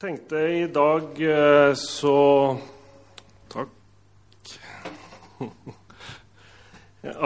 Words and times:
tenkte 0.00 0.36
i 0.36 0.66
dag 0.66 1.20
eh, 1.22 1.74
så 1.78 2.18
Takk. 3.52 3.68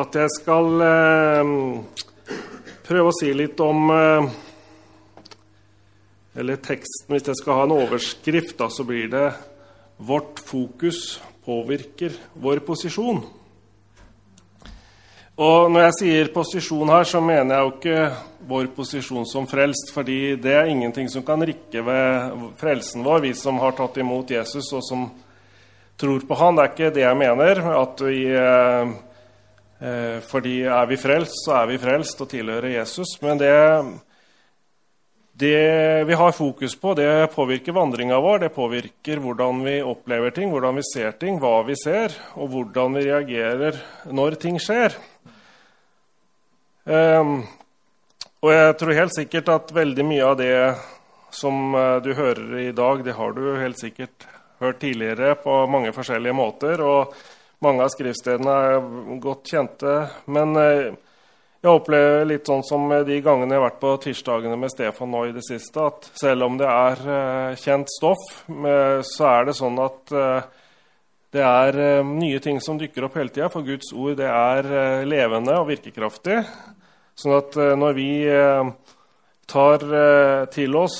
At 0.02 0.18
jeg 0.18 0.34
skal 0.34 0.84
eh, 0.84 1.52
prøve 2.84 3.08
å 3.08 3.16
si 3.16 3.32
litt 3.32 3.60
om 3.64 3.88
eh, 3.94 4.28
Eller 6.38 6.60
teksten, 6.60 7.14
hvis 7.14 7.30
jeg 7.30 7.40
skal 7.40 7.56
ha 7.56 7.64
en 7.66 7.76
overskrift, 7.78 8.58
da, 8.60 8.68
så 8.68 8.84
blir 8.86 9.08
det 9.16 9.28
'Vårt 9.98 10.38
fokus 10.38 11.18
påvirker 11.42 12.12
vår 12.38 12.60
posisjon'. 12.62 13.24
Og 15.38 15.68
når 15.70 15.84
jeg 15.84 15.94
sier 15.94 16.30
posisjon 16.34 16.90
her, 16.90 17.04
så 17.06 17.20
mener 17.22 17.54
jeg 17.54 17.62
jo 17.62 17.74
ikke 17.76 17.98
vår 18.48 18.70
posisjon 18.74 19.26
som 19.28 19.44
frelst, 19.46 19.92
fordi 19.94 20.34
det 20.42 20.54
er 20.56 20.70
ingenting 20.72 21.06
som 21.12 21.22
kan 21.22 21.44
rikke 21.46 21.84
ved 21.86 22.32
frelsen 22.58 23.04
vår, 23.06 23.20
vi 23.22 23.30
som 23.38 23.60
har 23.62 23.76
tatt 23.78 24.00
imot 24.02 24.32
Jesus 24.34 24.72
og 24.74 24.82
som 24.82 25.04
tror 25.98 26.26
på 26.26 26.38
han. 26.40 26.58
Det 26.58 26.64
er 26.64 26.72
ikke 26.72 26.90
det 26.96 27.04
jeg 27.04 27.20
mener. 27.22 27.62
at 27.82 28.02
vi, 28.02 28.24
eh, 28.34 28.88
eh, 29.80 30.20
Fordi 30.26 30.62
er 30.62 30.86
vi 30.86 30.96
frelst, 30.96 31.44
så 31.46 31.62
er 31.62 31.66
vi 31.66 31.78
frelst 31.78 32.20
og 32.20 32.28
tilhører 32.28 32.74
Jesus. 32.74 33.22
Men 33.22 33.38
det, 33.38 33.54
det 35.38 36.04
vi 36.04 36.14
har 36.14 36.32
fokus 36.32 36.74
på, 36.80 36.94
det 36.94 37.30
påvirker 37.34 37.72
vandringa 37.72 38.18
vår. 38.20 38.38
Det 38.38 38.48
påvirker 38.48 39.20
hvordan 39.22 39.62
vi 39.62 39.76
opplever 39.86 40.34
ting, 40.34 40.50
hvordan 40.50 40.80
vi 40.80 40.86
ser 40.88 41.14
ting, 41.20 41.38
hva 41.38 41.60
vi 41.66 41.76
ser, 41.78 42.14
og 42.34 42.50
hvordan 42.50 42.98
vi 42.98 43.04
reagerer 43.06 43.78
når 44.10 44.38
ting 44.42 44.58
skjer. 44.62 44.96
Um, 46.88 47.44
og 48.42 48.50
jeg 48.54 48.76
tror 48.80 48.98
helt 48.98 49.14
sikkert 49.14 49.54
at 49.54 49.74
veldig 49.76 50.08
mye 50.08 50.26
av 50.26 50.36
det 50.40 50.52
som 51.34 51.74
uh, 51.76 51.98
du 52.02 52.14
hører 52.18 52.58
i 52.64 52.70
dag, 52.74 53.04
det 53.06 53.14
har 53.14 53.34
du 53.36 53.42
helt 53.60 53.78
sikkert 53.78 54.26
hørt 54.58 54.80
tidligere 54.82 55.36
på 55.38 55.60
mange 55.70 55.94
forskjellige 55.94 56.34
måter. 56.34 56.82
Og 56.82 57.14
mange 57.62 57.86
av 57.86 57.94
skriftstedene 57.94 58.62
er 58.72 59.20
godt 59.22 59.54
kjente. 59.54 60.00
Men 60.26 60.58
uh, 60.58 60.96
jeg 61.62 61.72
opplever 61.72 62.24
litt 62.28 62.46
sånn 62.46 62.62
som 62.66 62.86
de 63.06 63.18
gangene 63.24 63.54
jeg 63.54 63.60
har 63.60 63.66
vært 63.66 63.80
på 63.82 63.92
tirsdagene 64.04 64.56
med 64.60 64.70
Stefan 64.70 65.10
nå 65.10 65.24
i 65.26 65.34
det 65.34 65.42
siste, 65.46 65.88
at 65.90 66.08
selv 66.20 66.46
om 66.46 66.56
det 66.60 66.68
er 66.70 67.04
uh, 67.08 67.58
kjent 67.58 67.90
stoff, 67.90 68.24
så 68.46 69.28
er 69.32 69.48
det 69.48 69.58
sånn 69.58 69.78
at 69.82 70.16
det 71.34 71.44
er 71.44 72.02
nye 72.06 72.38
ting 72.40 72.56
som 72.64 72.78
dukker 72.80 73.04
opp 73.04 73.18
hele 73.18 73.34
tida, 73.34 73.50
for 73.52 73.66
Guds 73.66 73.90
ord 73.92 74.16
det 74.20 74.30
er 74.30 75.04
levende 75.04 75.58
og 75.60 75.68
virkekraftig. 75.68 76.38
Sånn 77.18 77.34
at 77.34 77.56
eh, 77.58 77.74
når 77.78 77.96
vi 77.96 78.10
eh, 78.30 78.68
tar 79.50 79.82
eh, 79.82 80.42
til 80.54 80.76
oss 80.78 80.98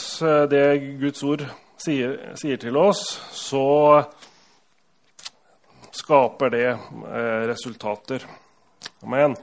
det 0.51 0.65
Guds 0.99 1.23
ord 1.23 1.45
sier, 1.79 2.17
sier 2.39 2.59
til 2.59 2.79
oss, 2.81 3.05
så 3.31 4.03
skaper 5.95 6.51
det 6.51 6.67
resultater. 7.51 8.25
Amen. 9.07 9.37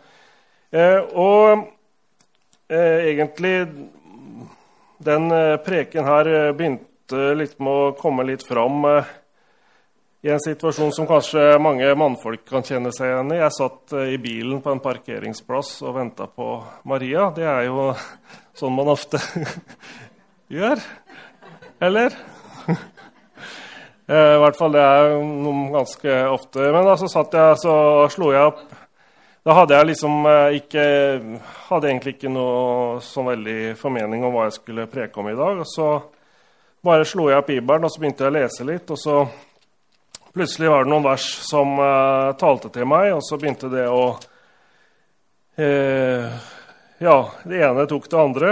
Og 0.73 1.65
egentlig 2.69 3.53
Den 5.05 5.27
preken 5.65 6.07
her 6.07 6.29
begynte 6.57 7.21
litt 7.37 7.59
med 7.59 7.69
å 7.69 7.93
komme 7.99 8.25
litt 8.25 8.45
fram 8.47 8.87
i 10.25 10.29
en 10.33 10.41
situasjon 10.41 10.89
som 10.89 11.05
kanskje 11.05 11.41
mange 11.61 11.85
mannfolk 11.93 12.47
kan 12.49 12.63
kjenne 12.65 12.89
seg 12.95 13.11
igjen 13.11 13.33
i. 13.35 13.37
Jeg 13.37 13.53
satt 13.53 13.93
eh, 13.93 14.15
i 14.15 14.17
bilen 14.17 14.57
på 14.63 14.71
en 14.73 14.81
parkeringsplass 14.81 15.75
og 15.85 15.99
venta 15.99 16.25
på 16.25 16.47
Maria. 16.89 17.27
Det 17.35 17.45
er 17.45 17.67
jo 17.67 17.91
sånn 18.59 18.73
man 18.73 18.89
ofte 18.95 19.21
gjør. 20.57 20.81
Eller? 21.89 22.17
Eh, 24.05 24.35
I 24.35 24.37
hvert 24.37 24.53
fall 24.53 24.69
det 24.69 24.81
er 24.85 25.15
noe 25.17 25.71
ganske 25.73 26.11
ofte. 26.29 26.67
Men 26.69 26.85
da 26.85 26.91
så 27.01 27.07
satt 27.09 27.33
jeg 27.33 27.55
så 27.57 27.73
slo 28.13 28.27
jeg 28.35 28.51
opp 28.51 28.59
Da 29.45 29.53
hadde 29.53 29.77
jeg 29.77 29.91
liksom 29.91 30.25
eh, 30.25 30.55
ikke 30.57 30.83
Hadde 31.67 31.89
egentlig 31.91 32.15
ikke 32.15 32.31
noe 32.33 33.01
sånn 33.05 33.29
veldig 33.29 33.75
formening 33.77 34.23
om 34.25 34.33
hva 34.33 34.47
jeg 34.47 34.57
skulle 34.57 34.87
preke 34.89 35.21
om 35.21 35.29
i 35.29 35.37
dag. 35.37 35.61
Og 35.61 35.67
så 35.69 35.89
bare 36.85 37.05
slo 37.05 37.29
jeg 37.29 37.41
opp 37.41 37.51
Bibelen 37.51 37.85
og 37.85 37.93
så 37.93 38.01
begynte 38.01 38.25
jeg 38.25 38.33
å 38.33 38.37
lese 38.39 38.65
litt. 38.67 38.89
og 38.89 38.99
så 39.01 39.19
Plutselig 40.35 40.67
var 40.67 40.83
det 40.83 40.91
noen 40.91 41.05
vers 41.05 41.25
som 41.47 41.77
uh, 41.79 42.33
talte 42.35 42.67
til 42.75 42.83
meg, 42.91 43.13
og 43.15 43.21
så 43.23 43.37
begynte 43.39 43.69
det 43.71 43.85
å 43.87 44.01
uh, 45.61 46.33
Ja, 46.99 47.15
det 47.47 47.61
ene 47.63 47.85
tok 47.87 48.09
det 48.11 48.19
andre. 48.19 48.49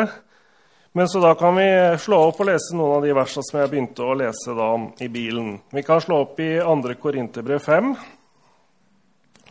Men 0.96 1.10
så 1.12 1.20
da 1.20 1.34
kan 1.36 1.58
vi 1.60 1.68
slå 2.00 2.22
opp 2.30 2.40
og 2.40 2.48
lese 2.48 2.78
noen 2.78 3.02
av 3.02 3.04
de 3.04 3.12
versene 3.18 3.44
som 3.50 3.60
jeg 3.60 3.72
begynte 3.74 4.06
å 4.06 4.16
lese 4.16 4.56
da 4.56 4.70
i 5.04 5.10
bilen. 5.12 5.58
Vi 5.76 5.84
kan 5.84 6.00
slå 6.00 6.22
opp 6.24 6.40
i 6.40 6.54
2. 6.64 6.96
Korinterbrev 7.04 7.60
5, 7.68 7.92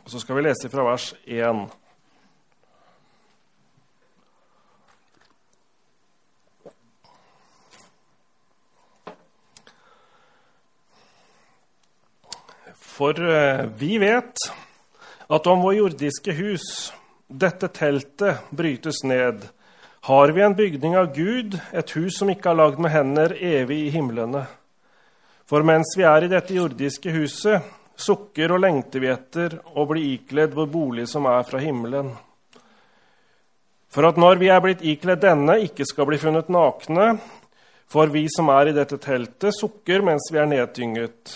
og 0.04 0.10
så 0.10 0.20
skal 0.20 0.36
vi 0.36 0.42
lese 0.48 0.70
fra 0.70 0.84
vers 0.86 1.12
1. 1.26 1.62
For 12.92 13.18
eh, 13.18 13.64
vi 13.78 13.96
vet 13.98 14.36
at 15.32 15.46
om 15.48 15.62
vår 15.64 15.78
jordiske 15.78 16.34
hus, 16.36 16.66
dette 17.26 17.70
teltet, 17.72 18.42
brytes 18.50 19.00
ned, 19.08 19.46
har 20.06 20.32
vi 20.34 20.42
en 20.42 20.54
bygning 20.58 20.96
av 20.98 21.12
Gud, 21.14 21.56
et 21.72 21.94
hus 21.96 22.18
som 22.18 22.30
ikke 22.30 22.50
er 22.50 22.58
lagd 22.58 22.82
med 22.82 22.92
hender, 22.92 23.36
evig 23.38 23.86
i 23.86 23.92
himlene. 23.94 24.44
For 25.48 25.64
mens 25.66 25.94
vi 25.96 26.04
er 26.06 26.26
i 26.26 26.30
dette 26.30 26.54
jordiske 26.54 27.14
huset, 27.14 27.62
sukker 28.02 28.52
og 28.54 28.62
lengter 28.64 29.02
vi 29.02 29.10
etter 29.12 29.56
å 29.78 29.86
bli 29.88 30.12
ikledd 30.16 30.56
vår 30.56 30.68
bolig 30.72 31.06
som 31.10 31.26
er 31.30 31.46
fra 31.48 31.62
himmelen. 31.62 32.10
For 33.92 34.08
at 34.08 34.18
når 34.20 34.40
vi 34.40 34.48
er 34.48 34.60
blitt 34.64 34.82
ikledd 34.88 35.20
denne, 35.24 35.58
ikke 35.66 35.84
skal 35.88 36.08
bli 36.08 36.18
funnet 36.20 36.48
nakne, 36.52 37.14
for 37.92 38.08
vi 38.08 38.24
som 38.32 38.48
er 38.48 38.70
i 38.70 38.76
dette 38.76 38.96
teltet, 39.02 39.52
sukker 39.52 40.04
mens 40.04 40.30
vi 40.32 40.40
er 40.40 40.48
nedtynget. 40.48 41.34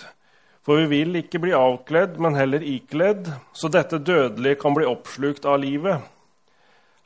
For 0.64 0.80
vi 0.80 0.88
vil 1.04 1.20
ikke 1.20 1.42
bli 1.44 1.52
avkledd, 1.54 2.16
men 2.18 2.34
heller 2.34 2.64
ikledd, 2.64 3.28
så 3.52 3.68
dette 3.70 4.00
dødelige 4.00 4.58
kan 4.62 4.74
bli 4.74 4.88
oppslukt 4.88 5.44
av 5.46 5.60
livet. 5.62 6.00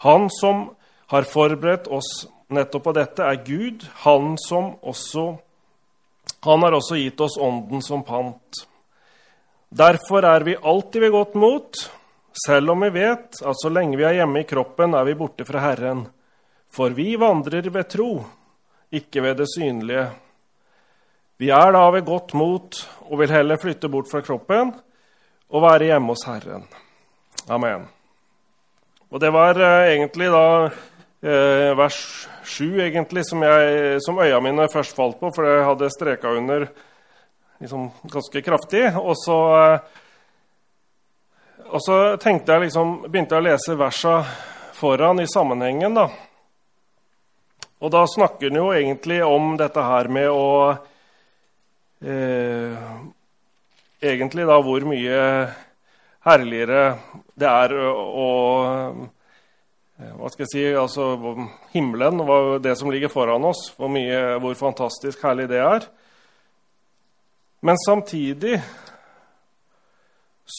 Han 0.06 0.31
som 0.32 0.71
har 1.10 1.27
forberedt 1.28 1.91
oss 1.91 2.09
nettopp 2.48 2.87
på 2.87 2.94
dette, 2.97 3.27
er 3.27 3.42
Gud, 3.44 3.84
han 4.06 4.37
som 4.41 4.77
også 4.81 5.32
Han 6.44 6.62
har 6.62 6.72
også 6.72 6.97
gitt 6.97 7.21
oss 7.21 7.34
Ånden 7.37 7.82
som 7.84 8.00
pant. 8.00 8.62
Derfor 9.70 10.25
er 10.26 10.42
vi 10.42 10.56
alltid 10.56 11.00
ved 11.00 11.12
godt 11.14 11.34
mot, 11.38 11.76
selv 12.47 12.72
om 12.72 12.81
vi 12.82 12.91
vet 12.91 13.38
at 13.38 13.58
så 13.58 13.70
lenge 13.70 13.98
vi 14.00 14.06
er 14.06 14.16
hjemme 14.19 14.42
i 14.42 14.48
kroppen, 14.48 14.97
er 14.98 15.06
vi 15.06 15.14
borte 15.14 15.47
fra 15.47 15.62
Herren. 15.62 16.03
For 16.70 16.91
vi 16.94 17.14
vandrer 17.19 17.70
ved 17.70 17.86
tro, 17.91 18.10
ikke 18.91 19.22
ved 19.22 19.38
det 19.38 19.47
synlige. 19.54 20.09
Vi 21.38 21.53
er 21.54 21.72
da 21.72 21.84
ved 21.94 22.03
godt 22.04 22.34
mot 22.34 22.80
og 23.06 23.22
vil 23.22 23.30
heller 23.30 23.62
flytte 23.62 23.88
bort 23.88 24.10
fra 24.10 24.20
kroppen 24.26 24.75
og 25.50 25.62
være 25.62 25.92
hjemme 25.92 26.14
hos 26.16 26.26
Herren. 26.26 26.66
Amen. 27.48 27.86
Og 29.10 29.22
det 29.22 29.30
var 29.34 29.54
eh, 29.54 29.94
egentlig 29.94 30.28
da 30.34 30.44
eh, 30.66 31.70
vers 31.78 32.28
7 32.42 32.75
som, 33.22 33.42
som 34.03 34.19
øya 34.19 34.41
mine 34.41 34.66
først 34.72 34.97
falt 34.97 35.19
på, 35.20 35.30
for 35.34 35.47
jeg 35.47 35.66
hadde 35.66 35.94
streka 35.94 36.34
under 36.36 36.66
liksom, 37.60 37.91
ganske 38.03 38.43
kraftig. 38.43 38.97
Og 38.97 39.15
så, 39.19 39.38
eh, 39.62 39.81
og 41.71 41.82
så 41.84 42.00
tenkte 42.16 42.56
jeg 42.56 42.69
liksom, 42.69 42.97
begynte 43.09 43.37
jeg 43.37 43.44
å 43.44 43.48
lese 43.50 43.78
versa 43.78 44.16
foran 44.81 45.21
i 45.21 45.28
sammenhengen. 45.28 45.94
da. 45.94 46.09
Og 47.81 47.93
da 47.93 48.04
snakker 48.09 48.50
han 48.50 48.60
jo 48.60 48.72
egentlig 48.75 49.22
om 49.25 49.54
dette 49.60 49.84
her 49.84 50.09
med 50.12 50.28
å 50.28 50.76
eh, 52.04 52.91
egentlig 54.01 54.48
da 54.48 54.59
hvor 54.65 54.84
mye 54.89 55.21
herligere 56.27 56.83
det 57.41 57.48
er 57.48 57.72
å 57.80 58.28
eh, 58.65 59.09
Hva 60.16 60.28
skal 60.33 60.47
jeg 60.47 60.53
si 60.53 60.63
altså 60.80 61.10
Himmelen, 61.74 62.22
det 62.65 62.72
som 62.80 62.89
ligger 62.89 63.13
foran 63.13 63.45
oss, 63.45 63.66
hvor, 63.77 63.91
mye, 63.92 64.39
hvor 64.41 64.54
fantastisk 64.56 65.21
herlig 65.24 65.45
det 65.51 65.60
er. 65.60 65.84
Men 67.60 67.78
samtidig 67.86 68.60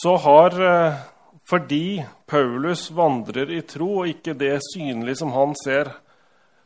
så 0.02 0.16
har 0.16 0.62
eh, 0.62 0.94
Fordi 1.50 2.04
Paulus 2.26 2.90
vandrer 2.90 3.50
i 3.50 3.60
tro, 3.66 3.88
og 4.02 4.08
ikke 4.08 4.32
det 4.38 4.60
synlige 4.72 5.18
som 5.18 5.32
han 5.34 5.52
ser, 5.58 5.90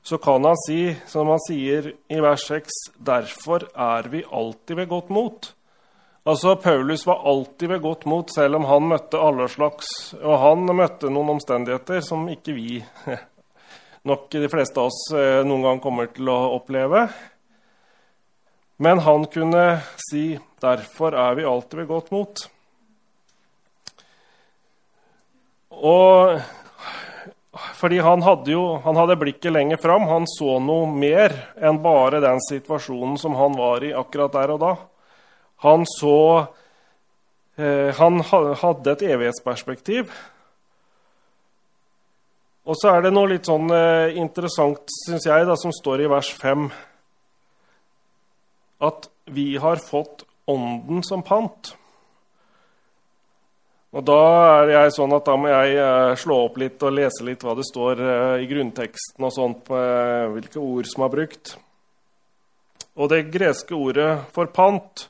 så 0.05 0.19
kan 0.23 0.45
han 0.45 0.59
si, 0.67 0.93
som 1.09 1.31
han 1.33 1.41
sier 1.43 1.89
i 2.13 2.19
vers 2.23 2.45
6, 2.47 2.77
derfor 3.09 3.65
er 3.73 4.07
vi 4.13 4.21
alltid 4.31 4.77
ved 4.79 4.91
godt 4.93 5.09
mot. 5.11 5.49
Altså, 6.27 6.55
Paulus 6.61 7.07
var 7.09 7.25
alltid 7.27 7.73
ved 7.73 7.81
godt 7.83 8.07
mot, 8.07 8.31
selv 8.35 8.61
om 8.61 8.69
han 8.69 8.87
møtte 8.93 9.19
alle 9.19 9.49
slags 9.49 9.89
Og 10.19 10.39
han 10.43 10.69
møtte 10.75 11.11
noen 11.11 11.37
omstendigheter 11.37 12.05
som 12.05 12.29
ikke 12.31 12.55
vi, 12.55 12.79
nok 14.11 14.29
de 14.37 14.51
fleste 14.53 14.83
av 14.83 14.93
oss, 14.93 15.01
eh, 15.17 15.41
noen 15.47 15.67
gang 15.67 15.83
kommer 15.83 16.13
til 16.13 16.31
å 16.31 16.39
oppleve. 16.61 17.07
Men 18.77 18.99
han 18.99 19.25
kunne 19.27 19.81
si 20.11 20.39
'derfor 20.61 21.15
er 21.15 21.35
vi 21.35 21.45
alltid 21.45 21.79
ved 21.79 21.87
godt 21.87 22.11
mot'. 22.11 22.49
Og 25.71 26.41
fordi 27.77 27.99
han 27.99 28.23
hadde 28.23 28.53
jo 28.53 28.77
han 28.85 28.97
hadde 28.97 29.17
blikket 29.17 29.53
lenger 29.53 29.81
fram. 29.81 30.03
Han 30.09 30.27
så 30.29 30.59
noe 30.61 30.87
mer 30.93 31.33
enn 31.57 31.81
bare 31.83 32.21
den 32.21 32.41
situasjonen 32.51 33.19
som 33.19 33.35
han 33.35 33.57
var 33.57 33.85
i 33.85 33.95
akkurat 33.97 34.33
der 34.33 34.55
og 34.57 34.61
da. 34.61 34.77
Han 35.65 35.87
så 35.89 36.47
eh, 37.57 37.95
Han 37.97 38.21
hadde 38.21 38.93
et 38.93 39.03
evighetsperspektiv. 39.03 40.11
Og 42.67 42.75
så 42.77 42.97
er 42.97 43.07
det 43.07 43.15
noe 43.15 43.31
litt 43.31 43.47
sånn 43.47 43.71
eh, 43.71 44.17
interessant, 44.19 44.83
syns 45.07 45.27
jeg, 45.29 45.47
da, 45.47 45.55
som 45.57 45.73
står 45.73 46.03
i 46.03 46.11
vers 46.11 46.33
5 46.35 46.69
at 48.79 49.09
vi 49.25 49.57
har 49.57 49.77
fått 49.77 50.25
Ånden 50.47 51.03
som 51.03 51.23
pant. 51.27 51.73
Og 53.97 54.05
Da 54.07 54.19
er 54.61 54.71
jeg 54.71 54.93
sånn 54.95 55.15
at 55.17 55.27
da 55.27 55.35
må 55.41 55.49
jeg 55.51 55.79
eh, 55.81 56.13
slå 56.21 56.37
opp 56.45 56.61
litt 56.61 56.83
og 56.87 56.95
lese 56.95 57.25
litt 57.27 57.43
hva 57.43 57.57
det 57.59 57.65
står 57.67 58.03
eh, 58.05 58.45
i 58.45 58.47
grunnteksten 58.51 59.27
og 59.27 59.33
sånt, 59.35 59.73
eh, 59.75 60.27
hvilke 60.37 60.63
ord 60.63 60.87
som 60.87 61.07
er 61.07 61.13
brukt. 61.17 61.57
Og 62.95 63.11
det 63.11 63.25
greske 63.35 63.75
ordet 63.75 64.11
for 64.37 64.53
pant, 64.55 65.09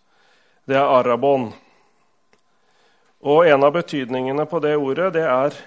det 0.65 0.79
er 0.79 0.89
arabon. 0.89 1.51
Og 3.27 3.45
en 3.45 3.67
av 3.67 3.77
betydningene 3.77 4.49
på 4.49 4.63
det 4.65 4.77
ordet, 4.79 5.13
det 5.19 5.27
er 5.29 5.61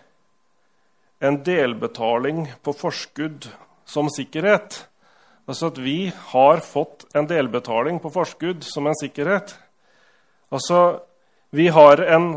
en 1.20 1.42
delbetaling 1.44 2.46
på 2.64 2.74
forskudd 2.74 3.52
som 3.86 4.10
sikkerhet. 4.10 4.86
Altså 5.50 5.72
at 5.72 5.80
vi 5.82 6.12
har 6.32 6.62
fått 6.62 7.08
en 7.18 7.26
delbetaling 7.28 7.98
på 8.04 8.12
forskudd 8.14 8.62
som 8.68 8.86
en 8.88 8.98
sikkerhet. 9.00 9.56
Altså, 10.54 11.00
vi 11.50 11.68
har 11.74 12.04
en 12.06 12.28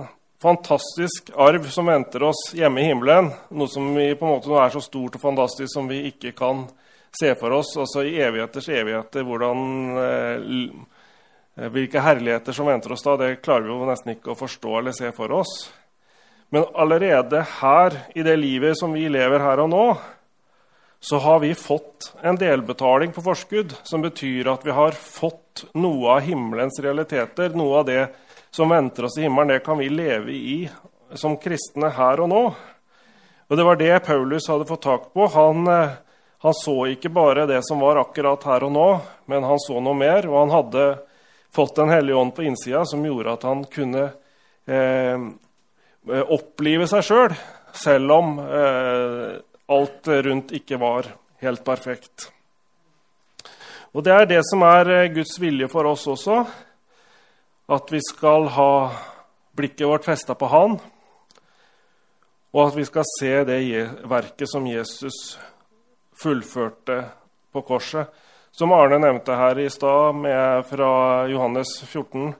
fantastisk 0.43 1.29
arv 1.37 1.69
som 1.71 1.91
venter 1.93 2.25
oss 2.25 2.41
hjemme 2.57 2.81
i 2.81 2.87
himmelen. 2.89 3.29
Noe 3.53 3.69
som 3.69 3.91
vi, 3.95 4.09
på 4.17 4.27
en 4.27 4.33
måte 4.33 4.57
er 4.57 4.73
så 4.73 4.81
stort 4.81 5.19
og 5.19 5.23
fantastisk 5.23 5.69
som 5.75 5.91
vi 5.91 6.07
ikke 6.09 6.33
kan 6.39 6.65
se 7.13 7.35
for 7.37 7.53
oss. 7.59 7.75
Altså 7.77 8.07
i 8.09 8.17
evigheters 8.25 8.71
evigheter, 8.73 9.29
hvordan, 9.29 9.61
eh, 10.01 11.69
hvilke 11.77 12.01
herligheter 12.01 12.57
som 12.57 12.73
venter 12.73 12.97
oss 12.97 13.05
da, 13.05 13.19
det 13.21 13.43
klarer 13.45 13.69
vi 13.69 13.77
jo 13.77 13.91
nesten 13.93 14.17
ikke 14.17 14.33
å 14.33 14.41
forstå 14.41 14.79
eller 14.81 14.97
se 14.97 15.13
for 15.13 15.37
oss. 15.37 15.55
Men 16.53 16.65
allerede 16.75 17.45
her, 17.61 18.01
i 18.17 18.25
det 18.25 18.37
livet 18.41 18.81
som 18.81 18.93
vi 18.93 19.07
lever 19.09 19.41
her 19.41 19.63
og 19.63 19.71
nå, 19.73 19.87
så 21.05 21.19
har 21.19 21.41
vi 21.43 21.55
fått 21.55 22.15
en 22.21 22.37
delbetaling 22.37 23.13
på 23.13 23.23
forskudd, 23.23 23.75
som 23.83 24.05
betyr 24.05 24.47
at 24.53 24.63
vi 24.63 24.71
har 24.71 24.95
fått 24.95 25.65
noe 25.75 26.13
av 26.15 26.21
himmelens 26.23 26.79
realiteter. 26.79 27.51
Noe 27.59 27.81
av 27.81 27.89
det 27.89 28.05
som 28.55 28.71
venter 28.71 29.09
oss 29.09 29.19
i 29.19 29.25
himmelen, 29.27 29.51
det 29.51 29.65
kan 29.67 29.81
vi 29.83 29.89
leve 29.91 30.31
i 30.31 30.71
som 31.19 31.35
kristne 31.43 31.91
her 31.97 32.23
og 32.23 32.31
nå. 32.31 32.45
Og 33.51 33.59
Det 33.59 33.67
var 33.67 33.83
det 33.83 33.99
Paulus 34.07 34.47
hadde 34.47 34.71
fått 34.71 34.87
tak 34.87 35.11
på. 35.11 35.27
Han, 35.27 35.67
eh, 35.67 35.99
han 36.39 36.55
så 36.55 36.79
ikke 36.95 37.11
bare 37.11 37.51
det 37.51 37.65
som 37.67 37.83
var 37.83 37.99
akkurat 37.99 38.47
her 38.47 38.71
og 38.71 38.73
nå, 38.73 38.89
men 39.27 39.43
han 39.43 39.59
så 39.59 39.83
noe 39.83 39.99
mer. 39.99 40.31
Og 40.31 40.39
han 40.39 40.55
hadde 40.55 40.89
fått 41.51 41.75
Den 41.77 41.91
hellige 41.91 42.17
ånd 42.17 42.35
på 42.35 42.47
innsida 42.47 42.87
som 42.87 43.03
gjorde 43.05 43.33
at 43.33 43.43
han 43.43 43.65
kunne 43.65 44.13
eh, 44.71 45.19
opplive 46.07 46.87
seg 46.87 47.03
sjøl, 47.03 47.35
selv, 47.35 47.43
selv 47.75 48.21
om 48.23 48.39
eh, 48.39 49.43
alt 49.73 50.09
rundt 50.27 50.53
ikke 50.57 50.79
var 50.81 51.09
helt 51.43 51.65
perfekt. 51.65 52.29
Og 53.93 54.05
Det 54.05 54.13
er 54.13 54.29
det 54.29 54.41
som 54.49 54.63
er 54.65 54.89
eh, 54.89 55.11
Guds 55.13 55.35
vilje 55.41 55.69
for 55.69 55.89
oss 55.91 56.07
også. 56.09 56.43
At 57.73 57.93
vi 57.93 58.01
skal 58.05 58.49
ha 58.55 58.73
blikket 59.57 59.89
vårt 59.89 60.05
festa 60.05 60.35
på 60.35 60.49
Han, 60.49 60.79
og 62.53 62.63
at 62.67 62.77
vi 62.77 62.85
skal 62.85 63.05
se 63.19 63.33
det 63.49 63.61
verket 64.09 64.51
som 64.51 64.67
Jesus 64.67 65.37
fullførte 66.17 66.99
på 67.53 67.63
korset. 67.69 68.09
Som 68.53 68.73
Arne 68.77 68.99
nevnte 69.01 69.37
her 69.37 69.61
i 69.61 69.71
stad 69.73 70.25
fra 70.69 70.91
Johannes 71.29 71.79
14 71.85 72.35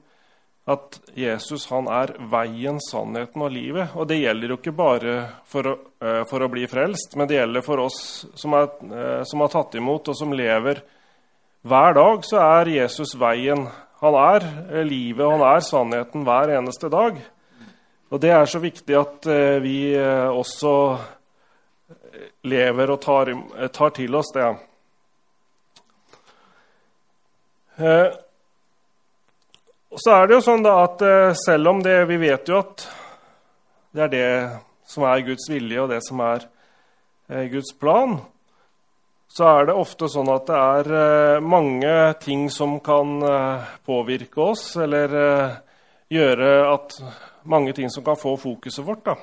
at 0.71 1.01
Jesus 1.19 1.65
han 1.73 1.89
er 1.91 2.13
veien, 2.31 2.79
sannheten 2.83 3.43
og 3.43 3.51
livet. 3.51 3.95
Og 3.99 4.07
det 4.11 4.21
gjelder 4.21 4.53
jo 4.53 4.59
ikke 4.61 4.75
bare 4.79 5.15
for 5.49 5.67
å, 5.67 5.75
uh, 6.03 6.23
for 6.31 6.45
å 6.45 6.51
bli 6.53 6.69
frelst, 6.71 7.17
men 7.19 7.29
det 7.31 7.41
gjelder 7.41 7.65
for 7.67 7.83
oss 7.83 8.01
som, 8.39 8.55
er, 8.55 8.69
uh, 8.87 9.23
som, 9.27 9.43
har 9.43 9.51
tatt 9.51 9.75
imot, 9.79 10.13
og 10.13 10.19
som 10.19 10.35
lever. 10.37 10.85
Hver 11.67 11.99
dag 11.99 12.27
så 12.27 12.43
er 12.45 12.75
Jesus 12.77 13.17
veien. 13.19 13.67
Han 14.03 14.19
er 14.19 14.47
uh, 14.71 14.83
livet, 14.87 15.27
han 15.27 15.43
er 15.51 15.67
sannheten 15.67 16.27
hver 16.29 16.55
eneste 16.61 16.91
dag. 16.93 17.19
Og 18.13 18.21
det 18.23 18.31
er 18.37 18.47
så 18.47 18.61
viktig 18.61 18.93
at 18.93 19.25
vi 19.65 19.97
også 19.97 20.73
lever 22.45 22.91
og 22.93 22.99
tar, 23.01 23.31
tar 23.73 23.95
til 23.97 24.19
oss 24.19 24.29
det. 24.37 24.51
Og 29.93 30.01
så 30.01 30.15
er 30.17 30.29
det 30.29 30.39
jo 30.39 30.45
sånn 30.47 30.63
da 30.65 30.79
at 30.87 31.03
eh, 31.05 31.35
selv 31.37 31.69
om 31.69 31.81
det, 31.85 31.99
vi 32.09 32.17
vet 32.23 32.49
jo 32.49 32.63
at 32.63 32.87
det 33.93 34.07
er 34.07 34.13
det 34.13 34.29
som 34.89 35.05
er 35.05 35.25
Guds 35.27 35.51
vilje, 35.53 35.83
og 35.83 35.91
det 35.93 35.99
som 36.07 36.23
er 36.25 36.47
eh, 37.29 37.45
Guds 37.53 37.75
plan, 37.77 38.17
så 39.29 39.51
er 39.51 39.69
det 39.69 39.77
ofte 39.77 40.09
sånn 40.09 40.33
at 40.33 40.49
det 40.49 40.63
er 40.63 40.91
eh, 41.03 41.45
mange 41.45 41.93
ting 42.25 42.49
som 42.53 42.79
kan 42.85 43.21
påvirke 43.85 44.41
oss, 44.55 44.65
eller 44.81 45.13
gjøre 46.13 46.51
at 46.73 46.97
mange 47.45 47.77
ting 47.77 47.93
som 47.93 48.05
kan 48.05 48.17
få 48.17 48.39
fokuset 48.41 48.89
vårt. 48.89 49.05
da. 49.05 49.17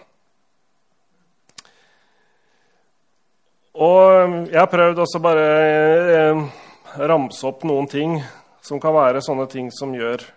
Og 3.74 4.50
jeg 4.52 4.60
har 4.60 4.70
prøvd 4.70 5.02
også 5.02 5.22
bare 5.24 7.06
ramse 7.10 7.48
opp 7.48 7.66
noen 7.66 7.90
ting 7.90 8.20
som 8.62 8.82
kan 8.82 8.94
være 8.94 9.24
sånne 9.26 9.50
ting 9.50 9.74
som 9.74 9.98
gjør 9.98 10.30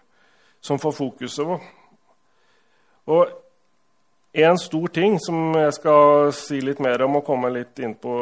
som 0.62 0.78
får 0.78 0.94
fokuset. 0.96 1.70
Og 3.10 3.30
en 4.32 4.58
stor 4.58 4.88
ting 4.94 5.18
som 5.20 5.52
jeg 5.58 5.74
skal 5.76 6.30
si 6.36 6.60
litt 6.62 6.80
mer 6.80 7.02
om 7.04 7.18
og 7.18 7.26
komme 7.26 7.50
litt 7.52 7.82
inn 7.82 7.96
på 8.00 8.14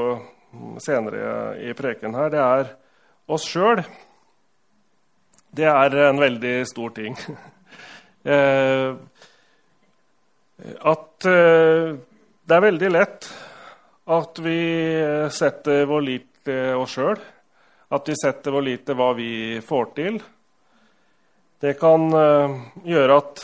senere 0.83 1.59
i 1.63 1.75
preken 1.79 2.17
her, 2.17 2.33
det 2.33 2.41
er 2.43 2.73
oss 3.31 3.47
sjøl. 3.47 3.85
Det 5.51 5.69
er 5.69 5.97
en 6.09 6.21
veldig 6.21 6.57
stor 6.69 6.97
ting. 6.97 7.17
Eh, 8.21 8.91
at 10.85 11.25
eh, 11.25 11.87
det 12.45 12.53
er 12.53 12.65
veldig 12.67 12.91
lett 12.93 13.29
at 14.13 14.41
vi 14.45 14.59
setter 15.33 15.87
vår 15.89 16.05
lit 16.05 16.27
til 16.45 16.83
oss 16.83 16.99
sjøl. 16.99 17.17
At 17.97 18.11
vi 18.13 18.19
setter 18.21 18.53
vår 18.53 18.67
lit 18.67 18.85
til 18.85 18.99
hva 18.99 19.07
vi 19.17 19.31
får 19.65 19.89
til. 19.97 20.21
Det 21.61 21.75
kan 21.77 22.07
uh, 22.15 22.55
gjøre 22.89 23.19
at 23.21 23.43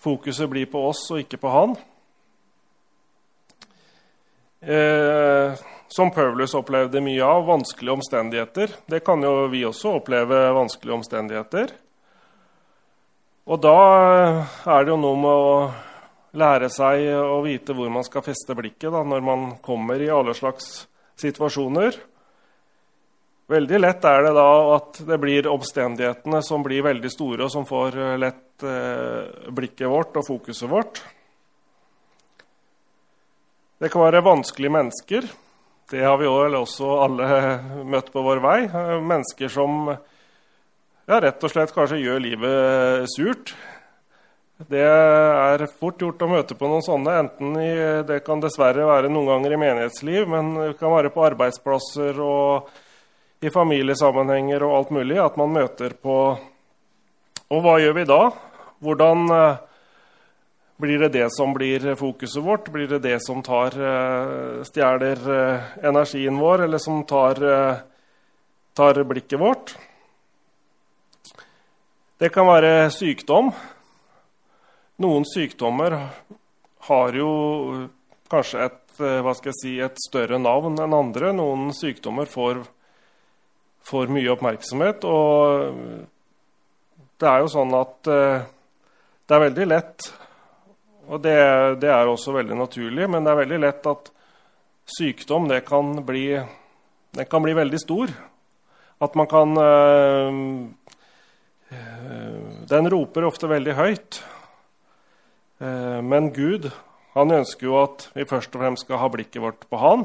fokuset 0.00 0.50
blir 0.52 0.68
på 0.68 0.82
oss 0.90 1.06
og 1.12 1.22
ikke 1.22 1.40
på 1.40 1.52
han. 1.52 1.78
Eh, 4.60 5.60
som 5.88 6.10
Paulus 6.12 6.54
opplevde 6.54 7.00
mye 7.00 7.24
av, 7.24 7.46
vanskelige 7.48 7.96
omstendigheter. 7.96 8.74
Det 8.86 9.00
kan 9.04 9.22
jo 9.24 9.46
vi 9.52 9.62
også 9.64 9.96
oppleve, 10.00 10.42
vanskelige 10.56 10.98
omstendigheter. 10.98 11.72
Og 13.48 13.62
da 13.64 13.78
er 14.68 14.84
det 14.84 14.92
jo 14.92 15.00
noe 15.00 15.18
med 15.18 15.32
å 15.32 15.54
lære 16.40 16.68
seg 16.70 17.08
å 17.16 17.40
vite 17.42 17.74
hvor 17.74 17.88
man 17.90 18.04
skal 18.06 18.24
feste 18.24 18.54
blikket 18.54 18.92
da, 18.92 19.02
når 19.02 19.24
man 19.24 19.48
kommer 19.64 20.00
i 20.00 20.12
alle 20.12 20.36
slags 20.36 20.84
situasjoner. 21.20 21.96
Veldig 23.50 23.80
lett 23.80 24.04
er 24.06 24.22
det 24.22 24.34
da 24.36 24.50
at 24.76 24.98
det 25.08 25.16
blir 25.18 25.48
omstendighetene 25.50 26.38
som 26.46 26.62
blir 26.62 26.84
veldig 26.86 27.10
store, 27.10 27.48
og 27.48 27.50
som 27.50 27.64
får 27.66 27.96
eh, 27.98 28.18
lett 28.22 28.62
eh, 28.62 29.48
blikket 29.50 29.90
vårt 29.90 30.18
og 30.20 30.26
fokuset 30.28 30.70
vårt. 30.70 31.00
Det 33.80 33.88
kan 33.90 34.04
være 34.04 34.22
vanskelige 34.22 34.74
mennesker. 34.76 35.26
Det 35.90 36.04
har 36.04 36.20
vi 36.20 36.28
også 36.30 36.92
alle 37.02 37.26
møtt 37.96 38.12
på 38.14 38.22
vår 38.22 38.42
vei. 38.44 38.60
Eh, 38.68 38.92
mennesker 39.02 39.50
som 39.50 39.88
ja, 39.90 41.18
rett 41.18 41.42
og 41.42 41.50
slett 41.50 41.74
kanskje 41.74 41.98
gjør 42.04 42.22
livet 42.22 43.08
surt. 43.10 43.50
Det 44.70 44.84
er 44.84 45.64
fort 45.80 45.98
gjort 46.04 46.22
å 46.22 46.28
møte 46.30 46.54
på 46.54 46.68
noen 46.70 46.84
sånne. 46.86 47.16
enten 47.24 47.58
i, 47.58 47.72
Det 48.06 48.20
kan 48.22 48.44
dessverre 48.44 48.86
være 48.86 49.10
noen 49.10 49.32
ganger 49.32 49.56
i 49.56 49.60
menighetsliv, 49.64 50.28
men 50.30 50.52
det 50.54 50.78
kan 50.78 50.94
være 50.94 51.10
på 51.10 51.24
arbeidsplasser 51.32 52.22
og 52.22 52.70
i 53.40 53.50
familiesammenhenger 53.50 54.62
og 54.66 54.76
alt 54.76 54.94
mulig, 54.94 55.16
at 55.20 55.36
man 55.40 55.52
møter 55.54 55.96
på 55.96 56.16
Og 57.50 57.64
hva 57.64 57.80
gjør 57.82 57.96
vi 57.96 58.02
da? 58.06 58.20
Hvordan 58.78 59.24
eh, 59.34 59.56
blir 60.78 61.00
det 61.02 61.08
det 61.16 61.24
som 61.34 61.50
blir 61.50 61.82
fokuset 61.98 62.44
vårt? 62.44 62.68
Blir 62.70 62.86
det 62.86 63.00
det 63.02 63.16
som 63.24 63.42
tar, 63.42 63.74
eh, 63.74 64.60
stjeler 64.68 65.18
eh, 65.34 65.72
energien 65.90 66.38
vår, 66.38 66.62
eller 66.68 66.78
som 66.78 67.02
tar, 67.02 67.42
tar 68.78 69.02
blikket 69.02 69.40
vårt? 69.42 69.74
Det 72.22 72.30
kan 72.30 72.46
være 72.46 72.90
sykdom. 72.94 73.50
Noen 75.02 75.26
sykdommer 75.26 75.96
har 76.86 77.16
jo 77.16 77.30
kanskje 78.30 78.66
et, 78.68 78.80
si, 79.58 79.78
et 79.80 79.96
større 80.06 80.38
navn 80.38 80.78
enn 80.78 80.94
andre. 80.94 81.32
Noen 81.34 81.72
sykdommer 81.74 82.30
får, 82.30 82.62
får 83.90 84.12
mye 84.14 84.30
oppmerksomhet. 84.32 85.04
Og 85.08 85.74
det 87.20 87.28
er 87.28 87.42
jo 87.42 87.52
sånn 87.52 87.74
at 87.76 88.10
eh, 88.10 88.48
det 89.28 89.36
er 89.36 89.44
veldig 89.44 89.66
lett 89.70 90.08
Og 91.10 91.20
det, 91.22 91.36
det 91.82 91.90
er 91.92 92.08
også 92.08 92.32
veldig 92.34 92.56
naturlig, 92.58 93.06
men 93.10 93.26
det 93.26 93.32
er 93.32 93.42
veldig 93.42 93.60
lett 93.66 93.86
at 93.90 94.10
sykdom 94.90 95.48
det 95.50 95.60
kan 95.66 95.92
bli, 96.06 96.24
det 97.14 97.26
kan 97.30 97.42
bli 97.42 97.54
veldig 97.54 97.80
stor. 97.82 98.10
At 99.00 99.16
man 99.18 99.28
kan 99.30 99.56
øh, 99.58 100.30
Den 102.70 102.90
roper 102.90 103.26
ofte 103.26 103.50
veldig 103.50 103.74
høyt. 103.78 104.20
Eh, 105.60 106.00
men 106.02 106.30
Gud 106.36 106.70
han 107.16 107.32
ønsker 107.34 107.66
jo 107.66 107.78
at 107.80 108.06
vi 108.14 108.28
først 108.28 108.54
og 108.54 108.62
fremst 108.62 108.86
skal 108.86 109.00
ha 109.02 109.08
blikket 109.10 109.42
vårt 109.42 109.66
på 109.66 109.78
Han. 109.82 110.04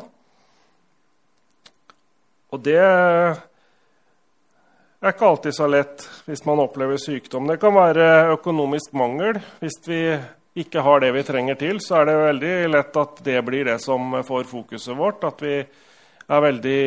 Og 2.49 2.63
det 2.65 2.81
er 5.05 5.15
ikke 5.15 5.27
alltid 5.29 5.55
så 5.55 5.67
lett 5.69 6.05
hvis 6.25 6.45
man 6.47 6.61
opplever 6.63 6.97
sykdom. 7.01 7.47
Det 7.49 7.59
kan 7.61 7.75
være 7.75 8.33
økonomisk 8.33 8.95
mangel. 8.97 9.39
Hvis 9.61 9.77
vi 9.85 9.99
ikke 10.61 10.83
har 10.85 11.03
det 11.03 11.11
vi 11.15 11.23
trenger 11.27 11.59
til, 11.59 11.81
så 11.83 11.99
er 11.99 12.09
det 12.09 12.15
veldig 12.21 12.53
lett 12.71 12.97
at 12.97 13.21
det 13.25 13.41
blir 13.45 13.67
det 13.67 13.77
som 13.83 14.17
får 14.25 14.47
fokuset 14.49 14.97
vårt. 14.97 15.23
At 15.27 15.43
vi 15.43 15.59
veldig, 16.27 16.81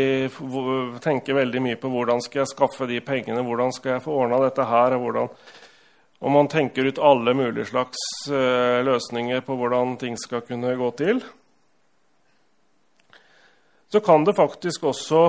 tenker 1.04 1.38
veldig 1.38 1.62
mye 1.62 1.78
på 1.78 1.92
hvordan 1.92 2.22
skal 2.24 2.42
jeg 2.42 2.52
skaffe 2.56 2.88
de 2.90 3.00
pengene, 3.04 3.44
hvordan 3.46 3.72
skal 3.76 3.96
jeg 3.96 4.04
få 4.08 4.18
ordna 4.24 4.42
dette 4.46 4.66
her, 4.66 4.98
hvordan 4.98 5.32
og 6.18 6.32
man 6.34 6.48
tenker 6.50 6.88
ut 6.88 6.98
alle 6.98 7.34
mulige 7.34 7.68
slags 7.70 8.00
uh, 8.30 8.82
løsninger 8.82 9.44
på 9.46 9.54
hvordan 9.54 9.94
ting 10.00 10.16
skal 10.18 10.42
kunne 10.42 10.74
gå 10.74 10.88
til, 10.98 11.20
så 13.88 14.00
kan 14.04 14.26
det 14.26 14.34
faktisk 14.36 14.84
også 14.90 15.22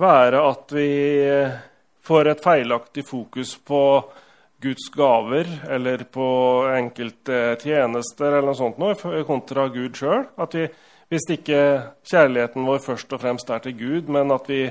være 0.00 0.40
at 0.50 0.74
vi 0.74 0.90
får 2.04 2.30
et 2.30 2.44
feilaktig 2.44 3.04
fokus 3.08 3.54
på 3.64 3.82
Guds 4.64 4.88
gaver 4.94 5.48
eller 5.70 6.04
på 6.12 6.26
enkelte 6.72 7.56
tjenester 7.60 8.30
eller 8.32 8.48
noe 8.48 8.58
sånt 8.58 8.80
noe, 8.80 9.24
kontra 9.28 9.68
Gud 9.72 9.96
sjøl. 9.98 10.24
Hvis 11.12 11.28
ikke 11.36 11.60
kjærligheten 12.08 12.64
vår 12.66 12.80
først 12.84 13.12
og 13.12 13.20
fremst 13.22 13.50
er 13.52 13.64
til 13.64 13.76
Gud, 13.78 14.08
men 14.12 14.32
at 14.34 14.48
vi 14.48 14.62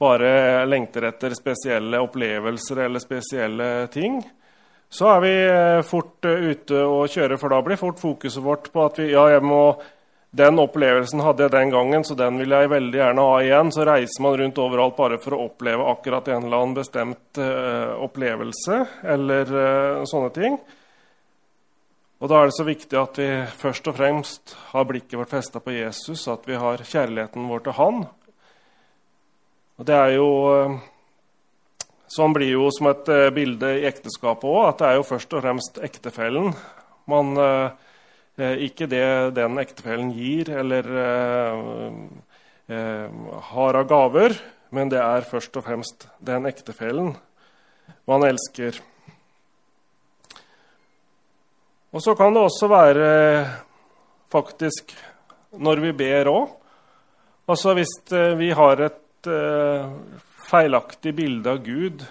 bare 0.00 0.66
lengter 0.68 1.08
etter 1.08 1.34
spesielle 1.36 2.00
opplevelser 2.00 2.84
eller 2.86 3.02
spesielle 3.02 3.70
ting, 3.92 4.20
så 4.90 5.12
er 5.14 5.20
vi 5.22 5.32
eh, 5.46 5.80
fort 5.86 6.26
eh, 6.26 6.50
ute 6.50 6.82
og 6.82 7.10
kjører, 7.12 7.38
for 7.38 7.52
da 7.52 7.60
blir 7.62 7.78
fort 7.78 8.00
fokuset 8.00 8.42
vårt 8.42 8.70
på 8.74 8.84
at 8.88 8.98
vi, 8.98 9.10
ja, 9.12 9.26
jeg 9.30 9.44
må, 9.46 9.62
den 10.30 10.60
opplevelsen 10.62 11.22
hadde 11.26 11.42
jeg 11.42 11.52
den 11.56 11.72
gangen, 11.72 12.04
så 12.06 12.14
den 12.14 12.36
vil 12.38 12.52
jeg 12.54 12.70
veldig 12.70 12.98
gjerne 13.00 13.22
ha 13.26 13.38
igjen. 13.42 13.72
Så 13.74 13.86
reiser 13.86 14.22
man 14.22 14.36
rundt 14.38 14.60
overalt 14.62 14.94
bare 14.98 15.18
for 15.22 15.34
å 15.34 15.46
oppleve 15.48 15.88
akkurat 15.90 16.28
en 16.30 16.44
eller 16.46 16.60
annen 16.60 16.76
bestemt 16.76 17.40
uh, 17.42 17.96
opplevelse 18.06 18.78
eller 19.14 19.50
uh, 19.50 20.04
sånne 20.06 20.30
ting. 20.36 20.60
Og 22.20 22.30
Da 22.30 22.38
er 22.38 22.50
det 22.50 22.54
så 22.58 22.68
viktig 22.68 23.00
at 23.00 23.18
vi 23.18 23.28
først 23.58 23.90
og 23.90 23.96
fremst 23.96 24.54
har 24.70 24.86
blikket 24.86 25.18
vårt 25.18 25.32
festa 25.32 25.62
på 25.64 25.74
Jesus, 25.74 26.26
at 26.28 26.44
vi 26.46 26.58
har 26.60 26.84
kjærligheten 26.84 27.48
vår 27.48 27.64
til 27.64 27.76
Han, 27.78 28.02
og 29.80 29.86
det 29.88 29.96
er 29.96 30.10
jo 30.18 30.26
eh, 30.52 30.74
Sånn 32.10 32.34
blir 32.34 32.50
jo 32.50 32.66
som 32.74 32.90
et 32.90 33.06
bilde 33.32 33.68
i 33.78 33.84
ekteskapet 33.86 34.44
òg, 34.50 34.64
at 34.66 34.80
det 34.82 34.86
er 34.88 34.96
jo 34.98 35.04
først 35.06 35.34
og 35.38 35.44
fremst 35.44 35.76
ektefellen 35.86 36.50
man 37.10 37.36
eh, 37.38 37.70
Ikke 38.40 38.86
det 38.88 39.34
den 39.36 39.58
ektefellen 39.60 40.12
gir 40.16 40.48
eller 40.60 40.86
har 43.50 43.78
av 43.80 43.88
gaver, 43.90 44.36
men 44.70 44.88
det 44.92 45.00
er 45.02 45.26
først 45.28 45.56
og 45.58 45.66
fremst 45.66 46.06
den 46.24 46.46
ektefellen 46.48 47.12
man 48.08 48.24
elsker. 48.24 48.78
Og 51.90 52.00
så 52.04 52.14
kan 52.14 52.32
det 52.34 52.44
også 52.46 52.70
være 52.70 53.10
faktisk 54.30 54.94
når 55.58 55.82
vi 55.82 55.92
ber 55.98 56.30
òg. 56.30 56.52
Altså 57.50 57.74
hvis 57.74 57.96
vi 58.38 58.52
har 58.54 58.84
et 58.86 59.30
feilaktig 60.50 61.12
bilde 61.18 61.50
av 61.50 61.64
Gud 61.66 62.04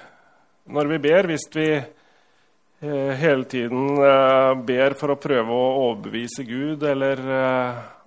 når 0.70 0.92
vi 0.92 1.00
ber, 1.02 1.30
hvis 1.32 1.48
vi 1.56 1.70
hele 2.80 3.44
tiden 3.50 3.98
uh, 4.00 4.54
ber 4.56 4.96
for 5.00 5.12
å 5.12 5.20
prøve 5.20 5.52
å 5.52 5.72
overbevise 5.90 6.46
Gud, 6.48 6.86
eller 6.88 7.20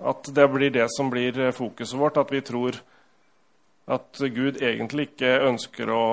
at 0.03 0.31
det 0.35 0.47
blir 0.49 0.73
det 0.73 0.87
som 0.95 1.11
blir 1.13 1.53
fokuset 1.53 1.99
vårt, 2.01 2.17
at 2.17 2.33
vi 2.33 2.41
tror 2.41 2.79
at 3.93 4.23
Gud 4.33 4.63
egentlig 4.63 5.11
ikke 5.11 5.35
ønsker 5.51 5.91
å 5.93 6.05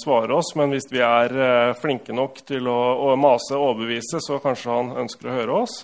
svare 0.00 0.34
oss, 0.34 0.54
men 0.58 0.72
hvis 0.72 0.88
vi 0.90 1.02
er 1.04 1.74
flinke 1.78 2.16
nok 2.16 2.40
til 2.48 2.66
å 2.72 3.12
mase 3.20 3.54
og 3.54 3.74
overbevise, 3.74 4.18
så 4.24 4.40
kanskje 4.42 4.72
han 4.72 4.90
ønsker 5.04 5.28
å 5.28 5.36
høre 5.36 5.60
oss. 5.62 5.76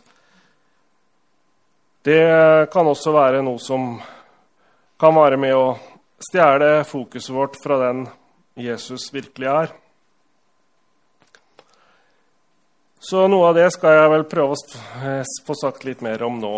Det 2.05 2.69
kan 2.73 2.89
også 2.91 3.15
være 3.15 3.45
noe 3.45 3.61
som 3.63 3.95
kan 5.01 5.15
være 5.17 5.39
med 5.41 5.55
å 5.57 5.69
stjele 6.21 6.85
fokuset 6.85 7.33
vårt 7.35 7.57
fra 7.63 7.79
den 7.81 8.05
Jesus 8.61 9.09
virkelig 9.15 9.49
er. 9.51 9.73
Så 13.05 13.27
noe 13.29 13.51
av 13.51 13.59
det 13.59 13.67
skal 13.75 13.99
jeg 13.99 14.11
vel 14.15 14.23
prøve 14.25 14.55
å 14.55 14.61
eh, 15.05 15.33
få 15.45 15.55
sagt 15.61 15.83
litt 15.85 16.01
mer 16.01 16.23
om 16.25 16.39
nå 16.41 16.57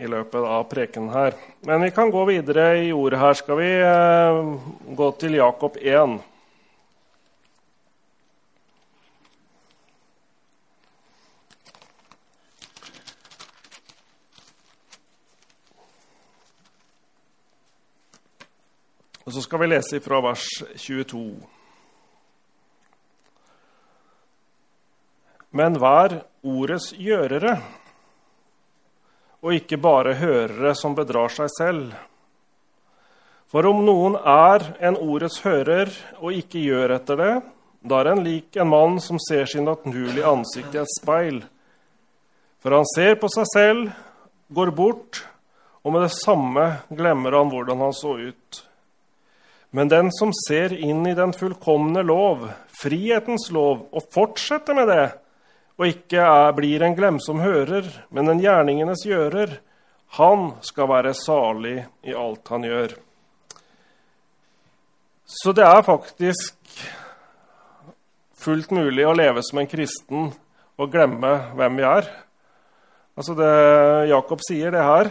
i 0.00 0.08
løpet 0.08 0.40
av 0.40 0.64
preken 0.70 1.10
her. 1.12 1.36
Men 1.68 1.84
vi 1.84 1.90
kan 1.92 2.08
gå 2.08 2.22
videre 2.30 2.78
i 2.80 2.88
ordet 2.96 3.20
her. 3.20 3.36
Skal 3.36 3.60
vi 3.60 3.68
eh, 3.76 4.40
gå 4.96 5.10
til 5.20 5.36
Jakob 5.36 5.76
1. 5.76 6.16
Og 19.26 19.36
så 19.36 19.44
skal 19.44 19.60
vi 19.60 19.74
lese 19.74 20.00
fra 20.00 20.24
vers 20.24 20.48
22. 20.72 21.26
Men 25.52 25.76
vær 25.80 26.22
ordets 26.42 26.92
gjørere, 26.96 27.58
og 29.42 29.56
ikke 29.58 29.78
bare 29.82 30.14
hørere 30.16 30.72
som 30.78 30.94
bedrar 30.96 31.32
seg 31.34 31.50
selv. 31.52 31.92
For 33.52 33.66
om 33.68 33.82
noen 33.84 34.14
er 34.16 34.64
en 34.80 34.96
ordets 34.96 35.42
hører 35.44 35.90
og 36.22 36.32
ikke 36.32 36.62
gjør 36.62 36.96
etter 36.96 37.18
det, 37.20 37.32
da 37.82 37.98
er 38.00 38.12
en 38.12 38.22
lik 38.24 38.56
en 38.56 38.70
mann 38.70 39.00
som 39.02 39.18
ser 39.20 39.44
sin 39.50 39.66
naturlige 39.68 40.24
ansikt 40.24 40.76
i 40.76 40.80
et 40.80 40.94
speil. 40.94 41.42
For 42.62 42.72
han 42.78 42.86
ser 42.94 43.18
på 43.20 43.28
seg 43.34 43.48
selv, 43.50 43.88
går 44.54 44.70
bort, 44.76 45.24
og 45.82 45.92
med 45.92 46.06
det 46.06 46.14
samme 46.14 46.68
glemmer 46.94 47.34
han 47.36 47.50
hvordan 47.50 47.82
han 47.82 47.96
så 47.96 48.14
ut. 48.22 48.62
Men 49.74 49.90
den 49.90 50.12
som 50.14 50.30
ser 50.46 50.72
inn 50.76 51.02
i 51.08 51.16
den 51.18 51.32
fullkomne 51.34 52.04
lov, 52.06 52.46
frihetens 52.80 53.48
lov, 53.52 53.88
og 53.90 54.08
fortsetter 54.14 54.76
med 54.76 54.88
det, 54.92 55.06
og 55.80 55.88
ikke 55.88 56.20
er, 56.20 56.52
blir 56.56 56.84
en 56.84 56.96
glemsom 56.96 57.40
hører, 57.42 57.86
men 58.12 58.28
en 58.28 58.42
gjerningenes 58.42 59.06
gjører, 59.08 59.56
han 60.18 60.50
skal 60.64 60.90
være 60.90 61.14
salig 61.16 61.78
i 62.04 62.12
alt 62.12 62.50
han 62.52 62.66
gjør. 62.68 62.94
Så 65.24 65.54
det 65.56 65.64
er 65.64 65.86
faktisk 65.86 66.58
fullt 68.42 68.74
mulig 68.74 69.06
å 69.06 69.14
leve 69.16 69.40
som 69.46 69.62
en 69.62 69.70
kristen 69.70 70.28
og 70.76 70.92
glemme 70.92 71.30
hvem 71.56 71.78
vi 71.78 71.86
er. 71.88 72.10
Altså 73.16 73.36
det, 73.38 73.52
Jakob 74.10 74.42
sier 74.44 74.74
det 74.74 74.84
her, 74.84 75.10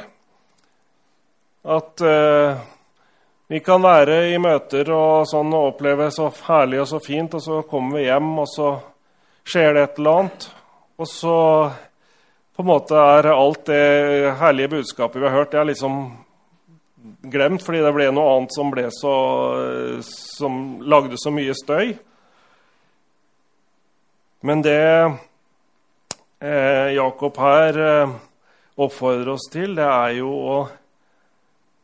at 1.61 2.01
uh, 2.05 2.61
vi 3.51 3.59
kan 3.61 3.81
være 3.83 4.23
i 4.31 4.37
møter 4.41 4.89
og, 4.95 5.27
sånn, 5.29 5.53
og 5.53 5.73
oppleve 5.73 6.07
så 6.13 6.29
herlig 6.47 6.81
og 6.81 6.89
så 6.89 7.01
fint, 7.03 7.33
og 7.37 7.43
så 7.45 7.61
kommer 7.69 7.99
vi 7.99 8.07
hjem, 8.07 8.31
og 8.41 8.49
så 8.49 8.71
skjer 9.47 9.73
det 9.75 9.85
et 9.85 10.01
eller 10.01 10.19
annet. 10.21 10.49
Og 11.01 11.09
så 11.09 11.37
på 12.55 12.63
en 12.63 12.69
måte 12.69 12.97
er 12.97 13.31
alt 13.31 13.65
det 13.69 14.35
herlige 14.41 14.73
budskapet 14.75 15.21
vi 15.21 15.27
har 15.27 15.37
hørt, 15.39 15.51
det 15.53 15.61
er 15.61 15.69
liksom 15.71 16.01
glemt, 17.31 17.63
fordi 17.65 17.81
det 17.81 17.93
ble 17.95 18.09
noe 18.13 18.35
annet 18.35 18.53
som, 18.53 18.73
så, 18.93 19.15
som 20.37 20.57
lagde 20.85 21.17
så 21.17 21.33
mye 21.33 21.55
støy. 21.57 21.95
Men 24.45 24.61
det 24.65 24.81
eh, 26.41 26.87
Jakob 26.97 27.37
her 27.41 27.81
eh, 27.85 28.13
oppfordrer 28.81 29.33
oss 29.35 29.49
til, 29.53 29.75
det 29.77 29.85
er 29.85 30.15
jo 30.17 30.31
å 30.33 30.57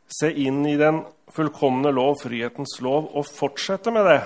se 0.07 0.31
inn 0.31 0.63
i 0.65 0.77
den 0.79 1.03
fullkomne 1.33 1.91
lov, 1.93 2.21
frihetens 2.23 2.77
lov, 2.81 3.11
og 3.13 3.27
fortsette 3.29 3.93
med 3.93 4.07
det. 4.09 4.21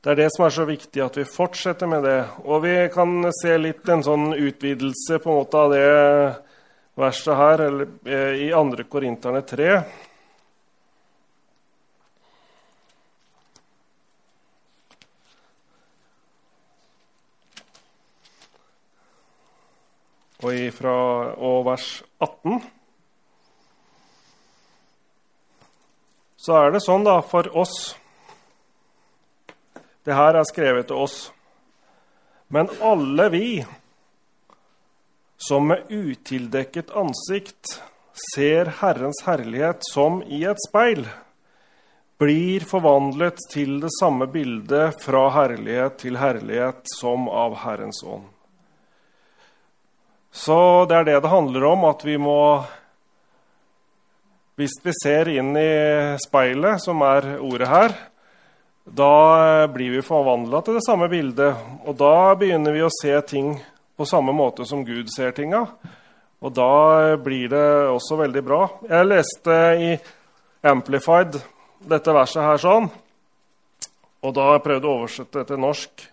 Det 0.00 0.14
er 0.14 0.16
det 0.16 0.30
som 0.32 0.46
er 0.46 0.52
så 0.54 0.64
viktig, 0.64 1.00
at 1.04 1.16
vi 1.18 1.26
fortsetter 1.28 1.88
med 1.90 2.06
det. 2.08 2.20
Og 2.48 2.62
vi 2.64 2.72
kan 2.92 3.26
se 3.36 3.52
litt 3.60 3.88
en 3.92 4.00
sånn 4.00 4.30
utvidelse 4.32 5.18
på 5.20 5.28
en 5.28 5.40
måte 5.42 5.60
av 5.60 5.74
det 5.74 5.82
verset 6.96 7.36
her, 7.36 7.64
eller 7.66 7.90
eh, 8.08 8.46
i 8.46 8.48
2. 8.48 8.86
Korinterne 8.88 9.44
3. 9.44 9.68
Og, 20.40 20.50
ifra, 20.56 20.98
og 21.36 21.66
vers 21.68 21.92
18. 22.24 22.62
Så 26.40 26.56
er 26.56 26.72
det 26.72 26.86
sånn 26.88 27.04
da 27.04 27.20
for 27.20 27.52
oss 27.52 27.98
det 30.04 30.16
her 30.16 30.38
er 30.38 30.48
skrevet 30.48 30.88
til 30.88 31.02
oss. 31.04 31.18
Men 32.48 32.70
alle 32.82 33.28
vi 33.30 33.46
som 35.40 35.68
med 35.70 35.88
utildekket 35.88 36.90
ansikt 36.96 37.80
ser 38.34 38.72
Herrens 38.80 39.22
herlighet 39.24 39.86
som 39.92 40.20
i 40.22 40.42
et 40.44 40.60
speil, 40.68 41.06
blir 42.20 42.66
forvandlet 42.68 43.38
til 43.52 43.78
det 43.80 43.92
samme 43.96 44.26
bildet 44.28 44.98
fra 45.00 45.22
herlighet 45.32 45.96
til 46.02 46.18
herlighet 46.20 46.84
som 46.98 47.30
av 47.32 47.56
Herrens 47.62 48.02
ånd. 48.04 48.26
Så 50.30 50.84
det 50.90 50.98
er 50.98 51.08
det 51.08 51.16
det 51.24 51.32
handler 51.32 51.64
om, 51.72 51.88
at 51.88 52.04
vi 52.04 52.18
må 52.18 52.40
Hvis 54.60 54.74
vi 54.84 54.92
ser 54.92 55.28
inn 55.32 55.54
i 55.56 56.16
speilet, 56.20 56.82
som 56.84 57.00
er 57.00 57.38
ordet 57.40 57.68
her, 57.70 57.94
da 58.90 59.68
blir 59.70 59.90
vi 59.94 60.02
forvandla 60.02 60.60
til 60.66 60.74
det 60.74 60.82
samme 60.82 61.06
bildet. 61.10 61.54
Og 61.86 61.94
da 61.98 62.34
begynner 62.38 62.74
vi 62.74 62.82
å 62.82 62.90
se 62.90 63.14
ting 63.28 63.52
på 63.96 64.06
samme 64.08 64.34
måte 64.34 64.66
som 64.66 64.82
Gud 64.84 65.12
ser 65.14 65.30
tinga. 65.36 65.62
Og 66.40 66.54
da 66.56 67.16
blir 67.20 67.50
det 67.52 67.66
også 67.92 68.18
veldig 68.18 68.42
bra. 68.42 68.64
Jeg 68.88 69.06
leste 69.06 69.58
i 69.78 69.90
Amplified 70.66 71.38
dette 71.86 72.14
verset 72.16 72.42
her 72.42 72.60
sånn. 72.60 72.88
Og 74.20 74.34
da 74.36 74.56
prøvde 74.58 74.88
jeg 74.88 74.90
å 74.90 74.96
oversette 75.04 75.38
det 75.38 75.52
til 75.52 75.62
norsk. 75.62 76.06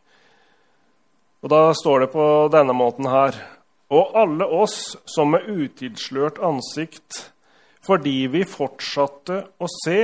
Og 1.43 1.51
da 1.51 1.61
står 1.75 2.05
det 2.05 2.11
på 2.13 2.27
denne 2.53 2.75
måten 2.77 3.09
her. 3.09 3.39
Og 3.89 4.13
alle 4.19 4.45
oss 4.45 4.97
som 5.07 5.31
med 5.33 5.47
utilslørt 5.47 6.41
ansikt, 6.43 7.31
fordi 7.87 8.27
vi 8.31 8.43
fortsatte 8.47 9.41
å 9.57 9.69
se 9.79 10.01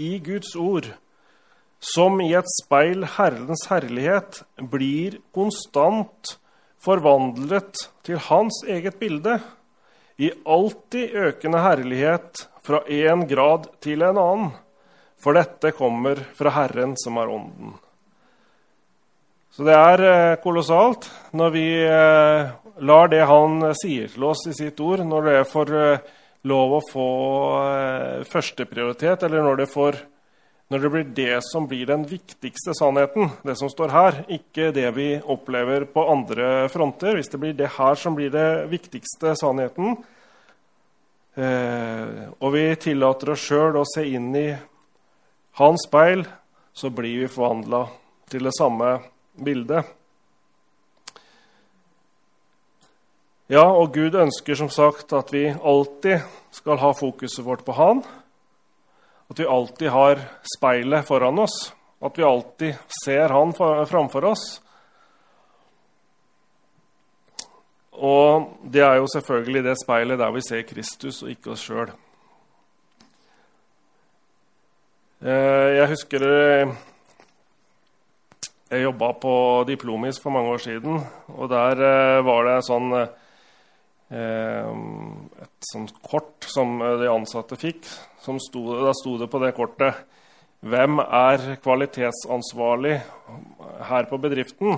i 0.00 0.16
Guds 0.24 0.56
ord, 0.56 0.88
som 1.82 2.20
i 2.22 2.30
et 2.38 2.48
speil 2.60 3.02
Herrens 3.16 3.66
herlighet, 3.70 4.42
blir 4.70 5.18
konstant 5.34 6.36
forvandlet 6.82 7.88
til 8.06 8.20
hans 8.28 8.62
eget 8.70 9.00
bilde, 9.02 9.40
i 10.22 10.30
alltid 10.46 11.14
økende 11.18 11.62
herlighet 11.64 12.44
fra 12.62 12.82
én 12.86 13.24
grad 13.26 13.66
til 13.82 14.04
en 14.06 14.18
annen, 14.20 14.52
for 15.18 15.34
dette 15.34 15.72
kommer 15.74 16.20
fra 16.38 16.52
Herren 16.54 16.94
som 16.98 17.18
er 17.18 17.30
Ånden. 17.30 17.74
Så 19.52 19.66
det 19.66 19.74
er 19.76 20.02
eh, 20.06 20.38
kolossalt 20.42 21.10
når 21.36 21.50
vi 21.52 21.66
eh, 21.84 22.52
lar 22.88 23.10
det 23.12 23.24
han 23.28 23.74
sier 23.76 24.08
til 24.08 24.24
oss 24.30 24.46
i 24.48 24.54
sitt 24.56 24.78
ord, 24.80 25.02
når 25.04 25.28
det 25.28 25.40
får 25.50 25.72
eh, 25.76 26.06
lov 26.48 26.78
å 26.78 26.84
få 26.88 27.10
førsteprioritet, 28.26 29.22
eller 29.28 29.44
når 29.44 29.60
det 29.60 29.68
får 29.70 29.98
når 30.72 30.80
det 30.80 30.90
blir 30.92 31.08
det 31.12 31.40
som 31.44 31.66
blir 31.68 31.84
den 31.84 32.06
viktigste 32.08 32.72
sannheten, 32.78 33.28
det 33.44 33.58
som 33.60 33.68
står 33.68 33.92
her, 33.92 34.18
ikke 34.32 34.70
det 34.72 34.86
vi 34.96 35.08
opplever 35.20 35.84
på 35.84 36.06
andre 36.08 36.68
fronter, 36.72 37.18
hvis 37.18 37.28
det 37.28 37.40
blir 37.42 37.56
det 37.58 37.74
her 37.74 37.98
som 38.00 38.16
blir 38.16 38.32
det 38.32 38.70
viktigste 38.70 39.34
sannheten, 39.36 39.98
eh, 41.36 42.22
og 42.38 42.54
vi 42.56 42.64
tillater 42.80 43.34
oss 43.34 43.44
sjøl 43.50 43.82
å 43.82 43.84
se 43.84 44.06
inn 44.14 44.30
i 44.32 44.46
hans 45.60 45.84
speil, 45.84 46.24
så 46.72 46.88
blir 46.88 47.26
vi 47.26 47.28
forvandla 47.28 47.82
til 48.32 48.48
det 48.48 48.56
samme 48.56 48.94
bildet. 49.36 49.92
Ja, 53.52 53.66
og 53.68 53.92
Gud 53.92 54.16
ønsker 54.16 54.56
som 54.56 54.72
sagt 54.72 55.12
at 55.12 55.36
vi 55.36 55.50
alltid 55.52 56.24
skal 56.56 56.80
ha 56.80 56.96
fokuset 56.96 57.44
vårt 57.44 57.66
på 57.68 57.76
Han. 57.76 58.00
At 59.32 59.38
vi 59.40 59.46
alltid 59.48 59.88
har 59.88 60.18
speilet 60.44 61.06
foran 61.08 61.38
oss, 61.40 61.72
at 62.04 62.18
vi 62.18 62.24
alltid 62.26 62.74
ser 63.04 63.32
Han 63.32 63.54
framfor 63.88 64.24
oss. 64.28 64.42
Og 67.92 68.50
det 68.68 68.82
er 68.84 68.98
jo 69.00 69.08
selvfølgelig 69.08 69.64
det 69.64 69.78
speilet 69.80 70.20
der 70.20 70.34
vi 70.36 70.44
ser 70.44 70.66
Kristus 70.68 71.22
og 71.22 71.32
ikke 71.32 71.54
oss 71.54 71.64
sjøl. 71.64 71.94
Eh, 75.22 75.68
jeg 75.78 75.88
husker 75.94 76.28
eh, 76.28 76.76
jeg 78.68 78.84
jobba 78.84 79.14
på 79.22 79.34
Diplomis 79.68 80.20
for 80.20 80.36
mange 80.36 80.52
år 80.58 80.64
siden. 80.66 81.00
Og 81.38 81.48
der 81.48 81.80
eh, 81.88 82.24
var 82.28 82.50
det 82.50 82.60
sånn, 82.68 82.90
et 84.12 85.68
sånt 85.70 85.94
kort 86.04 86.44
som 86.44 86.74
de 87.00 87.06
ansatte 87.08 87.56
fikk, 87.56 87.86
Sto, 88.22 88.60
da 88.84 88.92
sto 88.94 89.16
det 89.18 89.26
på 89.32 89.40
det 89.42 89.54
kortet 89.56 90.04
Hvem 90.62 91.00
er 91.02 91.56
kvalitetsansvarlig 91.58 93.00
her 93.88 94.04
på 94.06 94.18
bedriften? 94.22 94.76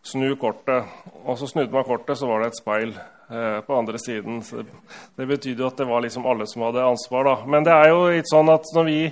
Snu 0.00 0.30
kortet. 0.40 0.88
Og 1.28 1.36
så 1.36 1.50
snudde 1.50 1.74
man 1.74 1.84
kortet, 1.84 2.16
så 2.16 2.28
var 2.30 2.40
det 2.40 2.46
et 2.48 2.60
speil 2.62 2.94
eh, 2.96 3.58
på 3.66 3.76
andre 3.76 4.00
siden. 4.00 4.38
Så 4.42 4.64
det 4.64 5.26
betydde 5.28 5.60
jo 5.60 5.68
at 5.68 5.76
det 5.76 5.88
var 5.90 6.00
liksom 6.00 6.24
alle 6.24 6.46
som 6.48 6.64
hadde 6.64 6.86
ansvar. 6.94 7.28
Da. 7.28 7.34
Men 7.44 7.68
det 7.68 7.74
er 7.76 7.92
jo 7.92 8.06
litt 8.08 8.32
sånn 8.32 8.48
at 8.48 8.72
når 8.78 8.88
vi, 8.88 9.02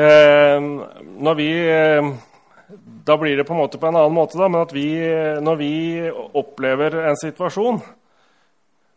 eh, 0.00 0.70
når 1.28 1.38
vi 1.42 1.50
eh, 1.74 2.10
Da 3.06 3.14
blir 3.18 3.36
det 3.38 3.44
på 3.46 3.54
en 3.54 3.62
måte 3.62 3.78
på 3.78 3.86
en 3.86 3.96
annen 3.96 4.16
måte, 4.16 4.38
da, 4.40 4.48
men 4.50 4.64
at 4.64 4.72
vi, 4.74 4.88
når 5.42 5.58
vi 5.60 5.74
opplever 6.10 6.98
en 7.06 7.18
situasjon, 7.20 7.78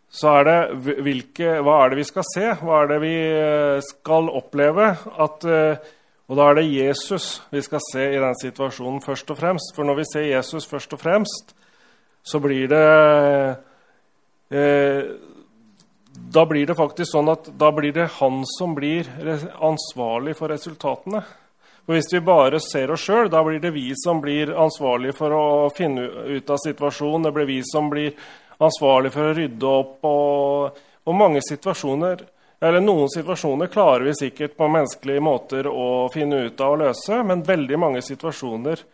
så 0.10 0.40
er 0.40 0.48
det 0.48 0.94
hvilke, 1.06 1.60
hva 1.62 1.84
er 1.84 1.92
det 1.92 2.00
vi 2.00 2.08
skal 2.08 2.26
se, 2.26 2.46
hva 2.64 2.82
er 2.82 2.90
det 2.90 3.00
vi 3.04 3.14
eh, 3.30 3.78
skal 3.86 4.30
oppleve. 4.34 4.90
At, 5.22 5.46
eh, 5.46 5.90
og 6.30 6.40
da 6.40 6.48
er 6.50 6.58
det 6.58 6.66
Jesus 6.72 7.28
vi 7.54 7.62
skal 7.66 7.84
se 7.92 8.08
i 8.16 8.22
den 8.22 8.38
situasjonen 8.42 9.04
først 9.06 9.30
og 9.30 9.38
fremst. 9.38 9.76
For 9.78 9.86
når 9.86 10.02
vi 10.02 10.08
ser 10.10 10.30
Jesus 10.32 10.66
først 10.70 10.98
og 10.98 11.02
fremst, 11.04 11.54
så 12.26 12.42
blir 12.42 12.68
det 12.72 12.86
eh, 14.50 15.04
Da 16.30 16.44
blir 16.46 16.66
det 16.68 16.76
faktisk 16.76 17.14
sånn 17.14 17.30
at 17.32 17.48
da 17.58 17.70
blir 17.72 17.94
det 17.96 18.10
han 18.18 18.42
som 18.58 18.74
blir 18.76 19.08
ansvarlig 19.62 20.36
for 20.38 20.52
resultatene. 20.52 21.22
For 21.90 21.98
Hvis 21.98 22.14
vi 22.14 22.20
bare 22.22 22.60
ser 22.62 22.92
oss 22.94 23.02
sjøl, 23.02 23.32
da 23.34 23.40
blir 23.42 23.58
det 23.58 23.72
vi 23.74 23.88
som 23.98 24.20
blir 24.22 24.52
ansvarlig 24.54 25.10
for 25.18 25.34
å 25.34 25.46
finne 25.74 26.04
ut 26.36 26.52
av 26.54 26.60
situasjonen. 26.62 27.24
Det 27.26 27.32
blir 27.34 27.48
vi 27.50 27.56
som 27.66 27.90
blir 27.90 28.12
ansvarlig 28.62 29.10
for 29.16 29.32
å 29.32 29.34
rydde 29.34 29.72
opp. 29.72 29.96
Og, 30.06 30.78
og 31.10 31.18
mange 31.18 31.42
situasjoner, 31.42 32.22
eller 32.62 32.86
Noen 32.86 33.10
situasjoner 33.10 33.74
klarer 33.74 34.06
vi 34.06 34.14
sikkert 34.20 34.54
på 34.54 34.70
menneskelige 34.70 35.26
måter 35.32 35.72
å 35.74 36.06
finne 36.14 36.44
ut 36.46 36.62
av 36.62 36.78
å 36.78 36.80
løse, 36.84 37.24
men 37.26 37.42
veldig 37.50 37.82
mange 37.82 38.06
situasjoner 38.06 38.86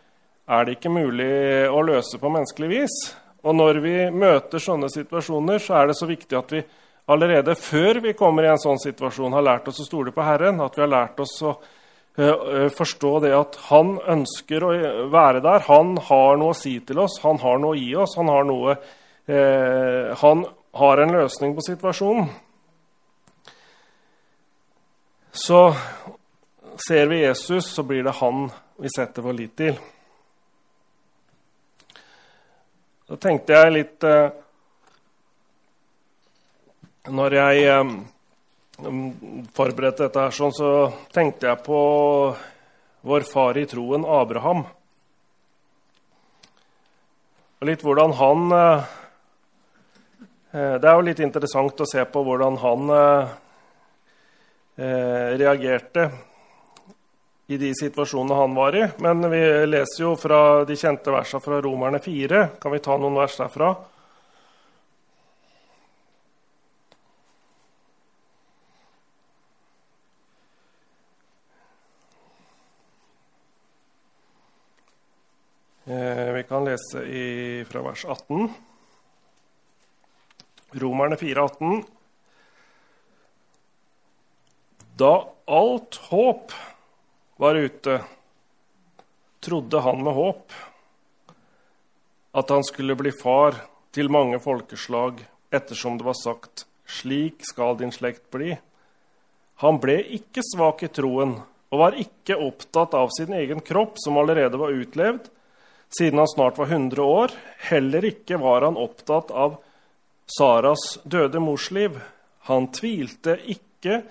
er 0.56 0.64
det 0.64 0.80
ikke 0.80 0.96
mulig 0.96 1.30
å 1.68 1.84
løse 1.84 2.16
på 2.16 2.32
menneskelig 2.32 2.74
vis. 2.78 2.98
Og 3.44 3.60
når 3.60 3.84
vi 3.84 3.96
møter 4.08 4.56
sånne 4.70 4.88
situasjoner, 4.88 5.60
så 5.60 5.82
er 5.82 5.92
det 5.92 6.00
så 6.00 6.08
viktig 6.08 6.40
at 6.40 6.60
vi 6.62 6.64
allerede 7.12 7.60
før 7.60 8.06
vi 8.08 8.16
kommer 8.16 8.48
i 8.48 8.54
en 8.56 8.68
sånn 8.70 8.80
situasjon, 8.80 9.36
har 9.36 9.50
lært 9.52 9.68
oss 9.68 9.84
å 9.84 9.92
stole 9.92 10.16
på 10.16 10.24
Herren. 10.24 10.64
At 10.64 10.80
vi 10.80 10.88
har 10.88 10.96
lært 10.96 11.20
oss 11.20 11.42
å 11.44 11.58
forstå 12.16 13.10
det 13.20 13.32
at 13.36 13.56
Han 13.68 13.98
ønsker 14.00 14.64
å 14.64 14.70
være 15.12 15.42
der. 15.44 15.64
Han 15.68 15.96
har 16.08 16.38
noe 16.40 16.54
å 16.54 16.56
si 16.56 16.78
til 16.80 17.02
oss, 17.02 17.18
han 17.20 17.36
har 17.42 17.60
noe 17.60 17.74
å 17.74 17.78
gi 17.78 17.90
oss. 18.00 18.16
Han 18.16 18.30
har 18.32 18.46
noe 18.48 18.76
eh, 19.26 20.16
han 20.16 20.46
har 20.76 21.02
en 21.02 21.12
løsning 21.12 21.54
på 21.56 21.64
situasjonen. 21.66 22.28
Så 25.36 25.60
ser 26.88 27.06
vi 27.06 27.20
Jesus, 27.20 27.74
så 27.74 27.82
blir 27.82 28.04
det 28.04 28.16
han 28.20 28.48
vi 28.76 28.88
setter 28.96 29.22
vår 29.22 29.36
lit 29.36 29.56
til. 29.56 29.76
Da 33.06 33.16
tenkte 33.22 33.54
jeg 33.54 33.72
litt 33.72 34.04
eh, 34.04 34.30
Når 37.06 37.36
jeg 37.36 37.66
eh, 37.70 37.92
forberedte 39.56 40.06
dette, 40.06 40.26
her, 40.26 40.34
sånn, 40.34 40.52
så 40.54 40.70
tenkte 41.14 41.48
jeg 41.48 41.64
på 41.64 41.80
vår 43.06 43.26
far 43.28 43.56
i 43.56 43.64
troen, 43.70 44.04
Abraham. 44.04 44.66
Og 47.56 47.70
litt 47.70 47.82
hvordan 47.86 48.12
han 48.18 48.52
eh, 48.52 48.94
Eh, 50.56 50.76
det 50.80 50.88
er 50.88 50.94
jo 50.96 51.04
litt 51.04 51.20
interessant 51.20 51.82
å 51.82 51.88
se 51.88 52.04
på 52.08 52.22
hvordan 52.24 52.56
han 52.62 52.92
eh, 52.96 53.34
reagerte 55.42 56.06
i 57.52 57.58
de 57.60 57.72
situasjonene 57.76 58.38
han 58.40 58.56
var 58.56 58.78
i. 58.78 58.86
Men 59.04 59.26
vi 59.32 59.42
leser 59.68 60.06
jo 60.06 60.14
fra 60.20 60.40
de 60.68 60.78
kjente 60.78 61.12
versene 61.14 61.44
fra 61.44 61.60
Romerne 61.64 62.00
4. 62.02 62.46
Kan 62.62 62.74
vi 62.74 62.82
ta 62.84 62.96
noen 62.96 63.20
vers 63.20 63.36
derfra? 63.42 63.74
Eh, 75.86 76.32
vi 76.34 76.42
kan 76.48 76.65
lese 76.76 77.06
i, 77.06 77.64
fra 77.64 77.82
vers 77.82 78.04
18. 78.04 78.48
Romerne 80.70 81.16
4, 81.16 81.42
18. 81.42 81.84
Da 84.96 85.28
alt 85.44 85.96
håp 86.10 86.52
var 87.36 87.54
ute, 87.54 88.00
trodde 89.40 89.80
han 89.80 90.02
med 90.02 90.14
håp 90.14 90.52
at 92.36 92.50
han 92.50 92.64
skulle 92.64 92.96
bli 92.96 93.12
far 93.16 93.56
til 93.96 94.10
mange 94.12 94.40
folkeslag, 94.40 95.20
ettersom 95.52 95.96
det 95.98 96.04
var 96.04 96.18
sagt:" 96.20 96.66
Slik 96.86 97.42
skal 97.42 97.76
din 97.80 97.90
slekt 97.90 98.28
bli. 98.30 98.52
Han 99.64 99.80
ble 99.82 99.96
ikke 100.14 100.44
svak 100.44 100.84
i 100.86 100.88
troen 100.92 101.32
og 101.72 101.80
var 101.80 101.96
ikke 101.98 102.36
opptatt 102.38 102.94
av 102.94 103.10
sin 103.16 103.32
egen 103.34 103.60
kropp, 103.60 103.96
som 103.98 104.18
allerede 104.20 104.60
var 104.60 104.70
utlevd, 104.70 105.26
siden 105.98 106.18
han 106.18 106.28
snart 106.28 106.58
var 106.58 106.66
100 106.66 107.02
år. 107.02 107.32
Heller 107.70 108.04
ikke 108.04 108.38
var 108.42 108.66
han 108.66 108.76
opptatt 108.76 109.30
av 109.30 109.56
Saras 110.38 110.98
døde 111.04 111.40
mors 111.40 111.70
liv. 111.70 111.96
Han 112.50 112.68
tvilte 112.74 113.38
ikke 113.46 114.02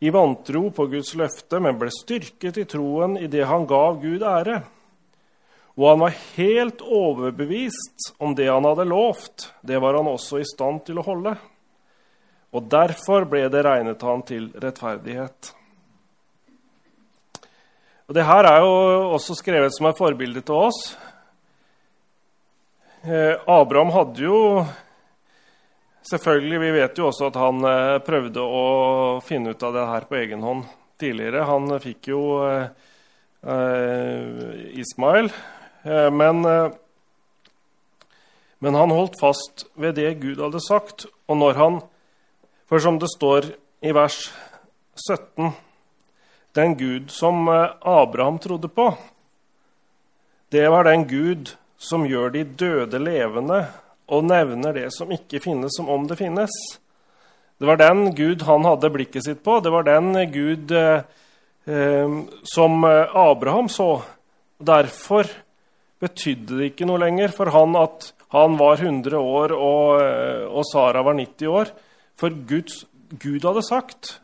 i 0.00 0.10
vantro 0.10 0.70
på 0.70 0.86
Guds 0.90 1.14
løfte, 1.18 1.60
men 1.60 1.78
ble 1.78 1.90
styrket 1.92 2.58
i 2.58 2.66
troen 2.68 3.18
i 3.20 3.28
det 3.30 3.44
han 3.46 3.66
gav 3.68 4.00
Gud 4.02 4.24
ære. 4.24 4.62
Og 5.78 5.86
han 5.88 6.02
var 6.02 6.18
helt 6.36 6.82
overbevist 6.82 8.10
om 8.18 8.34
det 8.36 8.48
han 8.50 8.66
hadde 8.66 8.88
lovt. 8.90 9.50
Det 9.62 9.78
var 9.80 9.96
han 9.96 10.10
også 10.10 10.40
i 10.40 10.48
stand 10.48 10.82
til 10.88 11.00
å 11.00 11.06
holde. 11.06 11.36
Og 12.50 12.66
derfor 12.66 13.28
ble 13.30 13.46
det 13.52 13.62
regnet 13.64 14.02
han 14.02 14.24
til 14.26 14.50
rettferdighet. 14.58 15.52
Og 18.10 18.16
det 18.16 18.26
her 18.26 18.48
er 18.48 18.64
jo 18.64 18.72
også 19.14 19.36
skrevet 19.38 19.70
som 19.76 19.86
et 19.86 19.98
forbilde 20.00 20.42
til 20.42 20.66
oss. 20.66 20.80
Eh, 23.02 23.40
Abraham 23.46 23.90
hadde 23.90 24.20
jo 24.20 24.66
Selvfølgelig, 26.10 26.60
Vi 26.60 26.70
vet 26.74 26.98
jo 26.98 27.06
også 27.08 27.28
at 27.30 27.36
han 27.40 27.64
eh, 27.64 28.00
prøvde 28.04 28.42
å 28.44 29.20
finne 29.24 29.54
ut 29.54 29.62
av 29.64 29.72
det 29.72 29.84
her 29.88 30.04
på 30.08 30.16
egen 30.18 30.42
hånd 30.44 30.64
tidligere. 31.00 31.46
Han 31.48 31.72
fikk 31.80 32.10
jo 32.12 32.20
eh, 32.44 32.68
Ismail, 34.80 35.30
men, 36.12 36.42
men, 38.60 38.76
han 38.76 38.92
holdt 38.92 39.16
fast 39.20 39.64
ved 39.80 39.96
det 39.96 40.18
Gud 40.20 40.42
hadde 40.44 40.60
sagt. 40.60 41.06
Og 41.28 41.40
når 41.40 41.56
han 41.56 41.80
For 42.68 42.78
som 42.84 42.98
det 43.00 43.08
står 43.16 43.48
i 43.80 43.94
vers 43.96 44.18
17 45.08 45.54
Den 46.52 46.76
Gud 46.76 47.08
som 47.10 47.48
Abraham 47.48 48.38
trodde 48.38 48.68
på, 48.68 48.92
det 50.52 50.68
var 50.68 50.84
den 50.84 51.08
Gud 51.08 51.56
som 51.80 52.04
gjør 52.04 52.34
de 52.34 52.44
døde 52.44 53.00
levende 53.00 53.62
og 54.10 54.26
nevner 54.28 54.76
det 54.76 54.88
som 54.92 55.10
ikke 55.14 55.40
finnes, 55.40 55.72
som 55.76 55.88
om 55.88 56.04
det 56.10 56.18
finnes. 56.20 56.52
Det 57.60 57.68
var 57.68 57.80
den 57.80 58.10
Gud 58.16 58.44
han 58.44 58.66
hadde 58.68 58.92
blikket 58.92 59.24
sitt 59.24 59.42
på. 59.44 59.58
Det 59.64 59.72
var 59.72 59.86
den 59.88 60.12
Gud 60.32 60.72
eh, 60.76 61.02
eh 61.66 62.18
som 62.44 62.84
Abraham 62.84 63.68
så. 63.68 64.02
Derfor 64.60 65.28
betydde 66.00 66.58
det 66.58 66.72
ikke 66.72 66.88
noe 66.88 67.00
lenger 67.00 67.32
for 67.32 67.52
han 67.52 67.76
at 67.78 68.10
han 68.30 68.56
var 68.60 68.78
100 68.78 69.18
år 69.18 69.52
og, 69.56 70.00
eh, 70.02 70.44
og 70.46 70.64
Sara 70.68 71.02
var 71.02 71.16
90 71.18 71.50
år. 71.50 71.72
For 72.20 72.30
Guds, 72.30 72.84
Gud 73.18 73.42
hadde 73.42 73.64
sagt. 73.66 74.20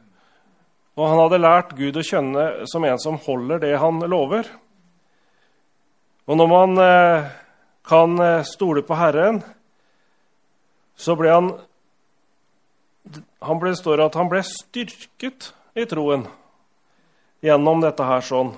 Og 0.97 1.09
han 1.11 1.19
hadde 1.25 1.43
lært 1.43 1.75
Gud 1.77 1.99
å 1.99 2.05
kjenne 2.07 2.45
som 2.71 2.87
en 2.87 3.01
som 3.03 3.19
holder 3.27 3.61
det 3.65 3.75
han 3.83 3.99
lover. 4.07 4.47
Og 6.27 6.39
når 6.39 6.49
man 6.53 6.79
eh, 6.83 7.27
kan 7.87 8.19
eh, 8.19 8.43
stole 8.43 8.83
på 8.83 8.95
Herren, 8.95 9.43
så 10.97 11.17
ble 11.17 11.31
han, 11.31 11.53
han 13.45 13.61
ble, 13.63 13.75
står 13.77 14.07
at 14.07 14.17
han 14.19 14.31
ble 14.33 14.43
styrket 14.47 15.53
i 15.77 15.85
troen 15.89 16.27
gjennom 17.45 17.83
dette 17.85 18.07
her 18.09 18.25
sånn, 18.25 18.55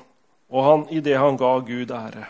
og 0.49 0.65
han, 0.65 0.85
i 0.95 1.03
det 1.05 1.19
han 1.19 1.37
ga 1.37 1.59
Gud 1.67 1.93
ære. 1.93 2.29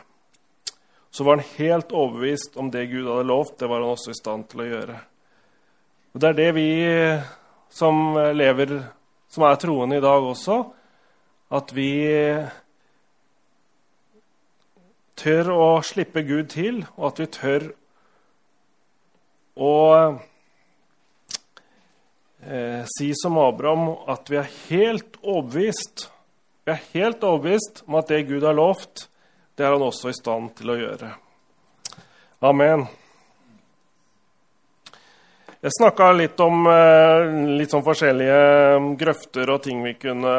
Så 1.10 1.24
var 1.24 1.38
han 1.38 1.50
helt 1.56 1.92
overbevist 1.92 2.56
om 2.58 2.70
det 2.72 2.88
Gud 2.90 3.06
hadde 3.08 3.28
lovt. 3.28 3.58
Det 3.60 3.68
var 3.70 3.80
han 3.80 3.94
også 3.94 4.12
i 4.12 4.18
stand 4.18 4.48
til 4.50 4.64
å 4.64 4.66
gjøre. 4.68 4.96
Og 6.12 6.20
Det 6.20 6.28
er 6.28 6.36
det 6.36 6.48
vi 6.56 6.68
som 7.72 8.16
lever, 8.36 8.74
som 9.30 9.46
er 9.46 9.60
troende 9.60 9.98
i 9.98 10.04
dag 10.04 10.24
også, 10.24 10.58
at 11.54 11.72
vi 11.76 11.92
tør 15.18 15.50
å 15.52 15.68
slippe 15.86 16.22
Gud 16.26 16.50
til, 16.54 16.82
og 16.96 17.10
at 17.10 17.22
vi 17.22 17.26
tør 17.34 17.66
å 19.58 19.74
eh, 22.42 22.84
si 22.96 23.10
som 23.18 23.38
Abraham 23.42 23.90
at 24.10 24.30
vi 24.30 24.38
er 24.38 24.52
helt 24.68 25.18
overbevist 25.22 26.08
Vi 26.64 26.74
er 26.74 26.84
helt 26.92 27.24
overbevist 27.24 27.82
om 27.86 27.98
at 27.98 28.12
det 28.12 28.26
Gud 28.28 28.44
har 28.44 28.54
lovt, 28.54 29.08
det 29.56 29.66
er 29.66 29.74
han 29.74 29.82
også 29.82 30.12
i 30.12 30.16
stand 30.16 30.52
til 30.58 30.70
å 30.70 30.76
gjøre. 30.78 31.08
Amen. 32.44 32.84
Jeg 35.58 35.74
snakka 35.74 36.12
litt 36.14 36.38
om 36.44 36.68
eh, 36.70 37.32
litt 37.58 37.72
sånn 37.72 37.82
forskjellige 37.82 38.42
grøfter 39.00 39.50
og 39.50 39.64
ting 39.64 39.80
vi 39.82 39.96
kunne 39.98 40.34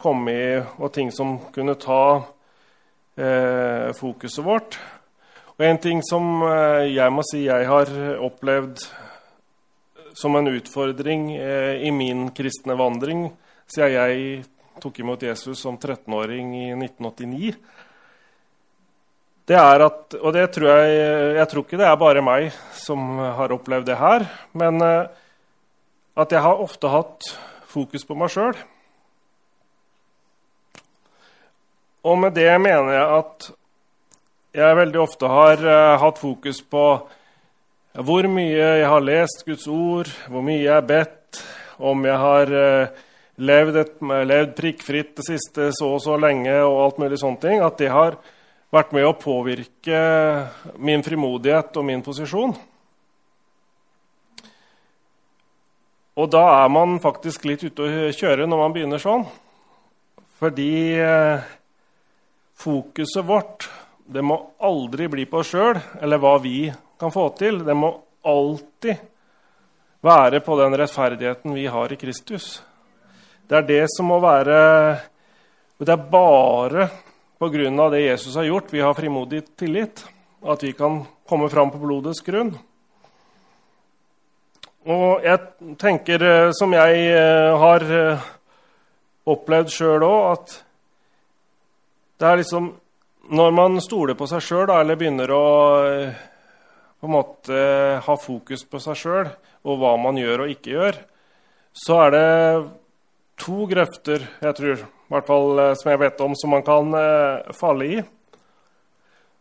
komme 0.00 0.32
i, 0.32 0.46
og 0.80 0.94
ting 0.94 1.10
som 1.12 1.34
kunne 1.52 1.74
ta 1.82 2.22
eh, 3.16 3.92
fokuset 3.96 4.44
vårt. 4.44 4.78
Og 5.56 5.64
En 5.64 5.78
ting 5.80 6.02
som 6.04 6.42
eh, 6.44 6.92
jeg 6.92 7.12
må 7.12 7.24
si 7.24 7.46
jeg 7.46 7.68
har 7.68 7.92
opplevd 8.20 8.84
som 10.16 10.36
en 10.36 10.48
utfordring 10.48 11.34
eh, 11.36 11.82
i 11.84 11.90
min 11.92 12.30
kristne 12.36 12.76
vandring 12.76 13.28
siden 13.68 13.92
jeg 13.92 14.44
tok 14.80 15.00
imot 15.00 15.24
Jesus 15.24 15.60
som 15.60 15.76
13-åring 15.76 16.52
i 16.56 16.68
1989, 16.76 17.56
det 19.46 19.56
er 19.56 19.84
at 19.84 20.16
Og 20.18 20.32
det 20.34 20.46
tror 20.54 20.72
jeg 20.72 21.36
Jeg 21.38 21.48
tror 21.50 21.64
ikke 21.64 21.78
det 21.78 21.86
er 21.86 22.00
bare 22.00 22.22
meg 22.24 22.48
som 22.74 23.18
har 23.18 23.54
opplevd 23.54 23.86
det 23.86 23.98
her, 24.00 24.26
men 24.52 24.82
eh, 24.82 25.06
at 26.16 26.32
jeg 26.32 26.40
har 26.40 26.62
ofte 26.64 26.88
hatt 26.88 27.28
fokus 27.68 28.06
på 28.08 28.16
meg 28.16 28.32
sjøl. 28.32 28.56
Og 32.06 32.18
med 32.22 32.36
det 32.38 32.52
mener 32.62 32.92
jeg 32.94 33.06
at 33.18 33.48
jeg 34.56 34.78
veldig 34.78 35.00
ofte 35.02 35.28
har 35.28 35.62
uh, 35.66 35.96
hatt 36.00 36.20
fokus 36.20 36.62
på 36.62 36.84
hvor 38.06 38.28
mye 38.28 38.60
jeg 38.60 38.86
har 38.86 39.02
lest 39.04 39.42
Guds 39.46 39.66
ord, 39.72 40.10
hvor 40.28 40.44
mye 40.44 40.60
jeg 40.60 40.74
har 40.74 40.86
bedt, 40.86 41.40
om 41.80 42.04
jeg 42.06 42.20
har 42.20 42.52
uh, 42.52 43.02
levd, 43.36 43.78
et, 43.82 43.98
levd, 44.30 44.54
prikkfritt 44.56 45.16
det 45.18 45.26
siste 45.26 45.70
så 45.76 45.90
og 45.96 46.02
så 46.04 46.16
lenge, 46.20 46.54
og 46.62 46.84
alt 46.84 47.02
mulig 47.02 47.18
sånne 47.20 47.42
ting, 47.42 47.64
at 47.64 47.80
det 47.80 47.90
har 47.92 48.20
vært 48.72 48.94
med 48.94 49.08
å 49.08 49.16
påvirke 49.18 50.00
min 50.78 51.04
frimodighet 51.04 51.76
og 51.80 51.88
min 51.88 52.04
posisjon. 52.04 52.54
Og 56.16 56.32
da 56.32 56.46
er 56.62 56.72
man 56.72 56.96
faktisk 57.02 57.44
litt 57.48 57.66
ute 57.66 57.82
å 57.82 58.08
kjøre 58.14 58.46
når 58.48 58.62
man 58.62 58.76
begynner 58.76 59.02
sånn. 59.02 59.26
Fordi 60.40 60.72
uh, 61.00 61.44
fokuset 62.56 63.24
vårt 63.24 63.68
det 64.06 64.22
må 64.22 64.36
aldri 64.62 65.08
bli 65.10 65.24
på 65.26 65.40
oss 65.42 65.50
sjøl 65.50 65.78
eller 66.00 66.20
hva 66.22 66.36
vi 66.38 66.68
kan 67.00 67.10
få 67.10 67.26
til. 67.38 67.58
Det 67.66 67.74
må 67.74 67.90
alltid 68.26 69.00
være 70.06 70.40
på 70.46 70.58
den 70.60 70.76
rettferdigheten 70.78 71.54
vi 71.56 71.66
har 71.66 71.92
i 71.92 71.98
Kristus. 71.98 72.60
Det 73.46 73.58
er 73.58 73.66
det 73.66 73.82
som 73.94 74.10
må 74.10 74.20
være 74.22 75.00
Det 75.78 75.92
er 75.92 76.06
bare 76.10 76.88
pga. 77.38 77.90
det 77.90 78.00
Jesus 78.00 78.34
har 78.36 78.44
gjort, 78.44 78.72
vi 78.72 78.80
har 78.80 78.94
frimodig 78.94 79.42
tillit. 79.56 80.04
At 80.42 80.62
vi 80.62 80.72
kan 80.72 81.04
komme 81.28 81.48
fram 81.50 81.70
på 81.70 81.78
blodets 81.78 82.22
grunn. 82.22 82.56
Og 84.86 85.24
jeg 85.24 85.38
tenker, 85.78 86.22
eh, 86.22 86.50
som 86.52 86.72
jeg 86.72 87.10
eh, 87.10 87.58
har 87.58 87.82
eh, 87.82 88.20
opplevd 89.26 89.68
sjøl 89.68 90.04
òg, 90.06 90.32
at 90.32 90.65
det 92.16 92.28
er 92.28 92.40
liksom 92.40 92.72
når 93.26 93.54
man 93.54 93.80
stoler 93.82 94.14
på 94.14 94.28
seg 94.30 94.42
sjøl, 94.44 94.70
eller 94.70 94.98
begynner 94.98 95.32
å 95.34 95.44
eh, 95.88 96.24
på 97.00 97.08
en 97.08 97.14
måte 97.16 97.60
ha 98.06 98.16
fokus 98.20 98.64
på 98.70 98.80
seg 98.82 98.98
sjøl 99.00 99.30
og 99.66 99.80
hva 99.80 99.96
man 99.98 100.18
gjør 100.20 100.44
og 100.44 100.52
ikke 100.52 100.74
gjør, 100.76 101.00
så 101.76 101.98
er 102.06 102.14
det 102.14 102.28
to 103.42 103.66
grøfter, 103.68 104.22
jeg 104.40 104.56
tror, 104.56 104.84
i 104.86 105.14
hvert 105.14 105.26
fall 105.28 105.62
eh, 105.62 105.74
som 105.80 105.90
jeg 105.92 106.02
vet 106.04 106.22
om, 106.24 106.36
som 106.38 106.54
man 106.54 106.64
kan 106.66 106.94
eh, 107.00 107.50
falle 107.56 107.90
i. 107.98 107.98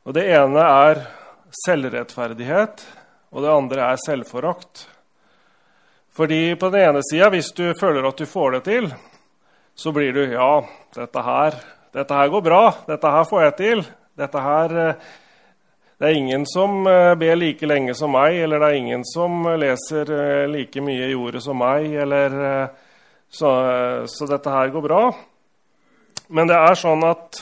Og 0.05 0.17
Det 0.17 0.25
ene 0.35 0.65
er 0.65 1.05
selvrettferdighet, 1.65 2.83
og 3.33 3.45
det 3.45 3.53
andre 3.53 3.87
er 3.91 4.01
selvforakt. 4.03 4.87
Fordi 6.15 6.55
på 6.59 6.69
den 6.71 6.89
ene 6.89 7.01
sida, 7.05 7.29
hvis 7.33 7.51
du 7.55 7.69
føler 7.79 8.05
at 8.07 8.19
du 8.19 8.25
får 8.29 8.57
det 8.57 8.63
til, 8.67 8.91
så 9.75 9.91
blir 9.91 10.13
du 10.15 10.23
Ja, 10.31 10.63
dette 10.95 11.23
her, 11.23 11.57
dette 11.95 12.17
her 12.19 12.31
går 12.33 12.43
bra. 12.43 12.63
Dette 12.89 13.11
her 13.17 13.29
får 13.29 13.45
jeg 13.45 13.55
til. 13.61 13.85
Dette 14.19 14.47
her 14.47 14.79
eh, 14.83 15.13
Det 15.95 16.09
er 16.09 16.17
ingen 16.19 16.43
som 16.43 16.83
ber 16.83 17.37
like 17.39 17.63
lenge 17.63 17.93
som 17.95 18.11
meg, 18.11 18.35
eller 18.43 18.59
det 18.59 18.67
er 18.67 18.81
ingen 18.81 19.05
som 19.07 19.45
leser 19.55 20.09
like 20.51 20.81
mye 20.83 21.07
i 21.07 21.15
ordet 21.15 21.39
som 21.45 21.55
meg, 21.55 21.87
eller 22.03 22.35
så, 23.29 23.51
så, 24.07 24.27
dette 24.27 24.51
her 24.51 24.73
går 24.73 24.83
bra. 24.83 25.01
Men 26.27 26.49
det 26.49 26.57
er 26.57 26.77
sånn 26.79 27.03
at 27.05 27.41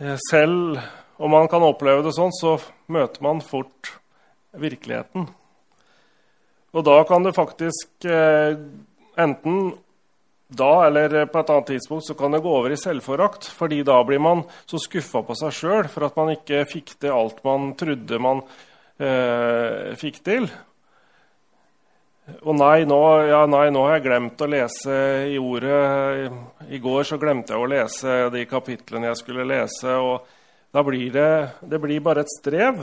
eh, 0.00 0.16
selv 0.30 0.80
om 1.16 1.32
man 1.32 1.48
kan 1.50 1.64
oppleve 1.64 2.04
det 2.06 2.14
sånn, 2.16 2.34
så 2.36 2.56
møter 2.92 3.24
man 3.24 3.42
fort 3.44 3.96
virkeligheten. 4.56 5.26
Og 6.76 6.84
da 6.84 7.00
kan 7.08 7.24
det 7.24 7.36
faktisk 7.36 8.08
eh, 8.08 8.56
enten 9.20 9.74
da 10.46 10.86
eller 10.86 11.26
på 11.26 11.40
et 11.40 11.50
annet 11.50 11.72
tidspunkt 11.72 12.06
så 12.06 12.14
kan 12.14 12.30
det 12.34 12.42
gå 12.44 12.52
over 12.58 12.70
i 12.70 12.78
selvforakt. 12.78 13.48
fordi 13.50 13.82
da 13.82 14.02
blir 14.04 14.18
man 14.22 14.44
så 14.66 14.78
skuffa 14.78 15.22
på 15.26 15.34
seg 15.34 15.52
sjøl 15.52 15.88
for 15.90 16.06
at 16.06 16.16
man 16.16 16.30
ikke 16.36 16.64
fikk 16.70 16.94
til 17.00 17.10
alt 17.10 17.42
man 17.44 17.74
trodde 17.74 18.18
man 18.22 18.42
eh, 18.98 19.94
fikk 19.98 20.22
til. 20.22 20.46
Og 22.42 22.56
nei 22.58 22.82
nå, 22.86 23.00
ja, 23.26 23.44
nei, 23.46 23.68
nå, 23.70 23.84
har 23.86 23.98
jeg 23.98 24.06
glemt 24.06 24.40
å 24.42 24.50
lese 24.50 24.94
i 25.30 25.36
ordet. 25.38 26.30
I 26.74 26.80
går 26.82 27.06
så 27.06 27.18
glemte 27.22 27.54
jeg 27.54 27.62
å 27.62 27.68
lese 27.70 28.16
de 28.34 28.46
kapitlene 28.50 29.12
jeg 29.12 29.20
skulle 29.22 29.46
lese. 29.46 29.94
og 29.94 30.26
Da 30.74 30.82
blir 30.86 31.10
det, 31.14 31.28
det 31.62 31.82
blir 31.82 32.02
bare 32.02 32.22
et 32.26 32.34
strev. 32.38 32.82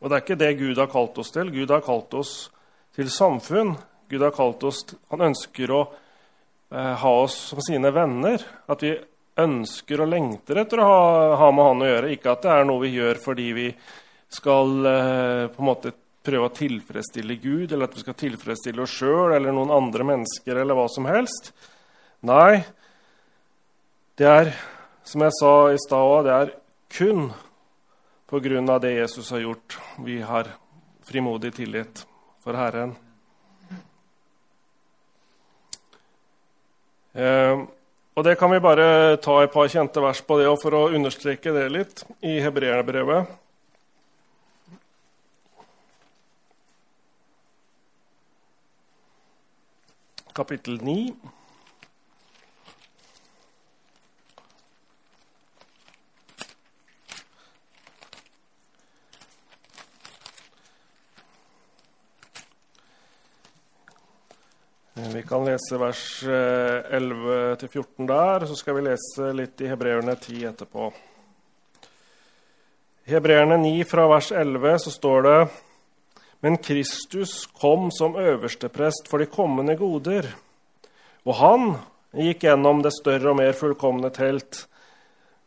Og 0.00 0.08
det 0.08 0.16
er 0.16 0.24
ikke 0.24 0.40
det 0.40 0.56
Gud 0.60 0.80
har 0.80 0.88
kalt 0.92 1.20
oss 1.20 1.32
til. 1.32 1.52
Gud 1.52 1.72
har 1.72 1.84
kalt 1.84 2.16
oss 2.16 2.32
til 2.96 3.12
samfunn. 3.12 3.76
Gud 4.08 4.22
har 4.22 4.34
kalt 4.34 4.64
oss, 4.66 4.84
Han 5.10 5.28
ønsker 5.30 5.72
å 5.74 5.82
eh, 6.72 6.94
ha 7.02 7.12
oss 7.22 7.36
som 7.50 7.60
sine 7.64 7.90
venner. 7.94 8.42
At 8.66 8.82
vi 8.84 8.94
ønsker 9.36 10.00
og 10.02 10.10
lengter 10.10 10.62
etter 10.62 10.80
å 10.80 10.88
ha, 10.88 11.04
ha, 11.42 11.52
med 11.52 11.70
Han 11.70 11.84
å 11.84 11.92
gjøre. 11.92 12.12
Ikke 12.14 12.32
at 12.32 12.44
det 12.46 12.52
er 12.54 12.68
noe 12.68 12.84
vi 12.84 12.94
gjør 12.96 13.22
fordi 13.22 13.52
vi 13.56 13.68
skal 14.32 14.90
eh, 14.90 15.46
på 15.52 15.62
en 15.62 15.70
måte 15.70 15.94
prøve 16.26 16.48
å 16.48 16.54
tilfredsstille 16.54 17.36
Gud, 17.38 17.70
eller 17.70 17.86
at 17.86 17.94
vi 17.94 18.02
skal 18.02 18.16
tilfredsstille 18.18 18.82
oss 18.82 18.96
sjøl 18.98 19.36
eller 19.36 19.54
noen 19.54 19.70
andre 19.70 20.06
mennesker 20.08 20.58
eller 20.58 20.78
hva 20.78 20.88
som 20.90 21.06
helst. 21.06 21.52
Nei, 22.26 22.64
det 24.18 24.26
er, 24.26 24.50
som 25.06 25.22
jeg 25.22 25.36
sa 25.38 25.52
i 25.70 25.78
stad 25.78 26.26
det 26.26 26.34
er 26.34 26.54
kun 26.96 27.28
på 28.26 28.40
grunn 28.42 28.70
av 28.72 28.80
det 28.82 28.96
Jesus 28.96 29.30
har 29.30 29.44
gjort, 29.44 29.78
vi 30.02 30.18
har 30.26 30.50
frimodig 31.06 31.54
tillit 31.54 32.02
for 32.42 32.58
Herren. 32.58 32.96
Og 37.16 38.24
Det 38.24 38.34
kan 38.36 38.50
vi 38.52 38.60
bare 38.60 39.16
ta 39.24 39.38
et 39.42 39.52
par 39.52 39.68
kjente 39.72 40.00
vers 40.00 40.20
på 40.20 40.38
det 40.40 40.50
for 40.60 40.76
å 40.76 40.86
understreke 40.92 41.52
det 41.52 41.66
litt 41.72 42.04
i 42.20 42.38
hebreerbrevet. 42.44 43.28
kapittel 50.36 50.76
9. 50.84 51.14
Vi 64.96 65.22
kan 65.28 65.44
lese 65.44 65.76
vers 65.76 66.02
11-14 66.24 67.84
eh, 67.84 68.06
der, 68.08 68.46
så 68.48 68.54
skal 68.56 68.78
vi 68.78 68.86
lese 68.86 69.32
litt 69.36 69.60
i 69.60 69.68
Hebreerne 69.68 70.14
10 70.16 70.46
etterpå. 70.48 70.88
I 73.04 73.12
Hebreerne 73.12 73.58
9 73.60 73.84
fra 73.90 74.06
vers 74.08 74.30
11 74.32 74.78
så 74.86 74.92
står 74.94 75.26
det 75.26 75.38
men 76.40 76.56
Kristus 76.56 77.46
kom 77.60 77.90
som 77.92 78.16
øversteprest 78.16 79.08
for 79.10 79.20
de 79.20 79.26
kommende 79.26 79.76
goder. 79.76 80.28
Og 81.26 81.34
han 81.40 81.64
gikk 82.16 82.44
gjennom 82.46 82.80
det 82.84 82.92
større 82.96 83.32
og 83.32 83.40
mer 83.40 83.56
fullkomne 83.56 84.12
telt. 84.14 84.66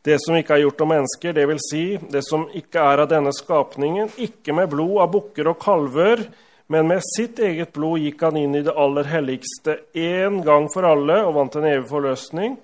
Det 0.06 0.18
som 0.24 0.38
ikke 0.38 0.58
er 0.58 0.64
gjort 0.66 0.82
av 0.84 0.92
mennesker, 0.94 1.36
dvs. 1.36 1.66
Si, 1.72 1.84
det 2.12 2.22
som 2.28 2.48
ikke 2.56 2.84
er 2.84 3.04
av 3.04 3.10
denne 3.12 3.34
skapningen, 3.36 4.14
ikke 4.18 4.56
med 4.58 4.70
blod 4.74 4.98
av 5.06 5.12
bukker 5.14 5.52
og 5.52 5.60
kalver, 5.62 6.26
men 6.70 6.88
med 6.88 7.02
sitt 7.16 7.40
eget 7.42 7.72
blod 7.74 7.98
gikk 8.04 8.22
han 8.22 8.38
inn 8.38 8.54
i 8.56 8.62
det 8.62 8.76
aller 8.78 9.08
helligste 9.10 9.80
én 9.98 10.44
gang 10.46 10.68
for 10.70 10.86
alle 10.86 11.16
og 11.26 11.34
vant 11.40 11.56
en 11.58 11.66
evig 11.66 11.88
forløsning. 11.90 12.60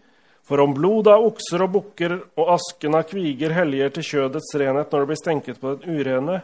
For 0.46 0.62
om 0.62 0.76
blodet 0.78 1.16
av 1.16 1.26
okser 1.26 1.64
og 1.66 1.72
bukker 1.74 2.14
og 2.38 2.52
asken 2.54 3.00
av 3.00 3.08
kviger 3.10 3.56
helliger 3.56 3.96
til 3.96 4.06
kjødets 4.06 4.52
renhet 4.62 4.94
når 4.94 5.02
det 5.02 5.10
blir 5.10 5.20
stenket 5.24 5.58
på 5.62 5.74
den 5.74 5.98
urene, 5.98 6.38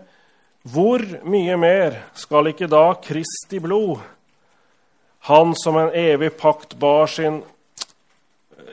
hvor 0.73 1.05
mye 1.21 1.59
mer 1.61 1.99
skal 2.17 2.49
ikke 2.49 2.69
da 2.69 2.95
Kristi 3.01 3.61
blod, 3.61 4.01
han 5.29 5.53
som 5.53 5.77
en 5.77 5.93
evig 5.93 6.31
pakt 6.41 6.73
bar 6.81 7.05
sin 7.13 7.43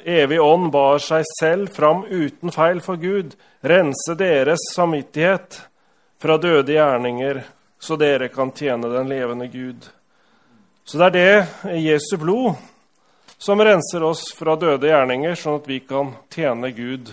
evig 0.09 0.41
ånd 0.41 0.73
bar 0.73 1.05
seg 1.05 1.29
selv 1.37 1.77
fram 1.77 2.07
uten 2.09 2.57
feil 2.57 2.81
for 2.81 2.97
Gud, 2.97 3.37
rense 3.61 4.17
deres 4.17 4.65
samvittighet 4.73 5.61
fra 6.25 6.41
døde 6.41 6.73
gjerninger, 6.73 7.45
så 7.79 7.97
dere 7.97 8.29
kan 8.33 8.53
tjene 8.53 8.91
den 8.93 9.09
levende 9.11 9.49
Gud. 9.49 9.87
Så 10.85 10.99
det 10.99 11.07
er 11.07 11.17
det 11.17 11.79
Jesu 11.83 12.17
blod 12.21 12.59
som 13.39 13.61
renser 13.63 14.03
oss 14.03 14.33
fra 14.35 14.57
døde 14.59 14.91
gjerninger, 14.91 15.37
sånn 15.39 15.61
at 15.61 15.69
vi 15.71 15.79
kan 15.87 16.15
tjene 16.33 16.73
Gud. 16.75 17.13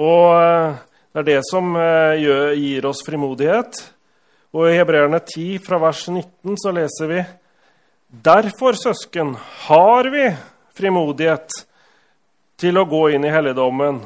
Og 0.00 0.28
eh, 0.36 0.78
det 1.12 1.22
er 1.22 1.28
det 1.28 1.42
som 1.48 1.76
eh, 1.80 2.24
gir 2.56 2.86
oss 2.88 3.02
frimodighet. 3.04 3.80
Og 4.56 4.70
I 4.70 4.76
Hebreerne 4.78 5.20
10, 5.20 5.58
fra 5.64 5.80
vers 5.80 6.06
19, 6.08 6.56
så 6.60 6.72
leser 6.72 7.12
vi 7.12 7.24
Derfor, 8.06 8.76
søsken, 8.78 9.34
har 9.66 10.08
vi 10.12 10.30
frimodighet 10.76 11.50
til 12.56 12.78
å 12.78 12.86
gå 12.88 13.02
inn 13.16 13.26
i 13.26 13.32
helligdommen. 13.34 13.98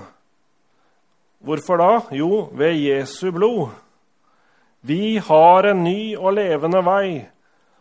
Hvorfor 1.45 1.79
da? 1.79 1.91
Jo, 2.17 2.49
ved 2.57 2.81
Jesu 2.81 3.29
blod. 3.35 3.69
Vi 4.81 5.19
har 5.19 5.69
en 5.69 5.85
ny 5.85 6.17
og 6.17 6.35
levende 6.39 6.81
vei 6.87 7.27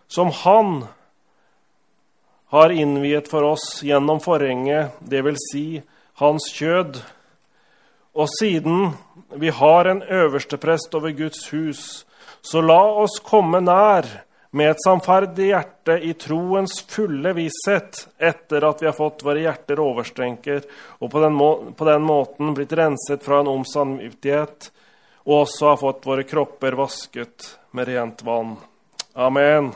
som 0.09 0.31
Han 0.43 0.87
har 2.49 2.73
innviet 2.73 3.29
for 3.29 3.45
oss 3.45 3.83
gjennom 3.85 4.19
forhenget, 4.19 4.97
dvs. 5.05 5.43
Si 5.51 5.81
hans 6.19 6.49
kjød. 6.53 6.97
Og 8.17 8.27
siden 8.39 8.89
vi 9.37 9.51
har 9.53 9.85
en 9.85 10.01
øversteprest 10.01 10.95
over 10.97 11.13
Guds 11.13 11.45
hus, 11.53 11.83
så 12.41 12.61
la 12.61 12.81
oss 13.03 13.19
komme 13.23 13.61
nær 13.61 14.07
med 14.51 14.71
et 14.71 14.81
samferdig 14.81 15.51
hjerte 15.51 15.99
i 16.01 16.15
troens 16.17 16.79
fulle 16.89 17.35
visshet 17.37 18.01
etter 18.17 18.65
at 18.65 18.81
vi 18.81 18.89
har 18.89 18.97
fått 18.97 19.21
våre 19.25 19.43
hjerter 19.43 19.81
overstrenket 19.83 20.65
og 20.97 21.11
på 21.13 21.21
den, 21.21 21.37
må 21.37 21.51
på 21.77 21.85
den 21.85 22.01
måten 22.07 22.55
blitt 22.57 22.73
renset 22.73 23.21
fra 23.21 23.43
en 23.43 23.51
ond 23.51 23.69
samvittighet, 23.69 24.71
og 25.29 25.43
også 25.43 25.67
har 25.69 25.77
fått 25.77 26.07
våre 26.09 26.23
kropper 26.25 26.73
vasket 26.73 27.51
med 27.77 27.85
rent 27.87 28.23
vann. 28.25 28.55
Amen. 29.13 29.67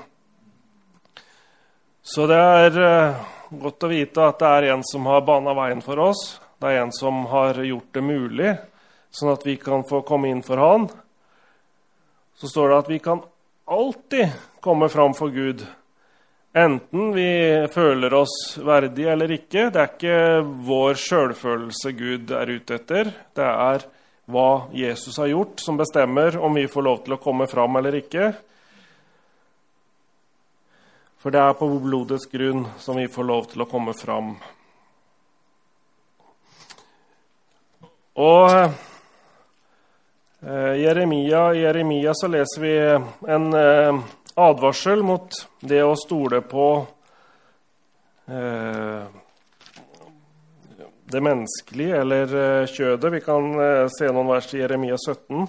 Så 2.01 2.25
det 2.27 2.39
er 2.41 2.79
uh, 2.81 3.19
godt 3.61 3.85
å 3.85 3.91
vite 3.91 4.25
at 4.25 4.41
det 4.41 4.49
er 4.49 4.67
en 4.73 4.81
som 4.87 5.05
har 5.05 5.21
bana 5.27 5.53
veien 5.53 5.85
for 5.85 6.01
oss, 6.01 6.23
det 6.57 6.71
er 6.71 6.81
en 6.81 6.95
som 6.95 7.27
har 7.29 7.61
gjort 7.61 7.93
det 7.93 8.01
mulig, 8.01 8.55
sånn 9.13 9.35
at 9.35 9.45
vi 9.45 9.59
kan 9.61 9.85
få 9.85 10.01
komme 10.07 10.33
inn 10.33 10.41
for 10.41 10.57
Han. 10.57 10.89
Så 12.33 12.49
står 12.49 12.71
det 12.71 12.81
at 12.81 12.89
vi 12.89 12.99
kan 13.03 13.21
alltid 13.69 14.33
komme 14.63 14.89
fram 14.89 15.13
for 15.13 15.29
Gud. 15.29 15.61
Enten 16.53 17.11
vi 17.13 17.29
føler 17.73 18.13
oss 18.17 18.57
verdige 18.57 19.13
eller 19.13 19.37
ikke. 19.37 19.69
Det 19.69 19.81
er 19.81 19.91
ikke 19.91 20.17
vår 20.65 20.97
sjølfølelse 21.03 21.93
Gud 21.97 22.33
er 22.41 22.57
ute 22.57 22.79
etter. 22.81 23.13
Det 23.37 23.49
er 23.53 23.85
hva 24.25 24.67
Jesus 24.71 25.17
har 25.17 25.27
gjort, 25.27 25.59
som 25.59 25.77
bestemmer 25.77 26.37
om 26.37 26.53
vi 26.53 26.67
får 26.67 26.81
lov 26.81 27.03
til 27.03 27.15
å 27.15 27.21
komme 27.21 27.47
fram 27.47 27.75
eller 27.79 27.99
ikke. 27.99 28.31
For 31.19 31.31
det 31.31 31.39
er 31.39 31.55
på 31.55 31.67
blodets 31.83 32.27
grunn 32.31 32.65
som 32.83 32.99
vi 32.99 33.07
får 33.11 33.27
lov 33.27 33.47
til 33.51 33.63
å 33.63 33.69
komme 33.69 33.93
fram. 33.95 34.33
Og 38.19 38.49
eh, 40.43 40.73
Jeremia, 40.83 41.47
I 41.55 41.63
Jeremia 41.63 42.11
så 42.13 42.27
leser 42.29 42.61
vi 42.61 42.75
en, 43.31 43.47
eh, 43.57 44.03
advarsel 44.35 45.03
mot 45.05 45.31
det 45.59 45.81
å 45.85 45.95
stole 45.97 46.41
på 46.45 46.67
eh, 48.27 49.22
det 51.13 51.21
menneskelige 51.23 51.99
eller 52.01 52.33
eh, 52.37 52.69
kjødet. 52.69 53.11
Vi 53.13 53.21
kan 53.23 53.51
eh, 53.61 53.89
se 53.93 54.09
noen 54.09 54.31
vers 54.31 54.49
i 54.53 54.61
Jeremia 54.63 54.97
17. 54.97 55.45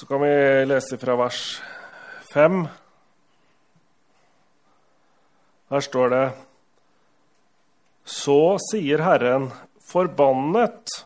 Så 0.00 0.06
kan 0.08 0.22
vi 0.22 0.30
lese 0.64 0.96
fra 0.96 1.18
vers 1.20 1.42
5. 2.32 2.62
Her 5.70 5.84
står 5.84 6.14
det 6.14 6.24
Så 8.08 8.40
sier 8.70 9.04
Herren, 9.04 9.50
forbannet 9.90 10.96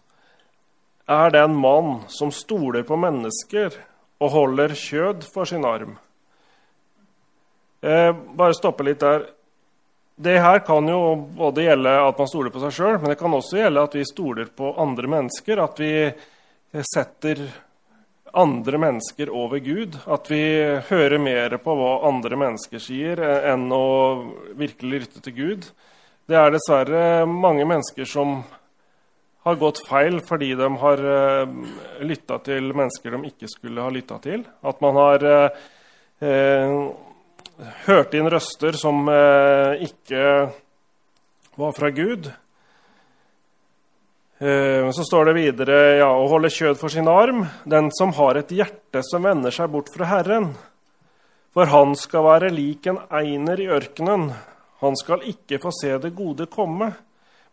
er 1.11 1.35
den 1.35 1.57
mann 1.59 2.05
som 2.09 2.31
stoler 2.33 2.87
på 2.87 2.97
mennesker 2.97 3.75
og 4.23 4.31
holder 4.31 4.79
kjød 4.79 5.27
for 5.35 5.49
sin 5.49 5.67
arm. 5.69 5.99
Eh, 7.85 8.13
bare 8.37 8.57
stoppe 8.57 8.87
litt 8.87 9.03
der. 9.05 9.27
Det 10.17 10.39
her 10.41 10.63
kan 10.65 10.87
jo 10.89 11.17
både 11.37 11.67
gjelde 11.67 11.93
at 12.07 12.19
man 12.23 12.31
stoler 12.31 12.53
på 12.55 12.63
seg 12.63 12.73
sjøl, 12.73 12.97
men 13.03 13.13
det 13.13 13.19
kan 13.21 13.35
også 13.35 13.59
gjelde 13.59 13.85
at 13.89 13.97
vi 13.99 14.07
stoler 14.09 14.49
på 14.57 14.71
andre 14.81 15.11
mennesker. 15.11 15.61
At 15.61 15.83
vi 15.83 15.93
setter 16.95 17.43
andre 18.35 18.81
mennesker 18.81 19.31
over 19.31 19.61
Gud. 19.63 19.99
At 20.07 20.31
vi 20.33 20.43
hører 20.89 21.21
mer 21.23 21.59
på 21.63 21.77
hva 21.79 21.93
andre 22.09 22.39
mennesker 22.41 22.83
sier, 22.83 23.21
eh, 23.21 23.51
enn 23.53 23.69
å 23.73 23.85
virkelig 24.57 25.05
lytte 25.05 25.25
til 25.25 25.37
Gud. 25.37 25.71
Det 26.25 26.41
er 26.41 26.55
dessverre 26.55 27.27
mange 27.29 27.67
mennesker 27.69 28.09
som 28.09 28.39
har 29.45 29.59
gått 29.61 29.83
feil 29.85 30.23
fordi 30.25 30.55
de 30.57 30.69
har 30.81 31.03
eh, 31.05 31.57
lytta 32.01 32.39
til 32.47 32.73
mennesker 32.73 33.13
de 33.13 33.29
ikke 33.29 33.51
skulle 33.53 33.85
ha 33.85 33.93
lytta 33.93 34.23
til. 34.25 34.47
At 34.65 34.81
man 34.81 34.97
har 34.97 35.27
uh, 35.29 36.79
hørte 37.87 38.19
inn 38.19 38.31
røster 38.31 38.77
som 38.79 39.07
eh, 39.11 39.85
ikke 39.87 40.25
var 41.61 41.75
fra 41.77 41.91
Gud. 41.95 42.31
Eh, 44.39 44.91
så 44.91 45.05
står 45.07 45.31
det 45.31 45.37
videre 45.39 45.79
ja, 46.01 46.11
å 46.11 46.27
holde 46.31 46.51
kjød 46.53 46.79
for 46.81 46.93
sin 46.93 47.09
arm, 47.11 47.45
den 47.65 47.91
som 47.95 48.15
har 48.19 48.41
et 48.41 48.51
hjerte 48.55 49.05
som 49.07 49.27
vender 49.27 49.55
seg 49.55 49.71
bort 49.73 49.93
fra 49.95 50.09
Herren. 50.11 50.51
For 51.55 51.71
han 51.71 51.95
skal 51.99 52.27
være 52.27 52.51
lik 52.51 52.89
en 52.91 52.99
einer 53.15 53.61
i 53.63 53.71
ørkenen. 53.71 54.33
Han 54.83 54.97
skal 54.99 55.23
ikke 55.31 55.61
få 55.63 55.71
se 55.73 55.93
det 56.03 56.17
gode 56.19 56.49
komme, 56.51 56.91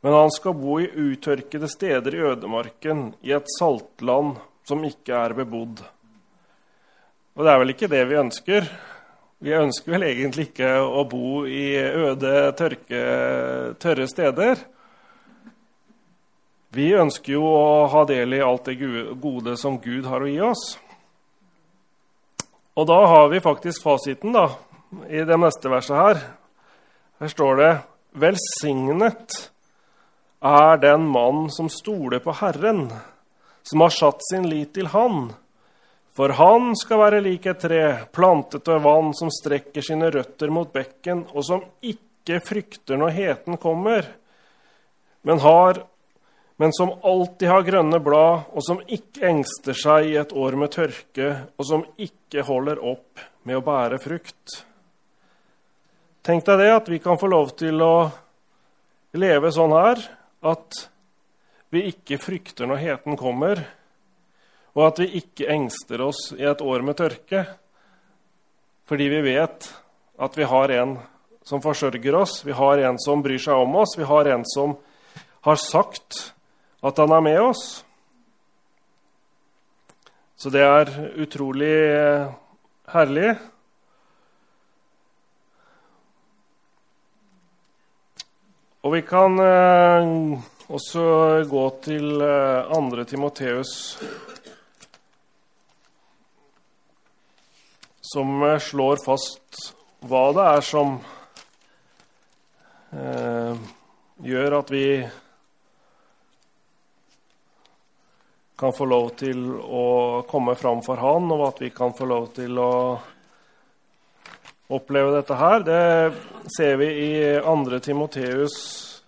men 0.01 0.17
han 0.17 0.33
skal 0.33 0.57
bo 0.57 0.79
i 0.81 0.89
uttørkede 0.89 1.69
steder 1.69 2.17
i 2.17 2.23
ødemarken, 2.31 3.11
i 3.21 3.35
et 3.37 3.51
saltland 3.59 4.39
som 4.65 4.81
ikke 4.87 5.13
er 5.13 5.37
bebodd. 5.37 5.83
Og 7.37 7.45
det 7.45 7.53
er 7.53 7.61
vel 7.61 7.73
ikke 7.75 7.91
det 7.91 8.01
vi 8.09 8.17
ønsker. 8.19 8.65
Vi 9.41 9.53
ønsker 9.57 9.95
vel 9.95 10.03
egentlig 10.05 10.51
ikke 10.51 10.69
å 10.85 11.01
bo 11.09 11.47
i 11.49 11.73
øde, 11.81 12.33
tørke, 12.53 12.99
tørre 13.81 14.05
steder. 14.05 14.59
Vi 16.77 16.91
ønsker 16.93 17.33
jo 17.33 17.47
å 17.49 17.87
ha 17.89 18.03
del 18.05 18.37
i 18.37 18.43
alt 18.45 18.69
det 18.69 18.77
gode 19.17 19.55
som 19.57 19.79
Gud 19.81 20.05
har 20.05 20.21
å 20.21 20.29
gi 20.29 20.37
oss. 20.45 20.61
Og 22.77 22.85
da 22.87 22.99
har 23.15 23.31
vi 23.33 23.41
faktisk 23.41 23.81
fasiten 23.83 24.37
da, 24.37 24.45
i 25.09 25.25
det 25.25 25.39
neste 25.41 25.73
verset 25.73 25.97
her. 25.97 26.21
Her 27.17 27.33
står 27.33 27.57
det 27.63 27.71
Velsignet 28.21 29.39
er 30.37 30.81
den 30.85 31.09
mann 31.09 31.47
som 31.49 31.69
stoler 31.71 32.21
på 32.21 32.37
Herren, 32.43 32.91
som 33.65 33.81
har 33.81 33.97
satt 33.97 34.21
sin 34.29 34.45
lit 34.53 34.75
til 34.77 34.93
Han. 34.93 35.31
For 36.15 36.33
han 36.35 36.73
skal 36.75 36.99
være 36.99 37.21
lik 37.23 37.45
et 37.47 37.61
tre, 37.63 37.83
plantet 38.11 38.67
ved 38.67 38.83
vann, 38.83 39.13
som 39.15 39.31
strekker 39.31 39.85
sine 39.85 40.09
røtter 40.11 40.51
mot 40.51 40.71
bekken, 40.73 41.23
og 41.31 41.45
som 41.47 41.63
ikke 41.79 42.41
frykter 42.43 42.99
når 42.99 43.15
heten 43.15 43.59
kommer, 43.61 44.09
men, 45.23 45.39
har, 45.39 45.83
men 46.59 46.75
som 46.75 46.91
alltid 47.07 47.47
har 47.47 47.63
grønne 47.63 48.01
blad, 48.03 48.43
og 48.51 48.65
som 48.65 48.81
ikke 48.91 49.23
engster 49.29 49.77
seg 49.77 50.11
i 50.11 50.17
et 50.19 50.35
år 50.35 50.59
med 50.59 50.73
tørke, 50.75 51.31
og 51.55 51.69
som 51.69 51.87
ikke 51.95 52.43
holder 52.47 52.83
opp 52.91 53.23
med 53.47 53.61
å 53.61 53.65
bære 53.65 54.01
frukt. 54.03 54.61
Tenk 56.21 56.43
deg 56.45 56.59
det, 56.59 56.71
at 56.75 56.89
vi 56.91 56.99
kan 57.01 57.17
få 57.17 57.31
lov 57.31 57.55
til 57.57 57.79
å 57.81 57.95
leve 59.17 59.49
sånn 59.55 59.73
her, 59.73 60.01
at 60.43 60.85
vi 61.71 61.87
ikke 61.87 62.19
frykter 62.19 62.67
når 62.67 62.83
heten 62.83 63.17
kommer, 63.17 63.63
og 64.75 64.85
at 64.87 65.01
vi 65.03 65.09
ikke 65.19 65.49
engster 65.51 66.03
oss 66.05 66.29
i 66.37 66.45
et 66.47 66.61
år 66.63 66.83
med 66.87 66.99
tørke, 66.99 67.45
fordi 68.87 69.07
vi 69.11 69.21
vet 69.25 69.67
at 70.21 70.37
vi 70.37 70.47
har 70.47 70.73
en 70.77 70.97
som 71.43 71.61
forsørger 71.63 72.15
oss, 72.15 72.41
vi 72.45 72.55
har 72.55 72.83
en 72.85 72.99
som 73.01 73.23
bryr 73.23 73.41
seg 73.41 73.59
om 73.59 73.75
oss, 73.81 73.97
vi 73.97 74.07
har 74.07 74.29
en 74.31 74.45
som 74.47 74.75
har 75.47 75.57
sagt 75.59 76.33
at 76.81 76.97
han 77.01 77.11
er 77.11 77.23
med 77.25 77.39
oss. 77.41 77.63
Så 80.37 80.49
det 80.49 80.61
er 80.65 80.89
utrolig 81.21 81.69
eh, 81.69 82.29
herlig. 82.89 83.33
Og 88.81 88.95
vi 88.95 89.03
kan 89.05 89.37
eh, 89.37 90.09
også 90.73 91.03
gå 91.49 91.65
til 91.85 92.25
eh, 92.25 92.73
2. 92.73 93.03
Timoteus 93.11 93.75
som 98.13 98.43
eh, 98.43 98.59
slår 98.59 99.01
fast 99.05 99.61
hva 100.09 100.23
det 100.35 100.45
er 100.57 100.65
som 100.65 100.95
eh, 102.91 103.67
gjør 104.25 104.57
at 104.59 104.71
vi 104.73 104.85
kan 108.61 108.73
få 108.77 108.85
lov 108.85 109.07
til 109.17 109.39
å 109.57 109.85
komme 110.29 110.53
fram 110.59 110.83
for 110.85 111.01
Han, 111.01 111.31
og 111.33 111.47
at 111.47 111.61
vi 111.63 111.71
kan 111.73 111.95
få 111.97 112.05
lov 112.05 112.27
til 112.35 112.59
å 112.61 112.73
oppleve 114.71 115.15
dette 115.15 115.37
her. 115.39 115.63
Det 115.65 116.51
ser 116.57 116.77
vi 116.77 116.89
i 117.07 117.13
2. 117.41 117.79
Timoteus 117.81 118.57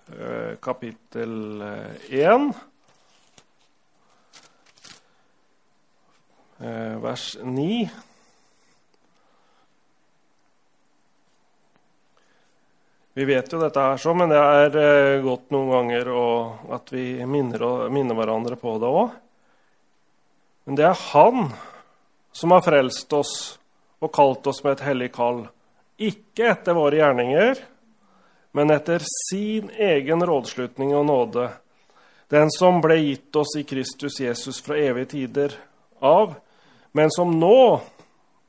eh, 0.09 0.55
kapittel 0.63 1.61
1. 2.09 2.49
Eh, 6.63 6.95
vers 7.03 7.27
9. 7.43 8.12
Vi 13.13 13.25
vet 13.29 13.51
jo 13.53 13.59
dette 13.61 13.81
her 13.81 13.99
sånn, 14.01 14.23
men 14.23 14.31
det 14.31 14.39
er 14.41 14.77
eh, 14.81 15.21
godt 15.21 15.51
noen 15.53 15.69
ganger 15.69 16.07
at 16.73 16.87
vi 16.93 17.05
minner, 17.29 17.89
minner 17.93 18.17
hverandre 18.17 18.57
på 18.57 18.73
det 18.81 18.89
òg. 18.89 19.11
Men 20.65 20.79
det 20.79 20.87
er 20.87 21.03
Han 21.11 21.51
som 22.33 22.55
har 22.55 22.63
frelst 22.65 23.13
oss 23.13 23.33
og 24.01 24.11
kalt 24.15 24.47
oss 24.49 24.63
med 24.65 24.77
et 24.79 24.87
hellig 24.87 25.11
kall. 25.13 25.43
Ikke 26.01 26.49
etter 26.55 26.73
våre 26.73 26.97
gjerninger, 26.97 27.59
men 28.57 28.73
etter 28.73 29.03
sin 29.05 29.69
egen 29.77 30.23
rådslutning 30.25 30.95
og 30.97 31.05
nåde. 31.05 31.51
Den 32.33 32.49
som 32.49 32.79
ble 32.81 32.97
gitt 32.97 33.35
oss 33.37 33.53
i 33.59 33.63
Kristus 33.67 34.17
Jesus 34.23 34.57
fra 34.65 34.79
evige 34.79 35.11
tider 35.13 35.53
av, 36.01 36.33
men 36.97 37.13
som 37.13 37.29
nå 37.37 37.81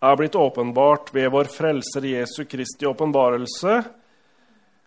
er 0.05 0.17
blitt 0.17 0.37
åpenbart 0.41 1.13
ved 1.13 1.29
vår 1.33 1.53
Frelser 1.53 2.09
Jesu 2.09 2.45
Kristi 2.49 2.89
åpenbarelse 2.89 3.83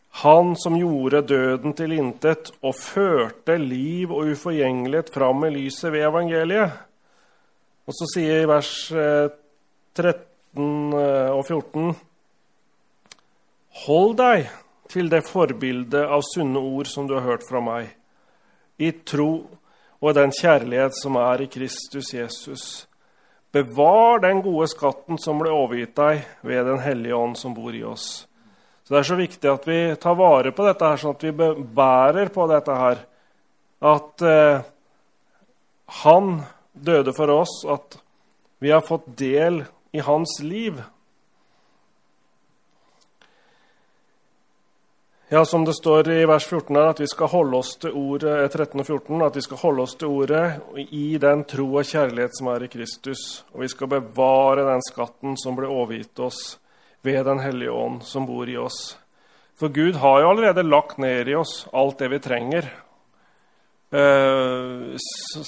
han 0.10 0.56
som 0.58 0.78
gjorde 0.80 1.22
døden 1.30 1.74
til 1.78 1.94
intet 1.94 2.50
og 2.66 2.76
førte 2.80 3.58
liv 3.62 4.12
og 4.12 4.32
uforgjengelighet 4.34 5.12
fram 5.14 5.46
i 5.46 5.52
lyset 5.54 5.92
ved 5.94 6.08
evangeliet. 6.08 6.72
Og 7.88 7.96
så 7.96 8.08
sier 8.16 8.42
i 8.42 8.50
vers 8.50 8.72
13 8.92 9.36
eh, 10.02 11.04
eh, 11.04 11.30
og 11.32 11.44
14.: 11.46 11.94
Hold 13.86 14.18
deg 14.18 14.50
til 14.90 15.12
det 15.12 15.22
forbildet 15.28 16.08
av 16.08 16.24
sunne 16.26 16.60
ord 16.60 16.90
som 16.90 17.08
du 17.08 17.14
har 17.20 17.28
hørt 17.28 17.46
fra 17.48 17.62
meg, 17.62 17.92
i 18.80 18.92
tro 19.06 19.46
og 20.02 20.14
den 20.18 20.34
kjærlighet 20.34 20.98
som 20.98 21.18
er 21.22 21.44
i 21.44 21.50
Kristus 21.52 22.14
Jesus. 22.14 22.88
Bevar 23.54 24.20
den 24.22 24.42
gode 24.46 24.68
skatten 24.70 25.18
som 25.22 25.40
ble 25.42 25.54
overgitt 25.54 25.96
deg 25.98 26.26
ved 26.46 26.66
Den 26.68 26.82
hellige 26.84 27.16
ånd 27.16 27.38
som 27.40 27.56
bor 27.58 27.74
i 27.74 27.84
oss. 27.84 28.28
Så 28.88 28.94
Det 28.94 29.00
er 29.00 29.04
så 29.04 29.16
viktig 29.20 29.50
at 29.52 29.66
vi 29.68 29.78
tar 30.00 30.14
vare 30.16 30.52
på 30.56 30.64
dette, 30.64 30.88
her, 30.88 31.00
sånn 31.02 31.16
at 31.18 31.24
vi 31.28 31.32
bærer 31.76 32.30
på 32.32 32.46
dette 32.48 32.76
her. 32.80 33.00
At 33.84 34.22
eh, 34.24 34.62
han 36.04 36.30
døde 36.72 37.12
for 37.18 37.34
oss, 37.34 37.56
at 37.68 37.98
vi 38.64 38.72
har 38.72 38.86
fått 38.88 39.10
del 39.20 39.66
i 39.92 40.00
hans 40.00 40.38
liv. 40.40 40.80
Ja, 45.36 45.42
som 45.44 45.66
det 45.68 45.76
står 45.76 46.08
i 46.14 46.22
vers 46.32 46.48
14 46.48 46.72
her, 46.80 46.88
at 46.94 47.02
vi 47.04 47.10
skal 47.12 47.28
holde 47.34 47.60
oss 47.60 47.74
til 47.82 47.92
ordet 47.92 48.38
13 48.54 48.86
og 48.86 48.86
14, 48.86 49.26
at 49.28 49.36
vi 49.36 49.44
skal 49.50 49.62
holde 49.66 49.84
oss 49.84 49.98
til 50.00 50.16
ordet 50.16 50.86
i 50.96 51.10
den 51.20 51.44
tro 51.44 51.68
og 51.74 51.92
kjærlighet 51.92 52.40
som 52.40 52.54
er 52.54 52.64
i 52.64 52.72
Kristus. 52.72 53.26
Og 53.52 53.66
vi 53.66 53.70
skal 53.76 53.92
bevare 53.98 54.64
den 54.70 54.88
skatten 54.88 55.36
som 55.44 55.60
ble 55.60 55.68
overgitt 55.68 56.24
oss 56.24 56.56
ved 57.06 57.26
Den 57.26 57.40
hellige 57.40 57.72
ånd, 57.72 58.04
som 58.04 58.26
bor 58.26 58.50
i 58.50 58.58
oss. 58.58 58.98
For 59.58 59.74
Gud 59.74 59.96
har 59.96 60.22
jo 60.22 60.30
allerede 60.30 60.64
lagt 60.64 60.98
ned 61.02 61.30
i 61.30 61.36
oss 61.36 61.64
alt 61.74 61.98
det 61.98 62.12
vi 62.14 62.20
trenger. 62.22 62.70
Eh, 63.92 64.96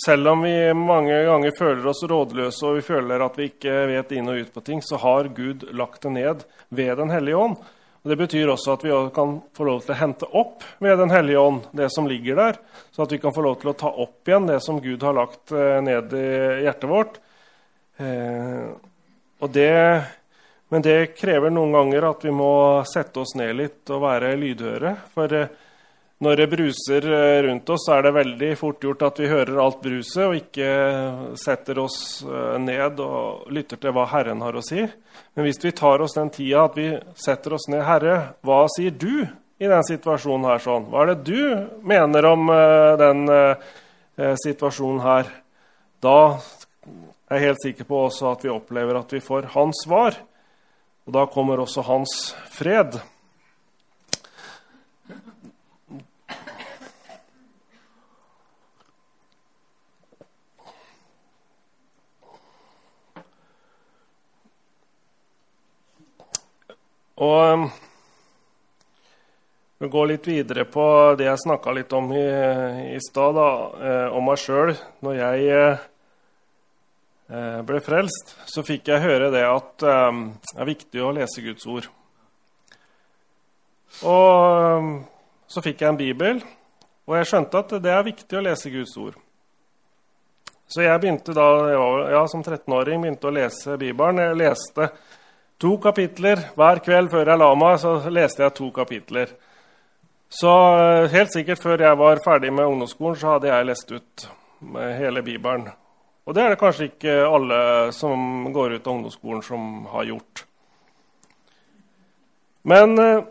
selv 0.06 0.28
om 0.28 0.42
vi 0.42 0.74
mange 0.74 1.24
ganger 1.28 1.52
føler 1.58 1.88
oss 1.92 2.06
rådløse 2.08 2.70
og 2.70 2.78
vi 2.78 2.86
føler 2.88 3.22
at 3.26 3.36
vi 3.36 3.50
ikke 3.52 3.74
vet 3.92 4.14
inn 4.16 4.32
og 4.32 4.40
ut 4.40 4.54
på 4.56 4.64
ting, 4.64 4.82
så 4.82 4.98
har 5.02 5.28
Gud 5.36 5.68
lagt 5.76 6.08
det 6.08 6.14
ned 6.16 6.46
ved 6.70 6.98
Den 6.98 7.12
hellige 7.12 7.38
ånd. 7.38 7.58
Og 8.00 8.10
det 8.10 8.16
betyr 8.16 8.48
også 8.48 8.78
at 8.78 8.86
vi 8.88 8.94
kan 9.14 9.42
få 9.54 9.68
lov 9.68 9.82
til 9.84 9.92
å 9.92 10.00
hente 10.00 10.30
opp 10.32 10.64
ved 10.80 10.98
Den 10.98 11.12
hellige 11.12 11.42
ånd 11.44 11.68
det 11.76 11.90
som 11.92 12.08
ligger 12.08 12.40
der, 12.40 12.62
så 12.96 13.04
at 13.04 13.12
vi 13.12 13.20
kan 13.20 13.36
få 13.36 13.44
lov 13.44 13.60
til 13.60 13.74
å 13.74 13.78
ta 13.78 13.92
opp 13.92 14.26
igjen 14.26 14.48
det 14.48 14.62
som 14.64 14.80
Gud 14.80 15.04
har 15.04 15.20
lagt 15.20 15.52
eh, 15.52 15.82
ned 15.84 16.16
i 16.16 16.30
hjertet 16.64 16.90
vårt. 16.90 17.20
Og 18.00 19.52
det, 19.52 19.72
men 20.70 20.82
det 20.86 21.16
krever 21.18 21.50
noen 21.50 21.74
ganger 21.74 22.06
at 22.12 22.26
vi 22.26 22.32
må 22.34 22.52
sette 22.86 23.24
oss 23.24 23.34
ned 23.40 23.56
litt 23.58 23.90
og 23.90 24.04
være 24.04 24.36
lydhøre. 24.38 24.94
For 25.16 25.34
eh, 25.34 25.50
når 26.22 26.38
det 26.38 26.48
bruser 26.52 27.08
eh, 27.10 27.38
rundt 27.48 27.72
oss, 27.74 27.88
så 27.88 27.96
er 27.96 28.06
det 28.06 28.14
veldig 28.20 28.50
fort 28.60 28.86
gjort 28.86 29.08
at 29.08 29.22
vi 29.24 29.32
hører 29.32 29.62
alt 29.64 29.80
bruset 29.82 30.22
og 30.28 30.38
ikke 30.38 30.70
setter 31.42 31.82
oss 31.82 31.98
eh, 32.22 32.60
ned 32.62 33.02
og 33.02 33.50
lytter 33.56 33.82
til 33.82 33.98
hva 33.98 34.06
Herren 34.14 34.46
har 34.46 34.62
å 34.62 34.66
si. 34.66 34.86
Men 35.34 35.48
hvis 35.48 35.62
vi 35.64 35.74
tar 35.74 36.06
oss 36.06 36.18
den 36.20 36.30
tida 36.38 36.68
at 36.70 36.78
vi 36.78 36.92
setter 37.18 37.58
oss 37.58 37.66
ned 37.74 37.86
Herre, 37.90 38.22
hva 38.46 38.62
sier 38.76 38.94
du 38.94 39.26
i 39.60 39.68
den 39.68 39.86
situasjonen 39.90 40.52
her? 40.52 40.62
sånn? 40.62 40.86
Hva 40.94 41.02
er 41.02 41.16
det 41.16 41.34
du 41.34 41.82
mener 41.82 42.30
om 42.30 42.46
den 43.02 43.26
situasjonen 44.40 45.02
her? 45.04 45.34
Da 46.00 46.20
er 47.28 47.42
jeg 47.42 47.50
helt 47.50 47.64
sikker 47.66 47.90
på 47.90 48.06
også 48.06 48.30
at 48.32 48.46
vi 48.46 48.54
opplever 48.54 49.02
at 49.02 49.12
vi 49.18 49.20
får 49.24 49.50
hans 49.58 49.84
svar. 49.84 50.16
Og 51.10 51.14
da 51.16 51.24
kommer 51.26 51.58
også 51.58 51.82
hans 51.82 52.12
fred. 52.54 53.00
Og 67.18 67.66
vi 69.82 69.90
går 69.90 70.12
litt 70.12 70.30
videre 70.30 70.68
på 70.70 70.86
det 71.18 71.26
jeg 71.26 71.42
snakka 71.42 71.74
litt 71.74 71.98
om 71.98 72.14
i, 72.14 72.28
i 72.94 73.02
stad, 73.02 73.42
eh, 73.82 74.14
om 74.14 74.30
meg 74.30 74.38
sjøl. 74.46 74.76
Når 75.02 75.18
jeg 75.24 75.50
eh, 75.58 75.90
ble 77.30 77.78
frelst, 77.86 78.34
så 78.50 78.64
fikk 78.66 78.90
jeg 78.90 79.04
høre 79.04 79.30
det 79.30 79.46
at 79.46 79.86
eh, 79.86 80.22
det 80.50 80.58
er 80.58 80.70
viktig 80.70 81.02
å 81.06 81.14
lese 81.14 81.44
Guds 81.46 81.68
ord. 81.70 81.90
Og 84.10 84.30
eh, 84.34 84.88
så 85.50 85.62
fikk 85.66 85.84
jeg 85.84 85.94
en 85.94 86.00
bibel, 86.00 86.40
og 87.10 87.18
jeg 87.18 87.30
skjønte 87.30 87.62
at 87.62 87.76
det 87.84 87.92
er 87.94 88.08
viktig 88.08 88.38
å 88.38 88.46
lese 88.46 88.72
Guds 88.74 88.96
ord. 89.02 89.20
Så 90.70 90.84
jeg 90.86 91.02
begynte 91.02 91.34
da, 91.34 91.46
ja, 92.14 92.22
som 92.30 92.44
13-åring 92.46 93.02
begynte 93.02 93.30
å 93.30 93.34
lese 93.34 93.78
Bibelen. 93.82 94.22
Jeg 94.22 94.38
leste 94.38 94.90
To 95.60 95.74
kapitler 95.84 96.40
hver 96.56 96.80
kveld 96.86 97.10
før 97.12 97.34
jeg 97.34 97.42
la 97.42 97.50
meg, 97.60 97.74
så 97.82 97.98
leste 98.14 98.46
jeg 98.46 98.56
to 98.56 98.70
kapitler. 98.72 99.34
Så 100.34 100.54
eh, 100.80 101.10
helt 101.14 101.34
sikkert 101.36 101.62
før 101.62 101.86
jeg 101.86 102.00
var 102.00 102.24
ferdig 102.26 102.54
med 102.54 102.70
ungdomsskolen, 102.70 103.20
så 103.22 103.36
hadde 103.36 103.52
jeg 103.52 103.70
lest 103.70 103.94
ut 103.94 104.26
hele 104.98 105.22
Bibelen. 105.26 105.70
Og 106.30 106.36
det 106.38 106.44
er 106.46 106.52
det 106.54 106.60
kanskje 106.62 106.86
ikke 106.92 107.14
alle 107.26 107.60
som 107.98 108.52
går 108.54 108.76
ut 108.76 108.88
av 108.88 108.92
ungdomsskolen, 108.94 109.42
som 109.42 109.88
har 109.90 110.04
gjort. 110.12 110.44
Men 112.70 113.00
eh, 113.00 113.24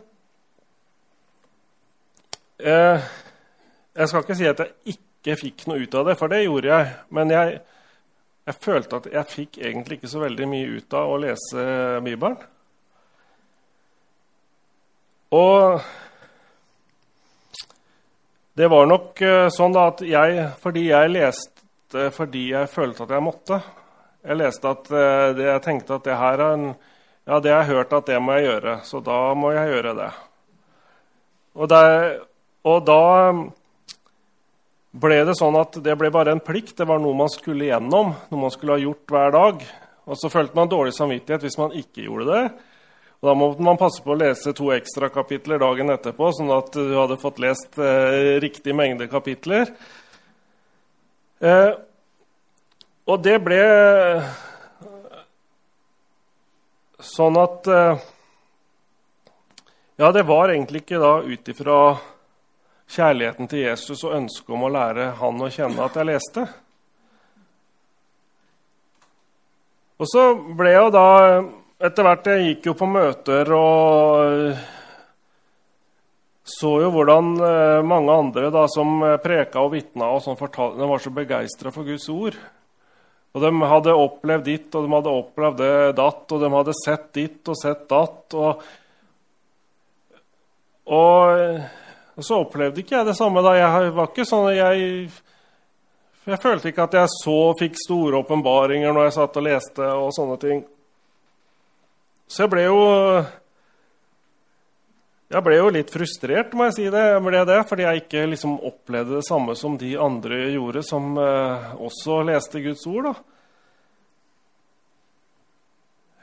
eh 2.58 3.00
Jeg 3.98 4.08
skal 4.08 4.22
ikke 4.22 4.34
si 4.38 4.46
at 4.46 4.60
jeg 4.62 4.94
ikke 4.94 5.36
fikk 5.40 5.62
noe 5.66 5.82
ut 5.82 5.94
av 5.94 6.04
det, 6.06 6.16
for 6.18 6.30
det 6.30 6.44
gjorde 6.44 6.68
jeg. 6.70 6.90
Men 7.10 7.30
jeg, 7.30 7.60
jeg 8.46 8.54
følte 8.54 8.96
at 8.96 9.06
jeg 9.12 9.26
fikk 9.26 9.58
egentlig 9.58 9.98
ikke 9.98 10.10
så 10.12 10.20
veldig 10.22 10.46
mye 10.48 10.68
ut 10.78 10.94
av 10.94 11.10
å 11.10 11.16
lese 11.18 11.64
Bibelen. 12.04 12.36
Og 15.34 15.80
det 18.54 18.70
var 18.70 18.86
nok 18.86 19.22
eh, 19.22 19.48
sånn 19.54 19.76
at 19.78 20.02
jeg, 20.06 20.46
fordi 20.62 20.88
jeg 20.88 21.14
leste 21.14 21.57
fordi 22.14 22.50
jeg 22.52 22.70
følte 22.72 23.06
at 23.06 23.12
jeg 23.16 23.24
måtte 23.24 23.60
Jeg 24.24 24.36
leste 24.36 24.68
at 24.68 24.90
eh, 24.92 25.26
det, 25.38 25.44
jeg 25.46 25.62
tenkte 25.64 25.96
at 25.96 26.04
det 26.04 26.16
her 26.18 26.42
er 26.42 26.56
en, 26.56 26.66
ja, 27.24 27.38
det 27.40 27.52
har 27.52 27.62
jeg 27.62 27.70
hørt 27.76 27.92
at 27.96 28.08
det 28.10 28.18
må 28.20 28.34
jeg 28.36 28.48
gjøre, 28.48 28.74
så 28.84 29.00
da 29.04 29.18
må 29.38 29.52
jeg 29.54 29.70
gjøre 29.72 29.94
det. 29.96 30.08
Og, 31.58 31.68
det, 31.70 31.84
og 32.68 32.82
da 32.86 33.02
ble 34.98 35.18
det 35.26 35.36
sånn 35.38 35.56
at 35.58 35.78
det 35.84 35.96
ble 35.98 36.10
bare 36.14 36.34
en 36.34 36.42
plikt. 36.44 36.76
Det 36.78 36.86
var 36.88 37.00
noe 37.02 37.16
man 37.16 37.30
skulle 37.32 37.68
gjennom, 37.70 38.14
noe 38.30 38.40
man 38.40 38.54
skulle 38.54 38.76
ha 38.76 38.82
gjort 38.82 39.14
hver 39.14 39.34
dag. 39.34 39.62
Og 40.08 40.18
så 40.18 40.30
følte 40.32 40.56
man 40.56 40.70
dårlig 40.70 40.94
samvittighet 40.96 41.44
hvis 41.44 41.58
man 41.60 41.74
ikke 41.76 42.06
gjorde 42.06 42.28
det. 42.32 42.42
Og 43.18 43.28
da 43.28 43.34
måtte 43.34 43.64
man 43.66 43.78
passe 43.80 44.02
på 44.04 44.14
å 44.14 44.18
lese 44.18 44.54
to 44.54 44.70
ekstra 44.70 45.08
kapitler 45.10 45.58
dagen 45.60 45.90
etterpå, 45.90 46.30
sånn 46.36 46.52
at 46.54 46.70
du 46.76 46.94
hadde 46.94 47.18
fått 47.18 47.40
lest 47.42 47.80
eh, 47.82 48.36
riktig 48.42 48.76
mengde 48.78 49.08
kapitler. 49.10 49.72
Eh, 51.38 51.72
og 53.06 53.20
det 53.22 53.36
ble 53.46 53.58
sånn 56.98 57.38
at 57.38 57.68
eh, 57.70 58.06
Ja, 59.98 60.10
det 60.14 60.24
var 60.26 60.50
egentlig 60.50 60.84
ikke 60.84 60.98
da 61.02 61.12
ut 61.22 61.48
ifra 61.50 61.78
kjærligheten 62.88 63.48
til 63.50 63.64
Jesus 63.64 64.02
og 64.06 64.16
ønsket 64.18 64.54
om 64.54 64.66
å 64.66 64.70
lære 64.70 65.08
han 65.18 65.42
å 65.42 65.50
kjenne 65.50 65.82
at 65.84 65.98
jeg 65.98 66.08
leste. 66.08 66.44
Og 69.98 70.06
så 70.06 70.28
ble 70.58 70.74
jeg 70.74 70.92
da 70.94 71.08
Etter 71.78 72.02
hvert 72.02 72.26
jeg 72.26 72.46
gikk 72.46 72.64
jo 72.66 72.72
på 72.74 72.86
møter 72.90 73.52
og 73.54 74.77
så 76.58 76.74
jo 76.82 76.92
hvordan 76.94 77.32
eh, 77.44 77.86
mange 77.86 78.14
andre 78.24 78.52
da, 78.54 78.66
som 78.72 79.00
preka 79.22 79.62
og 79.62 79.74
vitna 79.76 80.10
og 80.14 80.22
sånn 80.24 80.38
fortalte, 80.40 80.80
de 80.80 80.90
var 80.90 81.02
så 81.04 81.12
begeistra 81.14 81.72
for 81.74 81.86
Guds 81.86 82.08
ord. 82.12 82.38
Og 83.36 83.44
De 83.44 83.50
hadde 83.70 83.94
opplevd 83.94 84.46
ditt 84.48 84.74
og 84.74 84.86
de 84.86 84.94
hadde 84.96 85.16
opplevd 85.22 85.60
det 85.62 85.74
datt, 85.98 86.24
og 86.32 86.42
de 86.42 86.54
hadde 86.54 86.78
sett 86.80 87.10
ditt 87.14 87.50
og 87.52 87.58
sett 87.60 87.84
datt. 87.90 88.34
Og, 88.34 88.64
og 90.88 91.68
og 92.18 92.26
så 92.26 92.40
opplevde 92.42 92.82
ikke 92.82 92.96
jeg 92.96 93.06
det 93.06 93.14
samme. 93.14 93.42
da. 93.46 93.54
Jeg 93.54 93.92
var 93.94 94.08
ikke 94.10 94.26
sånn, 94.26 94.48
jeg, 94.56 95.04
jeg 96.26 96.40
følte 96.42 96.72
ikke 96.72 96.88
at 96.88 96.96
jeg 96.98 97.12
så 97.14 97.36
fikk 97.60 97.78
store 97.78 98.24
åpenbaringer 98.24 98.94
når 98.94 99.06
jeg 99.06 99.16
satt 99.20 99.38
og 99.38 99.46
leste. 99.46 99.90
og 99.94 100.10
sånne 100.16 100.38
ting. 100.42 100.64
Så 102.26 102.42
jeg 102.44 102.52
ble 102.52 102.64
jo 102.66 102.80
jeg 105.28 105.44
ble 105.44 105.58
jo 105.58 105.68
litt 105.72 105.90
frustrert, 105.92 106.54
må 106.56 106.68
jeg 106.68 106.76
si 106.78 106.84
det, 106.88 107.02
jeg 107.04 107.24
ble 107.24 107.42
det 107.50 107.58
fordi 107.68 107.84
jeg 107.84 108.02
ikke 108.02 108.22
liksom 108.30 108.54
opplevde 108.64 109.18
det 109.18 109.26
samme 109.28 109.56
som 109.60 109.76
de 109.80 109.90
andre 110.00 110.38
gjorde, 110.54 110.82
som 110.88 111.18
eh, 111.20 111.74
også 111.84 112.22
leste 112.24 112.62
Guds 112.64 112.86
ord. 112.88 113.10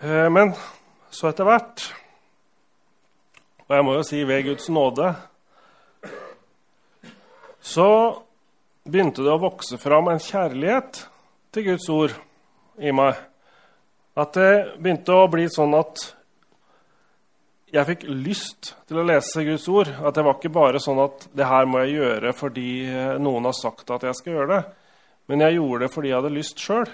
Eh, 0.01 0.25
men 0.33 0.55
så 1.13 1.29
etter 1.29 1.47
hvert 1.47 1.85
Og 3.65 3.75
jeg 3.77 3.85
må 3.87 3.93
jo 3.95 4.01
si 4.05 4.19
ved 4.27 4.43
Guds 4.45 4.67
nåde 4.73 5.13
så 7.65 7.87
begynte 8.85 9.23
det 9.25 9.31
å 9.33 9.41
vokse 9.41 9.79
fram 9.81 10.11
en 10.11 10.21
kjærlighet 10.21 10.99
til 11.55 11.65
Guds 11.71 11.87
ord 11.89 12.13
i 12.77 12.91
meg. 12.93 13.17
At 14.13 14.37
det 14.37 14.77
begynte 14.77 15.15
å 15.17 15.25
bli 15.33 15.47
sånn 15.49 15.73
at 15.73 16.03
jeg 17.75 17.87
fikk 17.89 18.05
lyst 18.07 18.71
til 18.87 19.01
å 19.01 19.05
lese 19.05 19.43
Guds 19.43 19.67
ord. 19.71 19.91
At 19.99 20.15
det 20.15 20.23
var 20.25 20.37
ikke 20.37 20.53
bare 20.55 20.81
sånn 20.83 21.01
at 21.03 21.27
det 21.35 21.47
her 21.49 21.67
må 21.67 21.83
jeg 21.83 21.97
gjøre 21.97 22.33
fordi 22.37 22.69
noen 23.21 23.49
har 23.49 23.57
sagt 23.57 23.91
at 23.91 24.05
jeg 24.07 24.17
skal 24.19 24.37
gjøre 24.37 24.51
det. 24.53 24.61
Men 25.29 25.43
jeg 25.43 25.57
gjorde 25.57 25.83
det 25.83 25.91
fordi 25.93 26.11
jeg 26.11 26.19
hadde 26.19 26.35
lyst 26.35 26.63
sjøl. 26.63 26.91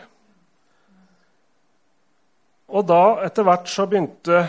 Og 2.71 2.87
da, 2.87 3.03
etter 3.27 3.45
hvert, 3.45 3.67
så 3.67 3.85
begynte 3.85 4.45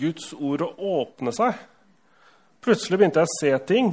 Guds 0.00 0.30
ord 0.38 0.62
å 0.64 0.70
åpne 1.02 1.34
seg. 1.34 1.58
Plutselig 2.62 3.00
begynte 3.00 3.24
jeg 3.24 3.28
å 3.30 3.38
se 3.40 3.52
ting 3.66 3.92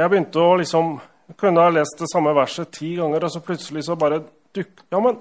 jeg 0.00 0.10
begynte 0.10 0.42
å 0.42 0.58
liksom 0.60 0.98
jeg 1.30 1.38
kunne 1.38 1.62
ha 1.62 1.70
lest 1.70 2.00
det 2.00 2.08
samme 2.10 2.32
verset 2.34 2.72
ti 2.74 2.96
ganger, 2.98 3.22
og 3.22 3.30
så 3.30 3.42
plutselig 3.44 3.84
så 3.86 3.94
bare 3.98 4.16
dukk... 4.54 4.80
Ja, 4.90 4.98
men 4.98 5.20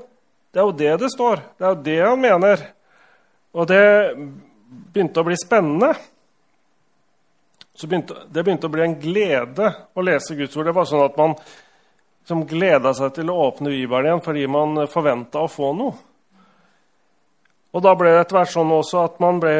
det 0.50 0.62
er 0.62 0.66
jo 0.66 0.78
det 0.80 0.94
det 1.04 1.10
står. 1.14 1.44
Det 1.54 1.68
er 1.68 1.76
jo 1.76 1.84
det 1.86 1.98
han 2.02 2.24
mener. 2.24 2.64
Og 3.54 3.68
det 3.70 3.84
begynte 4.70 5.22
å 5.22 5.28
bli 5.28 5.38
spennende. 5.40 5.94
begynte, 7.80 8.26
det 8.28 8.44
begynte 8.44 8.68
å 8.68 8.74
bli 8.74 8.86
en 8.86 9.00
glede 9.00 9.74
å 9.94 10.04
lese 10.04 10.38
Guds 10.38 10.58
ord. 10.58 10.70
Det 10.70 10.76
var 10.76 10.88
sånn 10.90 11.06
at 11.08 11.18
man 11.20 11.36
som 12.28 12.46
gleda 12.46 12.94
seg 12.94 13.16
til 13.16 13.32
å 13.32 13.40
åpne 13.48 13.72
Bibelen 13.74 14.10
igjen 14.10 14.24
fordi 14.26 14.46
man 14.52 14.84
forventa 14.92 15.42
å 15.42 15.50
få 15.50 15.72
noe. 15.78 15.96
Og 17.70 17.86
da 17.86 17.94
ble 17.98 18.12
det 18.14 18.24
etter 18.24 18.40
hvert 18.40 18.52
sånn 18.54 18.74
også 18.74 19.04
at 19.06 19.20
man 19.22 19.40
ble 19.42 19.54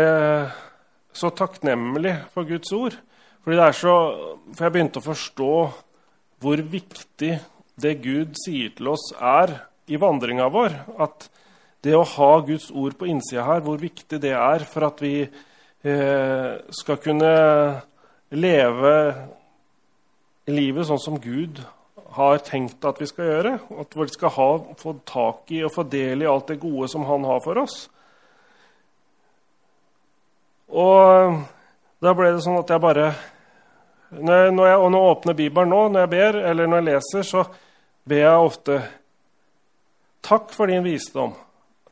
så 1.14 1.30
takknemlig 1.34 2.16
for 2.34 2.48
Guds 2.50 2.72
ord. 2.74 2.96
Fordi 3.46 3.70
så, 3.78 3.96
for 4.54 4.66
jeg 4.66 4.76
begynte 4.76 5.02
å 5.02 5.06
forstå 5.06 5.54
hvor 6.44 6.64
viktig 6.72 7.36
det 7.80 7.94
Gud 8.04 8.36
sier 8.40 8.74
til 8.76 8.92
oss, 8.92 9.12
er 9.16 9.56
i 9.90 9.98
vandringa 10.00 10.50
vår. 10.54 10.76
At 11.02 11.30
det 11.86 11.96
å 11.96 12.08
ha 12.16 12.32
Guds 12.44 12.70
ord 12.76 12.98
på 13.00 13.08
innsida 13.08 13.46
her, 13.48 13.64
hvor 13.64 13.80
viktig 13.80 14.20
det 14.22 14.34
er 14.36 14.66
for 14.68 14.90
at 14.90 15.02
vi 15.04 15.16
eh, 15.24 16.52
skal 16.76 17.00
kunne 17.04 17.34
leve 18.36 18.96
livet 20.50 20.90
sånn 20.90 21.02
som 21.02 21.20
Gud 21.22 21.62
har 22.18 22.42
tenkt 22.44 22.86
at 22.86 23.00
vi 23.00 23.08
skal 23.10 23.30
gjøre. 23.30 23.54
At 23.80 23.96
vi 23.96 24.08
skal 24.12 24.34
ha, 24.36 24.50
få 24.80 24.96
tak 25.08 25.54
i 25.56 25.64
og 25.64 25.74
få 25.74 25.86
del 25.90 26.26
i 26.26 26.30
alt 26.30 26.50
det 26.52 26.60
gode 26.62 26.90
som 26.92 27.06
han 27.08 27.28
har 27.30 27.42
for 27.46 27.62
oss. 27.64 27.82
Og 30.70 31.40
da 32.00 32.14
ble 32.16 32.34
det 32.34 32.44
sånn 32.46 32.60
at 32.60 32.70
jeg 32.70 32.84
bare 32.84 33.12
når 34.10 34.34
jeg, 34.34 34.54
når 34.58 34.66
jeg, 34.66 34.78
Og 34.78 34.92
når 34.92 35.00
jeg 35.00 35.10
åpner 35.10 35.34
Bibelen 35.38 35.70
nå, 35.70 35.82
når 35.88 36.00
jeg 36.00 36.10
ber, 36.10 36.38
eller 36.50 36.68
når 36.68 36.80
jeg 36.80 36.86
leser, 36.88 37.22
så 37.22 37.44
ber 38.10 38.24
jeg 38.24 38.48
ofte 38.48 38.80
Takk 40.26 40.50
for 40.52 40.68
din 40.68 40.84
visdom. 40.84 41.36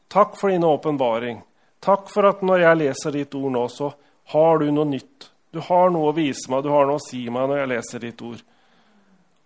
Takk 0.07 0.37
for 0.39 0.49
din 0.49 0.63
åpenbaring. 0.63 1.41
Takk 1.83 2.09
for 2.11 2.29
at 2.29 2.43
når 2.45 2.63
jeg 2.63 2.79
leser 2.81 3.15
ditt 3.15 3.35
ord 3.37 3.53
nå, 3.53 3.65
så 3.71 3.91
har 4.33 4.61
du 4.61 4.69
noe 4.71 4.87
nytt. 4.87 5.31
Du 5.53 5.59
har 5.63 5.91
noe 5.93 6.11
å 6.11 6.15
vise 6.15 6.51
meg, 6.51 6.63
du 6.63 6.71
har 6.73 6.87
noe 6.87 6.99
å 6.99 7.03
si 7.03 7.25
meg 7.31 7.49
når 7.49 7.61
jeg 7.61 7.71
leser 7.73 8.03
ditt 8.03 8.23
ord. 8.25 8.39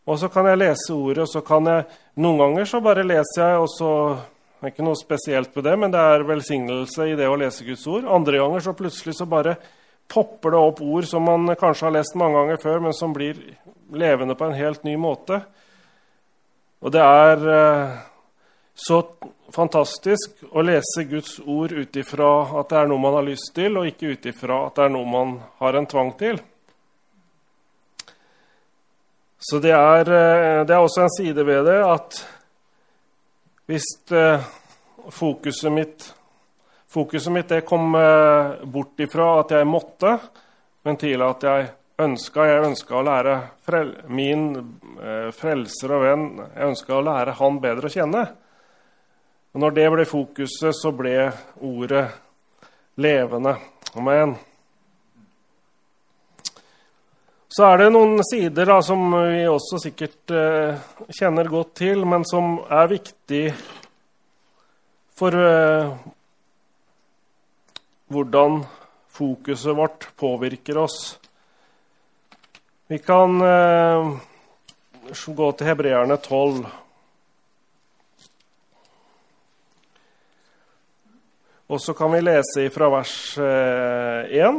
Og 0.09 0.17
så 0.17 0.29
kan 0.33 0.47
jeg 0.49 0.59
lese 0.59 0.93
ordet, 0.95 1.25
og 1.25 1.29
så 1.29 1.43
kan 1.45 1.69
jeg 1.69 1.89
Noen 2.21 2.41
ganger 2.41 2.65
så 2.67 2.81
bare 2.83 3.05
leser 3.07 3.39
jeg, 3.39 3.59
og 3.63 3.69
så 3.71 3.91
det 4.61 4.67
er 4.67 4.73
ikke 4.73 4.83
noe 4.83 4.99
spesielt 4.99 5.55
med 5.55 5.63
det, 5.63 5.75
men 5.79 5.93
det 5.93 6.01
er 6.13 6.25
velsignelse 6.27 7.05
i 7.07 7.13
det 7.17 7.29
å 7.31 7.37
lese 7.39 7.63
Guds 7.65 7.85
ord. 7.89 8.03
Andre 8.05 8.41
ganger 8.41 8.65
så 8.65 8.73
plutselig 8.77 9.15
så 9.17 9.25
bare 9.25 9.55
popper 10.11 10.53
det 10.53 10.59
opp 10.59 10.81
ord 10.83 11.07
som 11.07 11.23
man 11.25 11.55
kanskje 11.57 11.87
har 11.87 11.95
lest 11.95 12.17
mange 12.19 12.35
ganger 12.37 12.59
før, 12.61 12.83
men 12.83 12.93
som 12.93 13.15
blir 13.15 13.39
levende 13.95 14.35
på 14.37 14.49
en 14.49 14.57
helt 14.57 14.83
ny 14.85 14.97
måte. 15.01 15.39
Og 16.83 16.93
det 16.93 17.01
er 17.01 17.47
eh, 17.55 17.95
så 18.75 18.99
fantastisk 19.55 20.45
å 20.51 20.63
lese 20.65 21.05
Guds 21.09 21.39
ord 21.45 21.71
ut 21.71 21.97
ifra 21.99 22.31
at 22.59 22.71
det 22.71 22.79
er 22.79 22.89
noe 22.91 23.01
man 23.01 23.17
har 23.19 23.27
lyst 23.27 23.51
til, 23.55 23.77
og 23.77 23.89
ikke 23.89 24.15
ut 24.15 24.31
ifra 24.31 24.65
at 24.67 24.79
det 24.79 24.87
er 24.87 24.95
noe 24.95 25.07
man 25.09 25.35
har 25.61 25.77
en 25.77 25.89
tvang 25.89 26.13
til. 26.19 26.41
Så 29.41 29.59
det 29.59 29.73
er, 29.73 30.05
eh, 30.05 30.63
det 30.65 30.73
er 30.75 30.83
også 30.83 31.01
en 31.01 31.15
side 31.17 31.45
ved 31.45 31.65
det 31.65 31.79
at 31.81 32.19
hvis 33.65 33.87
eh, 34.13 34.43
fokuset 35.09 35.73
mitt, 35.73 36.05
fokuset 36.91 37.33
mitt 37.33 37.53
kom 37.65 37.95
eh, 37.97 38.61
bort 38.69 39.01
ifra 39.01 39.39
at 39.39 39.55
jeg 39.57 39.65
måtte, 39.65 40.19
men 40.85 40.99
til 41.01 41.21
at 41.25 41.43
jeg 41.43 41.71
ønska 42.01 42.45
Jeg 42.49 42.63
ønska 42.65 42.95
å 42.97 43.03
lære 43.05 43.33
frel, 43.61 43.89
min 44.09 44.45
frelser 45.37 45.91
og 45.93 46.01
venn 46.01 46.23
jeg 46.39 46.69
ønska 46.71 46.95
å 46.97 47.03
lære 47.05 47.35
han 47.37 47.59
bedre 47.61 47.91
å 47.91 47.93
kjenne. 47.93 48.23
Og 49.51 49.59
når 49.59 49.75
det 49.75 49.89
ble 49.91 50.05
fokuset, 50.07 50.71
så 50.77 50.93
ble 50.95 51.15
ordet 51.67 52.05
levende. 53.01 53.57
Amen. 53.99 54.37
Så 57.51 57.65
er 57.67 57.81
det 57.81 57.89
noen 57.91 58.21
sider 58.23 58.69
da, 58.69 58.77
som 58.79 59.01
vi 59.11 59.43
også 59.51 59.81
sikkert 59.83 60.31
eh, 60.31 60.77
kjenner 61.11 61.49
godt 61.51 61.73
til, 61.81 62.05
men 62.07 62.23
som 62.23 62.61
er 62.71 62.87
viktig 62.93 63.41
for 65.19 65.35
eh, 65.35 65.91
hvordan 68.11 68.61
fokuset 69.11 69.75
vårt 69.75 70.07
påvirker 70.15 70.79
oss. 70.79 70.97
Vi 72.87 73.01
kan 73.03 73.35
eh, 73.43 74.15
gå 75.27 75.51
til 75.51 75.67
hebreerne 75.67 76.17
12. 76.23 76.63
Og 81.71 81.79
så 81.79 81.93
kan 81.95 82.11
vi 82.11 82.19
lese 82.19 82.65
fra 82.75 82.89
vers 82.91 83.15
1. 83.39 83.47
Eh, 84.35 84.57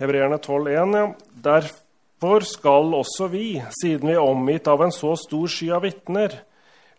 Hebreerne 0.00 0.38
12,1. 0.40 0.96
Ja. 0.96 1.10
Derfor 1.44 2.40
skal 2.48 2.96
også 2.96 3.28
vi, 3.28 3.60
siden 3.82 4.08
vi 4.08 4.16
er 4.16 4.24
omgitt 4.24 4.68
av 4.68 4.86
en 4.86 4.96
så 4.96 5.12
stor 5.20 5.52
sky 5.52 5.68
av 5.76 5.84
vitner, 5.84 6.40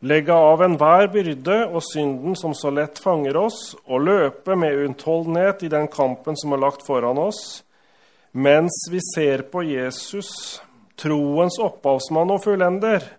legge 0.05 0.37
av 0.37 0.61
enhver 0.61 1.09
byrde 1.09 1.59
og 1.65 1.81
synden 1.89 2.37
som 2.37 2.53
så 2.53 2.69
lett 2.77 3.01
fanger 3.01 3.41
oss, 3.41 3.73
og 3.89 4.05
løpe 4.05 4.53
med 4.53 4.83
unnholdenhet 4.85 5.65
i 5.65 5.73
den 5.73 5.89
kampen 5.89 6.37
som 6.37 6.53
er 6.53 6.61
lagt 6.61 6.85
foran 6.85 7.17
oss, 7.17 7.63
mens 8.37 8.83
vi 8.93 9.01
ser 9.15 9.47
på 9.49 9.65
Jesus, 9.65 10.61
troens 10.93 11.57
opphavsmann 11.57 12.37
og 12.37 12.45
fullender. 12.45 13.16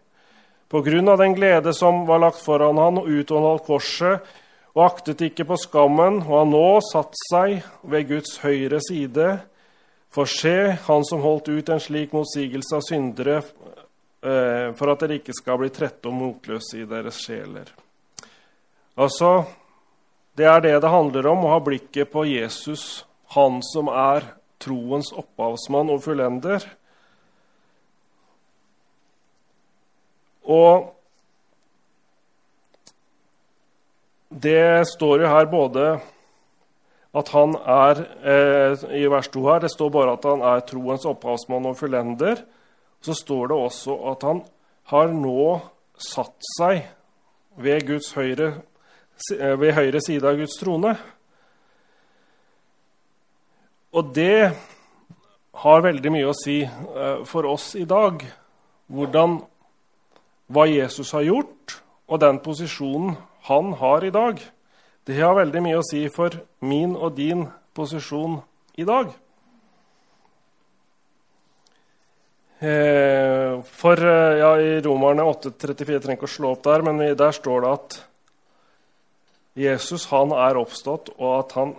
På 0.69 0.83
grunn 0.85 1.09
av 1.09 1.19
den 1.19 1.35
glede 1.35 1.73
som 1.75 2.05
var 2.07 2.21
lagt 2.21 2.43
foran 2.45 2.79
han, 2.79 3.01
og 3.01 3.09
utholdt 3.09 3.65
korset, 3.67 4.25
og 4.77 4.85
aktet 4.85 5.23
ikke 5.31 5.47
på 5.49 5.57
skammen, 5.59 6.21
og 6.27 6.35
han 6.35 6.53
nå 6.53 6.67
satt 6.85 7.17
seg 7.31 7.63
ved 7.89 8.11
Guds 8.11 8.37
høyre 8.45 8.81
side, 8.85 9.31
for 10.13 10.29
se, 10.29 10.77
han 10.85 11.05
som 11.05 11.25
holdt 11.25 11.49
ut 11.49 11.73
en 11.73 11.81
slik 11.83 12.13
motsigelse 12.17 12.77
av 12.77 12.85
syndere, 12.85 13.41
eh, 14.23 14.69
for 14.77 14.93
at 14.93 15.05
dere 15.05 15.19
ikke 15.19 15.37
skal 15.37 15.59
bli 15.61 15.71
trette 15.73 16.09
og 16.09 16.17
motløse 16.17 16.83
i 16.83 16.89
deres 16.89 17.21
sjeler. 17.25 17.73
Altså, 18.97 19.47
Det 20.39 20.47
er 20.47 20.61
det 20.61 20.81
det 20.83 20.91
handler 20.91 21.27
om, 21.27 21.41
å 21.45 21.51
ha 21.51 21.59
blikket 21.59 22.13
på 22.13 22.23
Jesus, 22.23 23.05
han 23.35 23.59
som 23.61 23.89
er 23.89 24.23
troens 24.63 25.11
opphavsmann 25.11 25.91
og 25.91 26.05
fullender. 26.05 26.63
Og 30.49 30.89
det 34.29 34.87
står 34.89 35.25
jo 35.25 35.33
her 35.33 35.49
både 35.51 35.89
at 37.19 37.31
han 37.33 37.55
er 37.57 38.03
eh, 38.21 38.85
I 39.01 39.07
vers 39.11 39.31
2 39.33 39.43
her 39.49 39.65
det 39.65 39.73
står 39.73 39.91
bare 39.93 40.15
at 40.19 40.27
han 40.29 40.45
er 40.45 40.65
troens 40.69 41.07
opphavsmann 41.09 41.67
og 41.71 41.79
fullender. 41.81 42.43
Så 43.01 43.15
står 43.17 43.49
det 43.49 43.57
også 43.57 43.97
at 44.13 44.27
han 44.27 44.43
har 44.93 45.13
nå 45.13 45.59
satt 45.99 46.37
seg 46.57 46.83
ved, 47.59 47.87
Guds 47.89 48.13
høyre, 48.15 48.53
eh, 49.35 49.55
ved 49.61 49.75
høyre 49.77 50.03
side 50.05 50.29
av 50.29 50.39
Guds 50.39 50.59
trone. 50.61 50.95
Og 53.93 54.13
det 54.15 54.53
har 55.59 55.83
veldig 55.83 56.13
mye 56.13 56.29
å 56.31 56.37
si 56.37 56.61
eh, 56.63 57.23
for 57.27 57.49
oss 57.49 57.73
i 57.79 57.87
dag. 57.89 58.23
Hvordan, 58.93 59.41
hva 60.49 60.67
Jesus 60.69 61.13
har 61.17 61.27
gjort, 61.27 61.79
og 62.09 62.21
den 62.23 62.41
posisjonen 62.45 63.17
han 63.49 63.73
har 63.81 64.05
i 64.05 64.13
dag. 64.13 64.41
Det 65.05 65.17
har 65.21 65.37
veldig 65.37 65.63
mye 65.65 65.81
å 65.81 65.87
si 65.87 66.03
for 66.13 66.35
min 66.65 66.97
og 66.97 67.17
din 67.17 67.47
posisjon 67.77 68.41
i 68.81 68.85
dag. 68.89 69.13
Eh, 72.59 73.55
for 73.63 74.03
eh, 74.03 74.39
ja, 74.41 74.51
I 74.59 74.81
Romerne 74.83 75.27
8,34 75.31 76.01
trenger 76.03 76.19
ikke 76.19 76.27
å 76.27 76.33
slå 76.33 76.53
opp 76.57 76.65
der, 76.67 76.83
men 76.83 76.99
der 77.17 77.37
står 77.37 77.63
det 77.65 77.75
at 77.77 77.99
Jesus 79.59 80.09
han 80.11 80.35
er 80.35 80.59
oppstått, 80.59 81.13
og 81.19 81.33
at 81.39 81.55
han 81.59 81.77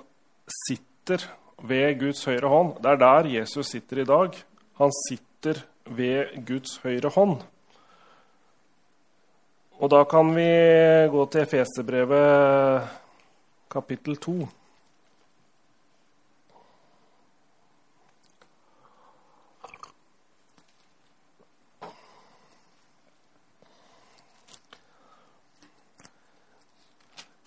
sitter 0.67 1.25
ved 1.67 1.99
Guds 1.99 2.23
høyre 2.27 2.51
hånd. 2.51 2.73
Det 2.83 2.93
er 2.93 3.01
der 3.03 3.29
Jesus 3.33 3.71
sitter 3.73 4.01
i 4.03 4.07
dag. 4.07 4.35
Han 4.79 4.95
sitter 5.07 5.63
ved 5.85 6.39
Guds 6.47 6.79
høyre 6.83 7.11
hånd. 7.15 7.43
Og 9.79 9.87
da 9.87 10.01
kan 10.03 10.33
vi 10.35 10.43
gå 11.07 11.21
til 11.31 11.45
Efeserbrevet 11.45 12.87
kapittel 13.71 14.17
2. 14.19 14.33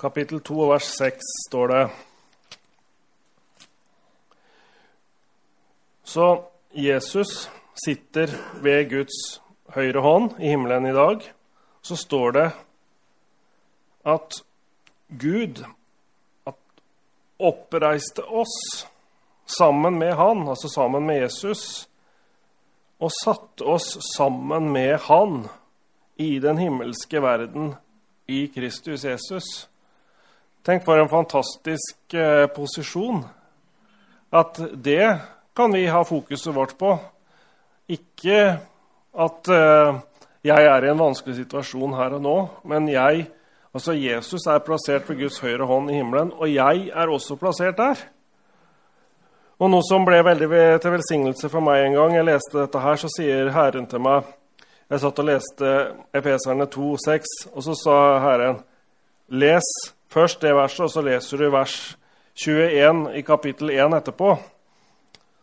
Kapittel 0.00 0.40
2 0.40 0.70
vers 0.72 0.88
6 0.96 1.28
står 1.50 1.74
det 1.74 1.82
Så 6.08 6.30
Jesus 6.72 7.50
sitter 7.84 8.32
ved 8.64 8.88
Guds 8.96 9.20
høyre 9.76 10.00
hånd 10.00 10.40
i 10.40 10.48
himmelen 10.56 10.88
i 10.88 10.96
dag. 10.96 11.32
Så 11.82 11.96
står 11.96 12.32
det 12.32 12.48
at 14.02 14.42
Gud 15.08 15.64
oppreiste 17.42 18.22
oss 18.22 18.86
sammen 19.58 19.98
med 19.98 20.14
Han, 20.14 20.48
altså 20.48 20.68
sammen 20.68 21.06
med 21.06 21.22
Jesus, 21.24 21.88
og 23.02 23.10
satte 23.24 23.66
oss 23.66 23.96
sammen 24.14 24.70
med 24.72 24.98
Han 25.08 25.48
i 26.16 26.38
den 26.38 26.58
himmelske 26.58 27.22
verden 27.22 27.74
i 28.30 28.46
Kristus 28.54 29.04
Jesus. 29.04 29.68
Tenk 30.62 30.84
for 30.86 31.00
en 31.02 31.10
fantastisk 31.10 32.14
eh, 32.14 32.46
posisjon. 32.54 33.24
At 34.30 34.60
det 34.84 35.18
kan 35.56 35.74
vi 35.74 35.88
ha 35.90 36.04
fokuset 36.06 36.54
vårt 36.54 36.76
på. 36.78 36.94
Ikke 37.90 38.38
at 39.12 39.50
eh, 39.50 39.98
jeg 40.43 40.66
er 40.66 40.84
i 40.84 40.90
en 40.90 40.99
vanskelig 40.99 41.36
situasjon 41.38 41.95
her 41.95 42.16
og 42.16 42.24
nå, 42.24 42.36
men 42.66 42.88
jeg, 42.90 43.28
altså 43.70 43.95
Jesus 43.95 44.47
er 44.51 44.64
plassert 44.66 45.07
ved 45.11 45.20
Guds 45.22 45.38
høyre 45.43 45.68
hånd 45.70 45.90
i 45.93 46.01
himmelen, 46.01 46.32
og 46.34 46.51
jeg 46.51 46.88
er 46.90 47.12
også 47.12 47.38
plassert 47.38 47.78
der. 47.78 48.03
Og 49.62 49.70
noe 49.70 49.84
som 49.86 50.03
ble 50.03 50.18
veldig 50.26 50.49
til 50.82 50.95
velsignelse 50.97 51.51
for 51.53 51.62
meg 51.62 51.84
en 51.84 51.95
gang 51.95 52.16
jeg 52.16 52.26
leste 52.26 52.59
dette 52.59 52.82
her, 52.82 52.99
så 52.99 53.11
sier 53.14 53.53
Herren 53.55 53.86
til 53.86 54.03
meg 54.03 54.30
Jeg 54.90 55.01
satt 55.01 55.20
og 55.22 55.24
leste 55.24 55.68
Efeserne 56.12 56.66
2, 56.68 56.88
6, 57.01 57.36
og 57.55 57.62
så 57.64 57.76
sa 57.78 57.99
Herren 58.20 58.59
Les 59.30 59.68
først 60.12 60.43
det 60.43 60.53
verset, 60.53 60.84
og 60.84 60.90
så 60.90 61.01
leser 61.07 61.38
du 61.38 61.51
vers 61.55 61.76
21 62.36 63.14
i 63.16 63.22
kapittel 63.22 63.70
1 63.70 63.95
etterpå. 63.97 64.34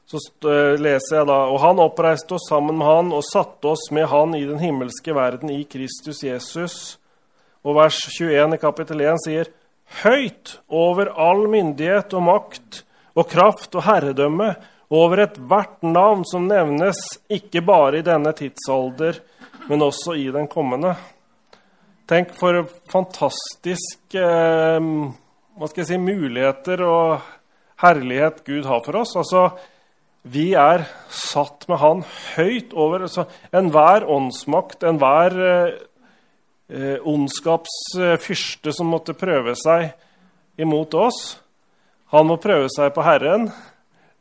Så 0.09 0.17
leser 0.81 1.19
jeg 1.19 1.27
da 1.29 1.37
Og 1.51 1.59
han 1.61 1.81
oppreiste 1.83 2.33
oss 2.39 2.47
sammen 2.49 2.79
med 2.79 2.87
han 2.87 3.11
og 3.13 3.25
satte 3.27 3.75
oss 3.75 3.91
med 3.93 4.07
han 4.09 4.33
i 4.33 4.45
den 4.49 4.57
himmelske 4.61 5.13
verden 5.13 5.51
i 5.53 5.61
Kristus 5.69 6.23
Jesus. 6.25 6.75
Og 7.61 7.77
vers 7.77 7.99
21 8.15 8.55
i 8.55 8.61
kapittel 8.61 9.03
1 9.05 9.23
sier 9.27 9.51
Høyt 10.01 10.59
over 10.69 11.09
all 11.17 11.47
myndighet 11.49 12.13
og 12.17 12.25
makt 12.25 12.83
og 13.17 13.29
kraft 13.29 13.73
og 13.77 13.85
herredømme 13.87 14.51
over 14.89 15.23
ethvert 15.25 15.81
navn 15.85 16.21
som 16.25 16.47
nevnes, 16.49 16.97
ikke 17.29 17.61
bare 17.65 17.99
i 17.99 18.05
denne 18.05 18.31
tidsalder, 18.37 19.17
men 19.69 19.85
også 19.85 20.15
i 20.17 20.27
den 20.33 20.47
kommende. 20.49 20.95
Tenk 22.09 22.31
for 22.37 22.63
fantastiske 22.89 24.21
eh, 24.21 24.93
hva 25.59 25.69
skal 25.69 25.83
jeg 25.83 25.89
si, 25.91 25.99
muligheter 26.01 26.81
og 26.85 27.25
herlighet 27.83 28.41
Gud 28.47 28.65
har 28.69 28.81
for 28.85 29.01
oss. 29.01 29.13
Altså, 29.19 29.49
vi 30.23 30.51
er 30.53 30.83
satt 31.13 31.63
med 31.69 31.79
Han 31.79 32.01
høyt 32.35 32.73
over 32.75 33.05
altså, 33.07 33.25
enhver 33.55 34.05
åndsmakt, 34.09 34.83
enhver 34.83 35.37
eh, 35.45 35.77
eh 36.69 37.07
ondskapsfyrste 37.07 38.73
som 38.75 38.91
måtte 38.91 39.15
prøve 39.17 39.55
seg 39.55 39.93
imot 40.59 40.93
oss. 40.93 41.39
Han 42.11 42.27
må 42.27 42.37
prøve 42.41 42.67
seg 42.73 42.91
på 42.93 43.05
Herren, 43.05 43.49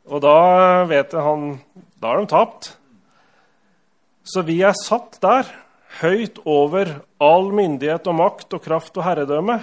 og 0.07 0.21
da 0.23 0.85
vet 0.89 1.13
jeg 1.13 1.25
han, 1.25 1.59
da 1.99 2.13
har 2.13 2.21
de 2.21 2.29
tapt. 2.31 2.71
Så 4.23 4.41
vi 4.45 4.61
er 4.61 4.77
satt 4.77 5.19
der, 5.21 5.47
høyt 5.99 6.37
over 6.45 6.99
all 7.19 7.49
myndighet 7.51 8.07
og 8.07 8.15
makt 8.15 8.53
og 8.55 8.63
kraft 8.63 8.97
og 8.97 9.03
herredømme. 9.07 9.57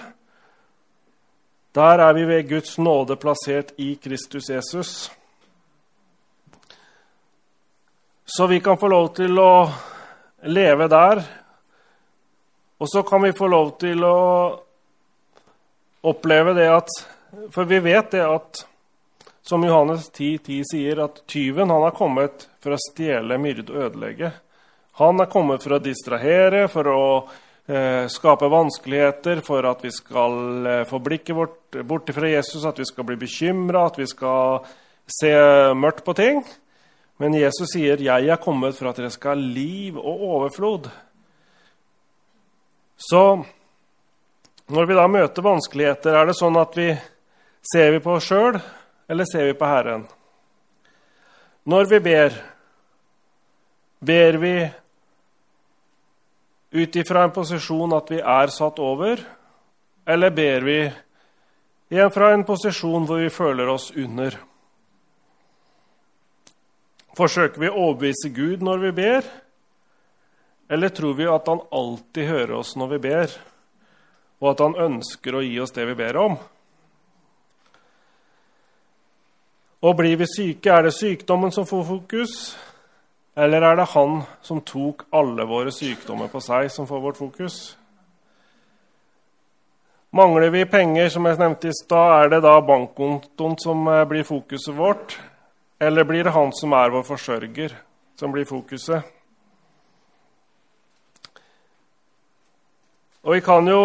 Der 1.77 2.03
er 2.03 2.13
vi 2.17 2.25
ved 2.27 2.49
Guds 2.49 2.79
nåde 2.79 3.17
plassert 3.21 3.73
i 3.79 3.95
Kristus 4.03 4.51
Jesus. 4.51 5.11
Så 8.29 8.47
vi 8.47 8.61
kan 8.61 8.79
få 8.79 8.89
lov 8.89 9.13
til 9.15 9.39
å 9.39 9.69
leve 10.51 10.89
der. 10.91 11.21
Og 12.83 12.89
så 12.91 13.03
kan 13.07 13.23
vi 13.23 13.31
få 13.37 13.47
lov 13.47 13.77
til 13.79 14.03
å 14.05 14.17
oppleve 16.07 16.55
det 16.59 16.67
at 16.75 16.91
for 17.55 17.71
vi 17.71 17.79
vet 17.85 18.11
det 18.11 18.25
at, 18.27 18.65
som 19.47 19.63
Johannes 19.63 20.09
10, 20.11 20.43
10 20.43 20.67
sier, 20.73 21.05
at 21.05 21.23
tyven 21.31 21.71
han 21.71 21.87
har 21.87 21.95
kommet 21.95 22.49
for 22.63 22.75
å 22.75 22.83
stjele, 22.89 23.39
myrde 23.39 23.71
og 23.71 23.89
ødelegge. 23.91 24.33
Han 24.99 25.23
er 25.23 25.31
kommet 25.31 25.63
for 25.63 25.77
å 25.77 25.83
distrahere, 25.83 26.67
for 26.73 26.91
å 26.91 27.07
eh, 27.69 28.11
skape 28.11 28.51
vanskeligheter, 28.51 29.43
for 29.47 29.71
at 29.71 29.87
vi 29.87 29.95
skal 29.95 30.39
eh, 30.67 30.85
få 30.89 31.03
blikket 31.05 31.37
vårt 31.37 31.81
bort 31.87 32.11
fra 32.17 32.35
Jesus, 32.35 32.67
at 32.67 32.83
vi 32.83 32.89
skal 32.89 33.07
bli 33.07 33.21
bekymra, 33.23 33.87
at 33.87 34.01
vi 34.01 34.11
skal 34.11 34.65
se 35.21 35.35
mørkt 35.79 36.07
på 36.07 36.17
ting. 36.19 36.43
Men 37.19 37.35
Jesus 37.35 37.73
sier, 37.73 37.97
'Jeg 37.97 38.29
er 38.29 38.37
kommet 38.37 38.77
for 38.77 38.89
at 38.89 38.97
dere 38.97 39.11
skal 39.11 39.37
ha 39.37 39.41
liv 39.41 39.97
og 39.97 40.21
overflod'. 40.21 40.91
Så 42.97 43.45
når 44.69 44.87
vi 44.87 44.95
da 44.95 45.07
møter 45.07 45.43
vanskeligheter, 45.43 46.15
er 46.15 46.27
det 46.27 46.37
sånn 46.37 46.57
at 46.57 46.77
vi 46.77 46.97
Ser 47.67 47.91
vi 47.91 47.99
på 47.99 48.13
oss 48.15 48.29
sjøl, 48.29 48.61
eller 49.11 49.27
ser 49.27 49.49
vi 49.49 49.55
på 49.59 49.67
Herren? 49.67 50.05
Når 51.67 51.89
vi 51.91 51.99
ber, 51.99 52.37
ber 53.99 54.39
vi 54.39 54.53
ut 56.77 56.99
ifra 57.01 57.25
en 57.27 57.35
posisjon 57.35 57.97
at 57.97 58.13
vi 58.13 58.21
er 58.21 58.53
satt 58.55 58.79
over, 58.79 59.19
eller 60.07 60.31
ber 60.31 60.67
vi 60.69 60.79
igjen 61.91 62.13
fra 62.15 62.31
en 62.35 62.47
posisjon 62.47 63.09
hvor 63.09 63.25
vi 63.25 63.33
føler 63.35 63.73
oss 63.73 63.91
under? 63.97 64.39
Forsøker 67.17 67.63
vi 67.63 67.71
å 67.71 67.79
overbevise 67.89 68.31
Gud 68.35 68.65
når 68.65 68.83
vi 68.85 68.93
ber, 68.99 69.29
eller 70.69 70.93
tror 70.93 71.15
vi 71.17 71.29
at 71.31 71.49
Han 71.49 71.63
alltid 71.73 72.29
hører 72.29 72.59
oss 72.59 72.75
når 72.77 72.93
vi 72.97 72.99
ber, 73.09 73.37
og 74.43 74.51
at 74.53 74.61
Han 74.65 74.77
ønsker 74.89 75.39
å 75.39 75.45
gi 75.45 75.57
oss 75.63 75.73
det 75.73 75.87
vi 75.89 75.97
ber 75.97 76.21
om? 76.21 76.37
Og 79.87 79.97
blir 79.97 80.17
vi 80.19 80.27
syke, 80.29 80.73
er 80.73 80.89
det 80.89 80.97
sykdommen 80.97 81.53
som 81.53 81.67
får 81.69 81.85
fokus? 81.87 82.57
Eller 83.37 83.63
er 83.63 83.77
det 83.77 83.91
han 83.93 84.23
som 84.43 84.63
tok 84.65 85.05
alle 85.13 85.45
våre 85.45 85.73
sykdommer 85.73 86.31
på 86.33 86.41
seg, 86.41 86.71
som 86.73 86.89
får 86.89 87.03
vårt 87.05 87.21
fokus? 87.21 87.77
Mangler 90.17 90.49
vi 90.51 90.65
penger, 90.65 91.11
som 91.13 91.27
jeg 91.29 91.37
nevnte 91.39 91.69
i 91.69 91.77
stad, 91.77 92.25
er 92.25 92.31
det 92.33 92.41
da 92.47 92.55
bankkontoen 92.65 93.59
som 93.61 93.85
eh, 93.93 94.05
blir 94.09 94.25
fokuset 94.25 94.73
vårt? 94.75 95.19
Eller 95.79 96.05
blir 96.05 96.25
det 96.25 96.33
han 96.33 96.53
som 96.57 96.73
er 96.73 96.93
vår 96.95 97.05
forsørger, 97.05 97.75
som 98.17 98.33
blir 98.33 98.49
fokuset? 98.49 99.13
Og 103.27 103.35
vi 103.35 103.43
kan 103.43 103.67
jo, 103.67 103.83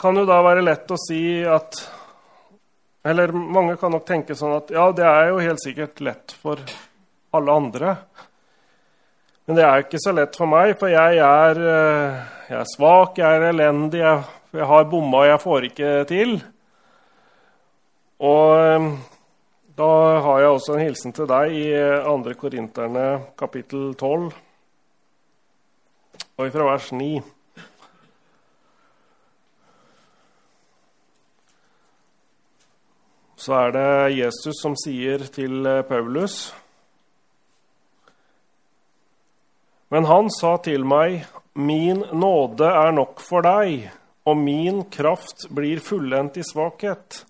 kan 0.00 0.16
jo 0.16 0.24
da 0.26 0.40
være 0.42 0.64
lett 0.64 0.90
å 0.90 0.98
si 0.98 1.20
at 1.44 1.76
eller 3.06 3.30
mange 3.32 3.76
kan 3.78 3.92
nok 3.94 4.06
tenke 4.08 4.34
sånn 4.34 4.56
at 4.56 4.70
ja, 4.74 4.88
det 4.90 5.04
er 5.06 5.28
jo 5.30 5.42
helt 5.44 5.62
sikkert 5.62 6.00
lett 6.02 6.32
for 6.42 6.58
alle 7.36 7.54
andre. 7.54 7.92
Men 9.46 9.60
det 9.60 9.62
er 9.62 9.84
ikke 9.84 10.00
så 10.02 10.14
lett 10.16 10.34
for 10.34 10.50
meg, 10.50 10.72
for 10.80 10.90
jeg 10.90 11.20
er, 11.22 11.60
eh, 11.60 12.16
jeg 12.48 12.58
er 12.58 12.70
svak, 12.72 13.20
jeg 13.20 13.38
er 13.38 13.52
elendig, 13.52 14.00
jeg, 14.02 14.24
jeg 14.58 14.66
har 14.72 14.88
bomma, 14.90 15.20
jeg 15.28 15.42
får 15.44 15.68
ikke 15.68 15.92
til. 16.10 16.32
Og 18.26 18.56
eh, 18.64 18.88
da 19.76 19.86
har 20.24 20.40
jeg 20.40 20.48
også 20.54 20.72
en 20.72 20.86
hilsen 20.86 21.12
til 21.12 21.26
deg 21.28 21.52
i 21.52 21.64
2. 22.04 22.12
Eh, 22.30 22.36
Korinterne 22.40 23.06
kapittel 23.36 23.90
12 23.92 24.30
og 26.36 26.52
fra 26.54 26.68
vers 26.70 26.92
9. 26.92 27.10
så 33.36 33.58
er 33.58 33.76
det 33.76 34.16
Jesus 34.16 34.62
som 34.62 34.78
sier 34.80 35.28
til 35.36 35.68
eh, 35.68 35.84
Paulus 35.84 36.54
Men 39.92 40.08
han 40.08 40.32
sa 40.34 40.56
til 40.64 40.82
meg, 40.88 41.28
Min 41.54 42.00
nåde 42.16 42.66
er 42.66 42.90
nok 42.96 43.20
for 43.22 43.44
deg, 43.44 43.86
og 44.26 44.36
min 44.40 44.82
kraft 44.90 45.46
blir 45.54 45.78
fullendt 45.78 46.40
i 46.40 46.42
svakhet. 46.42 47.22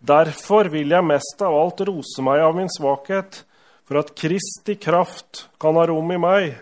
Derfor 0.00 0.70
vil 0.72 0.94
jeg 0.94 1.04
mest 1.04 1.42
av 1.44 1.54
alt 1.54 1.82
rose 1.84 2.24
meg 2.24 2.40
av 2.40 2.56
min 2.56 2.70
svakhet, 2.72 3.42
for 3.84 4.00
at 4.00 4.14
Kristi 4.16 4.78
kraft 4.80 5.44
kan 5.60 5.76
ha 5.76 5.84
rom 5.90 6.12
i 6.14 6.18
meg. 6.20 6.54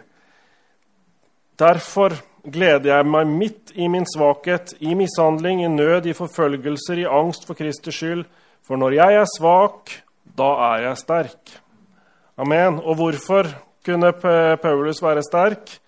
Derfor 1.58 2.16
gleder 2.42 2.96
jeg 2.96 3.06
meg 3.06 3.30
midt 3.30 3.72
i 3.76 3.88
min 3.90 4.06
svakhet, 4.08 4.72
i 4.80 4.94
mishandling, 4.98 5.62
i 5.62 5.70
nød, 5.70 6.08
i 6.08 6.16
forfølgelser, 6.16 7.02
i 7.02 7.08
angst 7.10 7.46
for 7.46 7.58
Kristi 7.58 7.94
skyld, 7.94 8.24
for 8.64 8.80
når 8.80 8.98
jeg 8.98 9.20
er 9.20 9.30
svak, 9.36 9.92
da 10.38 10.48
er 10.72 10.88
jeg 10.88 11.02
sterk. 11.02 11.54
Amen. 12.38 12.78
Og 12.82 12.98
hvorfor 12.98 13.50
kunne 13.86 14.12
Paulus 14.62 15.02
være 15.02 15.24
sterk? 15.26 15.78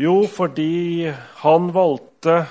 Jo, 0.00 0.22
fordi 0.28 1.10
han 1.42 1.70
valgte 1.74 2.44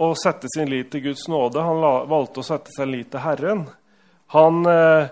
å 0.00 0.14
sette 0.16 0.48
sin 0.48 0.70
lit 0.70 0.88
til 0.92 1.04
Guds 1.10 1.26
nåde. 1.28 1.60
Han 1.60 1.80
valgte 2.08 2.40
å 2.40 2.46
sette 2.46 2.72
sin 2.72 2.92
lit 2.92 3.10
til 3.12 3.20
Herren. 3.20 3.66
Han, 4.32 4.62
eh, 4.66 5.10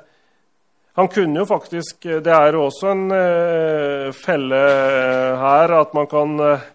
han 0.98 1.08
kunne 1.10 1.40
jo 1.40 1.46
faktisk 1.50 2.06
Det 2.06 2.32
er 2.32 2.54
jo 2.54 2.68
også 2.68 2.92
en 2.92 3.10
eh, 3.12 4.12
felle 4.14 4.60
her 5.42 5.74
at 5.74 5.96
man 5.96 6.06
kan 6.06 6.38
eh, 6.40 6.68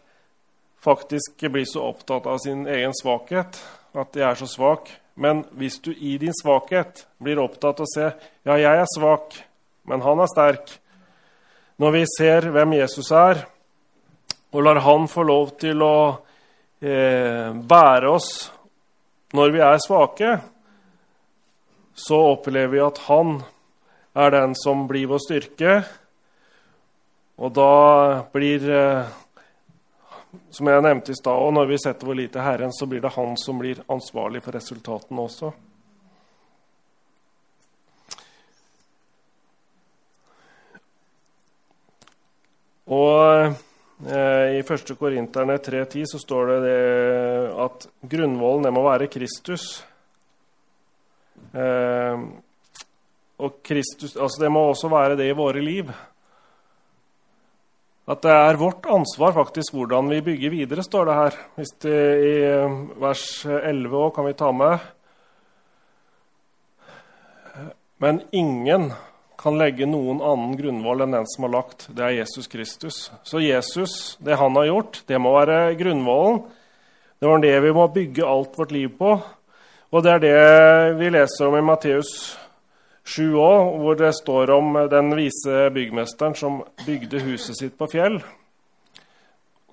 faktisk 0.84 1.45
bli 1.47 1.64
så 1.66 1.88
opptatt 1.93 2.28
av 2.28 2.41
sin 2.43 2.68
egen 2.68 2.93
svakhet 2.99 3.61
at 3.93 4.18
jeg 4.18 4.26
er 4.28 4.36
så 4.36 4.49
svak. 4.49 4.91
Men 5.16 5.43
hvis 5.53 5.80
du 5.82 5.93
i 5.93 6.18
din 6.18 6.34
svakhet 6.34 7.05
blir 7.22 7.41
opptatt 7.41 7.80
av 7.80 7.88
å 7.88 7.91
se 7.93 8.07
ja, 8.09 8.57
jeg 8.57 8.82
er 8.82 8.89
svak, 8.89 9.38
men 9.88 10.01
han 10.01 10.22
er 10.24 10.32
sterk 10.32 10.80
Når 11.82 11.91
vi 11.91 12.03
ser 12.18 12.45
hvem 12.53 12.76
Jesus 12.78 13.09
er, 13.11 13.39
og 14.53 14.61
lar 14.61 14.78
han 14.86 15.07
få 15.09 15.24
lov 15.26 15.55
til 15.61 15.82
å 15.82 15.95
eh, 16.09 16.32
bære 16.84 18.09
oss 18.11 18.29
når 19.34 19.53
vi 19.55 19.61
er 19.63 19.79
svake, 19.81 20.36
så 21.93 22.19
opplever 22.34 22.73
vi 22.73 22.81
at 22.84 22.99
han 23.07 23.38
er 24.13 24.34
den 24.34 24.53
som 24.57 24.86
blir 24.89 25.07
vår 25.09 25.21
styrke. 25.23 25.77
Og 27.41 27.53
da 27.55 27.73
blir 28.34 28.67
eh, 28.69 29.09
som 30.53 30.69
jeg 30.69 30.86
nevnte 30.86 31.13
i 31.13 31.17
stad, 31.17 31.34
og 31.34 31.53
når 31.57 31.69
vi 31.71 31.81
setter 31.81 32.09
vår 32.09 32.19
lit 32.21 32.34
til 32.34 32.45
Herren, 32.45 32.73
så 32.73 32.86
blir 32.89 33.01
det 33.01 33.13
han 33.15 33.38
som 33.41 33.61
blir 33.61 33.81
ansvarlig 33.91 34.43
for 34.45 34.53
resultatene 34.57 35.25
også. 35.25 35.53
Og 42.93 43.13
eh, 43.34 43.61
I 44.01 44.59
1. 44.59 44.95
Korinterne 44.99 45.57
3,10 45.61 46.07
så 46.09 46.19
står 46.19 46.49
det, 46.49 46.55
det 46.65 46.77
at 47.63 47.85
grunnvollen 48.09 48.73
må 48.73 48.81
være 48.83 49.07
Kristus. 49.11 49.83
Eh, 51.53 52.25
og 53.43 53.61
Kristus, 53.65 54.15
altså 54.15 54.41
Det 54.41 54.51
må 54.51 54.65
også 54.69 54.89
være 54.89 55.17
det 55.19 55.29
i 55.29 55.37
våre 55.37 55.61
liv. 55.61 55.91
At 58.03 58.19
det 58.25 58.33
er 58.35 58.59
vårt 58.59 58.85
ansvar 58.91 59.31
faktisk 59.31 59.77
hvordan 59.77 60.09
vi 60.11 60.19
bygger 60.25 60.51
videre, 60.51 60.83
står 60.83 61.05
det 61.07 61.15
her. 61.15 61.39
Hvis 61.55 61.71
det, 61.85 62.01
I 62.19 62.33
eh, 62.49 62.77
vers 62.99 63.45
11 63.45 63.95
òg 63.95 64.11
kan 64.15 64.27
vi 64.27 64.35
ta 64.35 64.51
med. 64.51 64.91
Men 68.03 68.21
ingen 68.35 68.91
kan 69.43 69.59
legge 69.59 69.87
noen 69.89 70.21
annen 70.23 70.55
grunnvoll 70.55 71.03
enn 71.03 71.15
den 71.17 71.27
som 71.27 71.47
har 71.47 71.51
lagt. 71.57 71.89
Det 71.91 72.03
er 72.05 72.15
Jesus 72.21 72.47
Kristus. 72.47 72.99
Så 73.27 73.41
Jesus, 73.43 74.15
det 74.23 74.39
han 74.39 74.55
har 74.55 74.69
gjort, 74.69 75.01
det 75.09 75.19
må 75.19 75.33
være 75.35 75.73
grunnvollen. 75.79 76.45
Det 77.19 77.27
var 77.27 77.43
det 77.43 77.57
vi 77.63 77.73
må 77.75 77.87
bygge 77.91 78.27
alt 78.27 78.55
vårt 78.59 78.71
liv 78.75 78.93
på. 78.99 79.17
Og 79.93 80.03
det 80.03 80.13
er 80.13 80.23
det 80.23 80.95
vi 80.99 81.11
leser 81.11 81.47
om 81.49 81.57
i 81.59 81.65
Matteus 81.65 82.13
7 83.03 83.35
òg, 83.35 83.75
hvor 83.83 83.99
det 83.99 84.13
står 84.15 84.53
om 84.55 84.79
den 84.91 85.11
vise 85.19 85.67
byggmesteren 85.75 86.35
som 86.39 86.61
bygde 86.85 87.21
huset 87.27 87.59
sitt 87.59 87.75
på 87.79 87.89
fjell. 87.91 88.17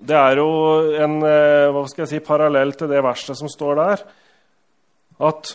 Det 0.00 0.16
er 0.16 0.40
jo 0.40 0.50
en 0.98 1.18
eh, 1.26 1.70
hva 1.70 1.84
skal 1.86 2.06
jeg 2.06 2.12
si, 2.14 2.22
parallell 2.24 2.72
til 2.74 2.90
det 2.90 3.02
verset 3.04 3.38
som 3.38 3.50
står 3.52 3.78
der. 3.78 4.04
At 5.30 5.52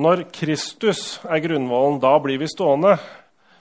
når 0.00 0.26
Kristus 0.32 1.18
er 1.24 1.42
grunnvollen, 1.42 1.98
da 2.00 2.12
blir 2.22 2.38
vi 2.40 2.48
stående. 2.48 2.94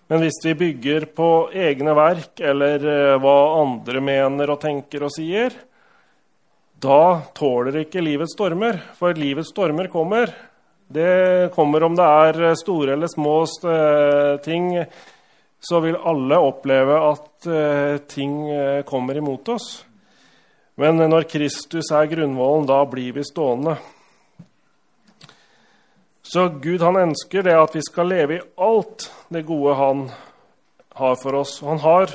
Men 0.10 0.24
hvis 0.24 0.40
vi 0.42 0.56
bygger 0.58 1.06
på 1.14 1.30
egne 1.54 1.94
verk 1.94 2.42
eller 2.42 2.86
eh, 2.90 3.18
hva 3.22 3.38
andre 3.60 4.02
mener 4.02 4.50
og 4.50 4.62
tenker 4.64 5.06
og 5.06 5.14
sier, 5.14 5.54
da 6.80 7.22
tåler 7.36 7.84
ikke 7.84 8.02
livets 8.02 8.34
stormer. 8.34 8.80
For 8.98 9.14
livets 9.14 9.52
stormer 9.54 9.90
kommer. 9.92 10.32
Det 10.90 11.52
kommer 11.54 11.84
om 11.86 11.94
det 11.94 12.06
er 12.06 12.56
store 12.58 12.96
eller 12.96 13.12
små 13.12 13.44
eh, 13.70 14.40
ting. 14.42 14.72
Så 15.62 15.82
vil 15.84 16.00
alle 16.00 16.40
oppleve 16.42 16.98
at 17.12 17.50
eh, 17.52 18.00
ting 18.10 18.42
eh, 18.50 18.82
kommer 18.88 19.20
imot 19.20 19.54
oss. 19.54 19.70
Men 20.80 20.98
når 21.12 21.28
Kristus 21.30 21.92
er 21.92 22.08
grunnvollen, 22.10 22.66
da 22.66 22.80
blir 22.88 23.12
vi 23.20 23.28
stående. 23.28 23.76
Så 26.30 26.46
Gud 26.62 26.84
han 26.86 27.00
ønsker 27.08 27.44
det 27.46 27.56
at 27.58 27.74
vi 27.74 27.82
skal 27.82 28.12
leve 28.12 28.38
i 28.38 28.44
alt 28.62 29.08
det 29.34 29.48
gode 29.48 29.74
han 29.80 30.06
har 31.00 31.18
for 31.18 31.40
oss. 31.42 31.56
Han 31.66 31.82
har 31.82 32.14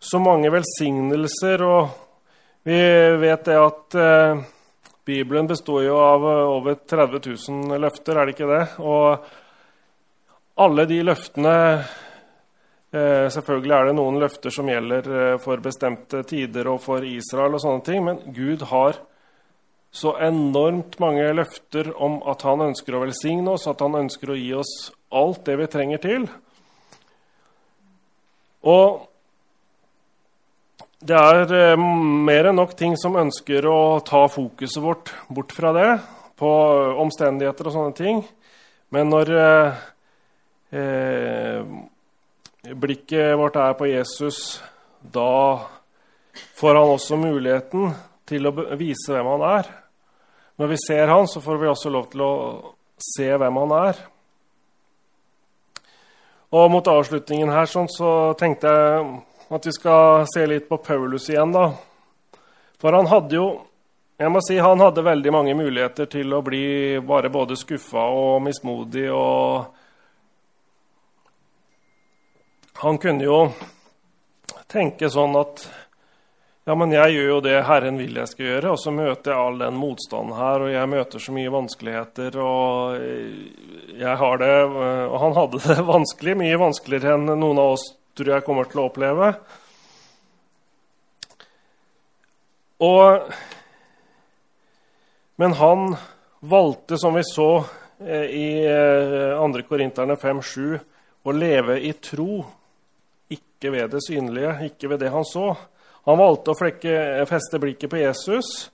så 0.00 0.20
mange 0.20 0.48
velsignelser, 0.52 1.64
og 1.68 1.92
vi 2.64 2.80
vet 3.20 3.44
det 3.44 3.60
at 3.60 3.96
Bibelen 5.04 5.46
består 5.46 5.82
jo 5.84 5.98
av 6.00 6.22
eh, 6.30 6.48
over 6.48 6.74
30 6.74 7.20
000 7.48 7.80
løfter, 7.80 8.16
er 8.16 8.26
det 8.26 8.34
ikke 8.34 8.48
det? 8.48 8.62
Og 8.80 9.26
alle 10.64 10.86
de 10.88 11.00
løftene 11.04 11.56
eh, 11.74 13.26
Selvfølgelig 13.34 13.74
er 13.76 13.90
det 13.90 13.96
noen 13.98 14.16
løfter 14.22 14.54
som 14.54 14.70
gjelder 14.70 15.10
eh, 15.18 15.34
for 15.44 15.60
bestemte 15.60 16.22
tider 16.24 16.70
og 16.72 16.80
for 16.86 17.04
Israel, 17.04 17.58
og 17.58 17.64
sånne 17.66 17.84
ting, 17.84 18.00
men 18.06 18.22
Gud 18.32 18.64
har 18.70 18.96
så 19.94 20.16
enormt 20.18 20.96
mange 20.98 21.26
løfter 21.38 21.92
om 22.02 22.18
at 22.26 22.42
han 22.42 22.64
ønsker 22.66 22.96
å 22.96 23.04
velsigne 23.04 23.52
oss, 23.54 23.68
at 23.70 23.82
han 23.84 23.94
ønsker 23.94 24.32
å 24.32 24.38
gi 24.38 24.50
oss 24.58 24.72
alt 25.14 25.44
det 25.46 25.54
vi 25.60 25.68
trenger 25.70 26.02
til. 26.02 26.24
Og 28.66 29.04
det 31.04 31.14
er 31.20 31.54
eh, 31.54 31.84
mer 32.26 32.48
enn 32.50 32.58
nok 32.58 32.72
ting 32.78 32.96
som 32.98 33.20
ønsker 33.20 33.66
å 33.70 34.00
ta 34.02 34.24
fokuset 34.32 34.82
vårt 34.82 35.12
bort 35.28 35.54
fra 35.54 35.70
det, 35.76 35.90
på 36.40 36.50
omstendigheter 37.04 37.68
og 37.68 37.76
sånne 37.76 37.94
ting. 37.98 38.24
Men 38.90 39.12
når 39.12 39.32
eh, 39.36 39.84
eh, 40.80 42.74
blikket 42.74 43.36
vårt 43.38 43.60
er 43.60 43.78
på 43.78 43.92
Jesus, 43.92 44.58
da 44.98 45.60
får 46.58 46.80
han 46.80 46.96
også 46.96 47.20
muligheten 47.20 47.94
til 48.26 48.48
å 48.48 48.56
vise 48.80 49.12
hvem 49.12 49.32
han 49.36 49.48
er. 49.52 49.72
Når 50.56 50.70
vi 50.70 50.76
ser 50.86 51.10
han, 51.10 51.28
så 51.28 51.40
får 51.42 51.58
vi 51.58 51.70
også 51.70 51.90
lov 51.90 52.10
til 52.12 52.22
å 52.22 52.34
se 53.02 53.26
hvem 53.26 53.56
han 53.64 53.76
er. 53.78 54.02
Og 56.54 56.70
mot 56.70 56.86
avslutningen 56.86 57.50
her 57.50 57.66
sånn, 57.66 57.90
så 57.90 58.34
tenkte 58.38 58.70
jeg 58.70 59.06
at 59.54 59.66
vi 59.66 59.72
skal 59.74 60.26
se 60.30 60.44
litt 60.46 60.68
på 60.70 60.78
Paulus 60.78 61.26
igjen. 61.30 61.52
da. 61.52 61.72
For 62.78 62.94
han 62.94 63.10
hadde 63.10 63.40
jo 63.40 63.48
jeg 64.14 64.30
må 64.30 64.38
si 64.46 64.60
han 64.62 64.78
hadde 64.78 65.02
veldig 65.02 65.30
mange 65.34 65.56
muligheter 65.58 66.06
til 66.06 66.36
å 66.36 66.42
bli 66.46 67.00
bare 67.02 67.32
både 67.34 67.56
skuffa 67.58 68.04
og 68.14 68.44
mismodig. 68.46 69.08
og 69.10 69.74
Han 72.78 73.00
kunne 73.02 73.26
jo 73.26 73.40
tenke 74.70 75.10
sånn 75.10 75.34
at 75.40 75.66
ja, 76.64 76.74
men 76.80 76.94
jeg 76.94 77.12
gjør 77.12 77.26
jo 77.28 77.40
det 77.44 77.58
Herren 77.68 77.98
vil 78.00 78.16
jeg 78.16 78.30
skal 78.30 78.46
gjøre, 78.46 78.70
og 78.72 78.78
så 78.80 78.92
møter 78.94 79.34
jeg 79.34 79.40
all 79.40 79.58
den 79.60 79.76
motstanden 79.76 80.36
her, 80.38 80.64
og 80.64 80.72
jeg 80.72 80.90
møter 80.94 81.20
så 81.20 81.34
mye 81.36 81.52
vanskeligheter, 81.52 82.38
og 82.40 83.98
jeg 84.00 84.16
har 84.22 84.40
det 84.40 84.54
Og 84.64 85.18
han 85.20 85.36
hadde 85.36 85.60
det 85.66 85.76
vanskelig, 85.94 86.38
mye 86.40 86.62
vanskeligere 86.64 87.18
enn 87.18 87.28
noen 87.34 87.60
av 87.60 87.76
oss 87.76 87.90
tror 88.14 88.30
jeg 88.36 88.46
kommer 88.46 88.68
til 88.70 88.80
å 88.80 88.88
oppleve. 88.88 89.28
Og, 92.84 93.30
men 95.42 95.54
han 95.58 95.94
valgte, 96.44 96.98
som 97.00 97.16
vi 97.16 97.24
så 97.26 97.50
eh, 97.98 98.26
i 98.30 98.48
2. 98.64 99.48
Eh, 99.48 99.62
Korinterne 99.68 100.16
5,7, 100.20 100.78
å 101.24 101.34
leve 101.34 101.78
i 101.80 101.94
tro, 101.98 102.44
ikke 103.32 103.72
ved 103.72 103.94
det 103.96 104.02
synlige, 104.04 104.58
ikke 104.68 104.92
ved 104.92 105.02
det 105.02 105.12
han 105.14 105.26
så. 105.26 105.54
Han 106.04 106.20
valgte 106.20 106.52
å 106.52 106.58
flekke, 106.58 107.24
feste 107.30 107.60
blikket 107.62 107.92
på 107.92 108.00
Jesus. 108.02 108.70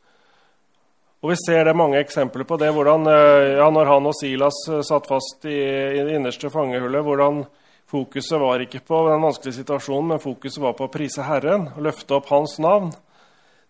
Og 1.20 1.30
Vi 1.30 1.36
ser 1.36 1.64
det 1.64 1.76
mange 1.76 2.00
eksempler 2.00 2.46
på 2.48 2.56
det, 2.58 2.72
hvordan, 2.72 3.06
eh, 3.06 3.56
ja, 3.60 3.70
når 3.70 3.86
han 3.86 4.06
og 4.06 4.14
Silas 4.16 4.56
satt 4.88 5.06
fast 5.06 5.44
i, 5.44 5.58
i 5.98 6.04
det 6.04 6.16
innerste 6.16 6.50
fangehullet. 6.50 7.04
hvordan 7.04 7.44
Fokuset 7.90 8.38
var 8.38 8.62
ikke 8.62 8.84
på 8.86 8.98
den 9.08 9.22
vanskelige 9.24 9.56
situasjonen, 9.64 10.12
men 10.12 10.22
fokuset 10.22 10.62
var 10.62 10.76
på 10.78 10.86
å 10.86 10.92
prise 10.92 11.24
Herren 11.26 11.72
og 11.72 11.82
løfte 11.82 12.14
opp 12.14 12.28
Hans 12.30 12.54
navn. 12.62 12.92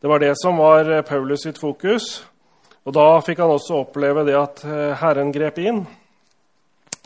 Det 0.00 0.11
var 0.12 0.20
det 0.20 0.34
som 0.36 0.61
var 0.61 0.90
eh, 0.92 1.00
Paulus 1.08 1.46
sitt 1.46 1.56
fokus. 1.61 2.20
Og 2.84 2.92
da 2.96 3.06
fikk 3.24 3.40
han 3.40 3.52
også 3.54 3.78
oppleve 3.80 4.26
det 4.28 4.36
at 4.36 4.61
eh, 4.68 4.92
Herren 5.00 5.32
grep 5.32 5.61
inn. 5.64 5.86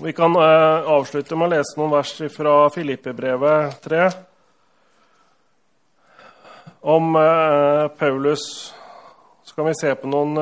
Vi 0.02 0.10
kan 0.14 0.34
eh, 0.34 0.90
avslutte 0.90 1.38
med 1.38 1.52
å 1.52 1.54
lese 1.54 1.78
noen 1.78 1.94
vers 1.94 2.16
fra 2.34 2.56
Filippebrevet 2.74 3.78
3 3.86 4.04
om 6.84 7.16
Paulus. 7.98 8.44
Så 9.44 9.54
kan 9.56 9.70
vi 9.70 9.76
se 9.78 9.94
på 9.96 10.10
noen 10.12 10.36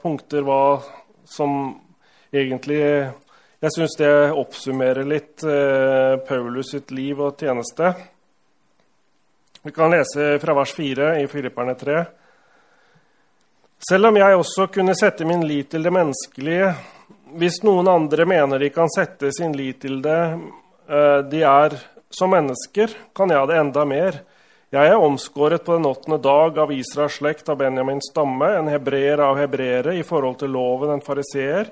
punkter 0.00 0.46
hva 0.46 0.78
som 1.28 1.74
egentlig 2.32 2.80
jeg 3.64 3.72
syns 3.72 3.94
det 3.96 4.08
oppsummerer 4.36 5.06
litt 5.08 5.40
eh, 5.48 6.18
Paulus 6.28 6.74
sitt 6.74 6.90
liv 6.92 7.20
og 7.24 7.38
tjeneste. 7.40 7.94
Vi 9.64 9.72
kan 9.72 9.94
lese 9.94 10.34
fra 10.42 10.56
vers 10.58 10.74
4 10.76 11.06
i 11.22 11.24
Filipperne 11.32 11.72
3. 11.80 12.02
Selv 13.88 14.10
om 14.10 14.18
jeg 14.20 14.36
også 14.36 14.66
kunne 14.74 14.96
sette 14.98 15.24
min 15.24 15.46
lit 15.48 15.70
til 15.72 15.86
det 15.86 15.94
menneskelige, 15.96 16.74
hvis 17.40 17.62
noen 17.64 17.88
andre 17.88 18.28
mener 18.28 18.60
de 18.60 18.68
kan 18.74 18.92
sette 18.92 19.32
sin 19.32 19.56
lit 19.56 19.80
til 19.86 20.02
det, 20.04 20.20
eh, 20.84 21.18
de 21.32 21.40
er 21.48 21.78
som 22.12 22.36
mennesker, 22.36 22.92
kan 23.16 23.32
jeg 23.32 23.48
det 23.48 23.60
enda 23.62 23.86
mer. 23.88 24.20
Jeg 24.74 24.90
er 24.90 24.98
omskåret 24.98 25.62
på 25.62 25.76
den 25.76 25.86
åttende 25.86 26.16
dag 26.18 26.56
av 26.58 26.72
Israels 26.74 27.20
slekt 27.20 27.48
av 27.52 27.60
Benjamins 27.60 28.08
stamme, 28.10 28.48
en 28.56 28.66
hebreer 28.72 29.20
av 29.22 29.36
hebreere 29.38 29.92
i 29.94 30.00
forhold 30.02 30.40
til 30.40 30.50
loven, 30.50 30.90
en 30.90 31.04
fariseer. 31.04 31.68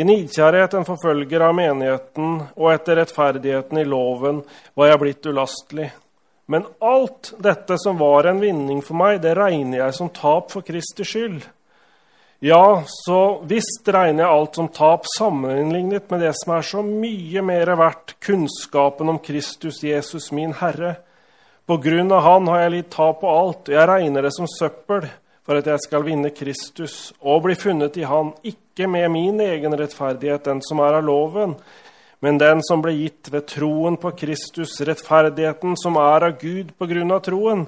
I 0.00 0.06
nidkjærhet 0.08 0.72
en 0.78 0.86
forfølger 0.88 1.44
av 1.44 1.52
menigheten, 1.58 2.38
og 2.56 2.70
etter 2.72 2.96
rettferdigheten 2.96 3.82
i 3.82 3.84
loven 3.84 4.40
var 4.72 4.88
jeg 4.88 5.02
blitt 5.02 5.28
ulastelig. 5.28 5.90
Men 6.48 6.64
alt 6.80 7.34
dette 7.44 7.76
som 7.82 8.00
var 8.00 8.30
en 8.30 8.40
vinning 8.40 8.80
for 8.86 8.96
meg, 9.02 9.20
det 9.20 9.36
regner 9.36 9.82
jeg 9.82 9.98
som 9.98 10.08
tap 10.08 10.48
for 10.54 10.64
Kristi 10.64 11.04
skyld. 11.04 11.44
Ja, 12.40 12.80
så 13.04 13.20
visst 13.44 13.84
regner 13.84 14.24
jeg 14.24 14.38
alt 14.38 14.56
som 14.56 14.72
tap 14.72 15.04
sammenlignet 15.18 16.08
med 16.08 16.24
det 16.24 16.32
som 16.40 16.56
er 16.56 16.64
så 16.64 16.80
mye 16.88 17.44
mer 17.44 17.76
verdt, 17.76 18.16
kunnskapen 18.24 19.12
om 19.12 19.20
Kristus 19.20 19.84
Jesus, 19.84 20.32
min 20.32 20.56
Herre 20.56 20.96
på 21.70 21.76
grunn 21.76 22.10
av 22.10 22.24
han 22.24 22.48
har 22.50 22.64
jeg 22.64 22.70
litt 22.74 22.88
tap 22.90 23.20
på 23.20 23.30
alt, 23.30 23.68
og 23.68 23.74
jeg 23.76 23.86
regner 23.86 24.24
det 24.26 24.32
som 24.34 24.48
søppel 24.50 25.04
for 25.46 25.60
at 25.60 25.68
jeg 25.70 25.82
skal 25.84 26.02
vinne 26.02 26.32
Kristus 26.34 27.12
og 27.22 27.44
bli 27.44 27.54
funnet 27.54 27.94
i 28.00 28.08
Han, 28.10 28.32
ikke 28.42 28.88
med 28.90 29.06
min 29.14 29.38
egen 29.44 29.76
rettferdighet, 29.78 30.48
den 30.48 30.64
som 30.66 30.82
er 30.82 30.98
av 30.98 31.06
loven, 31.06 31.54
men 32.26 32.40
den 32.42 32.64
som 32.66 32.82
ble 32.82 32.96
gitt 32.96 33.30
ved 33.30 33.46
troen 33.52 34.00
på 34.02 34.10
Kristus, 34.18 34.80
rettferdigheten 34.82 35.78
som 35.78 35.94
er 36.02 36.26
av 36.32 36.40
Gud 36.42 36.74
på 36.74 36.90
grunn 36.90 37.14
av 37.14 37.22
troen, 37.28 37.62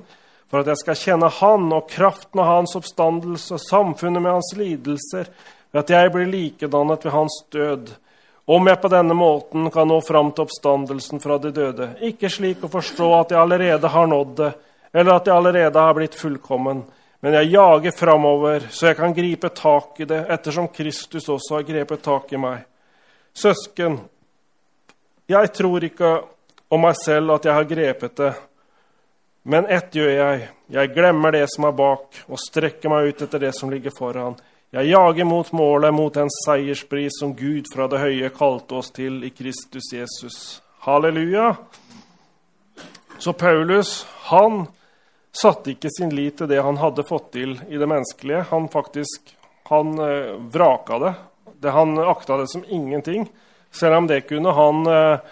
for 0.51 0.65
at 0.65 0.73
jeg 0.73 0.83
skal 0.83 0.99
kjenne 1.05 1.31
Han 1.39 1.71
og 1.71 1.87
kraften 1.95 2.43
av 2.43 2.51
Hans 2.51 2.75
oppstandelse 2.83 3.55
og 3.55 3.67
samfunnet 3.69 4.19
med 4.19 4.35
Hans 4.35 4.51
lidelser, 4.59 5.31
ved 5.71 5.85
at 5.85 5.95
jeg 5.95 6.11
blir 6.17 6.35
likedannet 6.35 7.07
ved 7.07 7.15
Hans 7.15 7.39
død 7.55 7.95
om 8.45 8.67
jeg 8.67 8.81
på 8.83 8.91
denne 8.91 9.15
måten 9.15 9.71
kan 9.71 9.89
nå 9.89 10.01
fram 10.03 10.33
til 10.33 10.47
oppstandelsen 10.47 11.23
fra 11.23 11.39
de 11.39 11.53
døde, 11.55 11.93
ikke 12.03 12.31
slik 12.31 12.65
å 12.65 12.73
forstå 12.73 13.09
at 13.21 13.35
jeg 13.35 13.41
allerede 13.41 13.91
har 13.95 14.11
nådd 14.11 14.35
det, 14.41 14.51
eller 14.93 15.15
at 15.15 15.29
jeg 15.31 15.37
allerede 15.37 15.85
har 15.87 15.95
blitt 15.97 16.19
fullkommen, 16.19 16.83
men 17.23 17.37
jeg 17.39 17.53
jager 17.55 17.95
framover, 17.95 18.67
så 18.71 18.91
jeg 18.91 18.99
kan 18.99 19.15
gripe 19.15 19.53
tak 19.55 20.01
i 20.03 20.09
det, 20.11 20.25
ettersom 20.35 20.67
Kristus 20.75 21.29
også 21.31 21.61
har 21.61 21.69
grepet 21.69 22.03
tak 22.03 22.33
i 22.35 22.41
meg. 22.43 22.65
Søsken, 23.33 24.01
jeg 25.31 25.53
tror 25.55 25.87
ikke 25.87 26.17
om 26.73 26.83
meg 26.83 26.99
selv 26.99 27.37
at 27.37 27.47
jeg 27.47 27.55
har 27.55 27.69
grepet 27.71 28.17
det, 28.19 28.33
men 29.43 29.67
ett 29.71 29.95
gjør 29.95 30.11
jeg. 30.11 30.49
Jeg 30.73 30.91
glemmer 30.95 31.35
det 31.35 31.47
som 31.51 31.67
er 31.67 31.75
bak, 31.77 32.19
og 32.31 32.39
strekker 32.39 32.91
meg 32.91 33.11
ut 33.11 33.23
etter 33.25 33.43
det 33.43 33.51
som 33.57 33.71
ligger 33.71 33.95
foran. 33.97 34.37
Jeg 34.73 34.89
jager 34.89 35.27
mot 35.29 35.51
målet, 35.53 35.93
mot 35.93 36.15
den 36.17 36.31
seierspris 36.33 37.19
som 37.21 37.35
Gud 37.37 37.67
fra 37.69 37.85
det 37.93 37.99
høye 38.01 38.31
kalte 38.33 38.79
oss 38.79 38.89
til 38.97 39.19
i 39.21 39.29
Kristus 39.29 39.91
Jesus. 39.93 40.63
Halleluja! 40.87 41.51
Så 43.21 43.35
Paulus 43.37 44.07
han 44.31 44.65
satte 45.29 45.75
ikke 45.75 45.93
sin 45.93 46.15
lit 46.17 46.39
til 46.41 46.49
det 46.49 46.63
han 46.65 46.81
hadde 46.81 47.05
fått 47.05 47.29
til 47.37 47.53
i 47.69 47.77
det 47.77 47.91
menneskelige. 47.91 48.47
Han 48.49 48.71
faktisk 48.73 49.35
han 49.69 49.93
eh, 50.01 50.33
vraka 50.57 51.03
det. 51.05 51.13
det. 51.61 51.77
Han 51.77 51.93
akta 51.99 52.41
det 52.41 52.49
som 52.49 52.65
ingenting. 52.65 53.29
Selv 53.69 54.01
om 54.01 54.09
det 54.09 54.23
kunne 54.33 54.57
han 54.57 54.87
eh, 54.87 55.31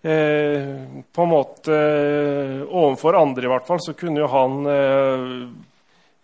eh 0.00 0.74
på 1.12 1.28
en 1.28 1.34
måte 1.36 1.76
eh, 1.76 2.64
Overfor 2.64 3.20
andre, 3.20 3.44
i 3.44 3.52
hvert 3.52 3.68
fall, 3.68 3.84
så 3.84 3.92
kunne 3.92 4.24
jo 4.24 4.32
han 4.32 4.60
eh, 4.66 5.40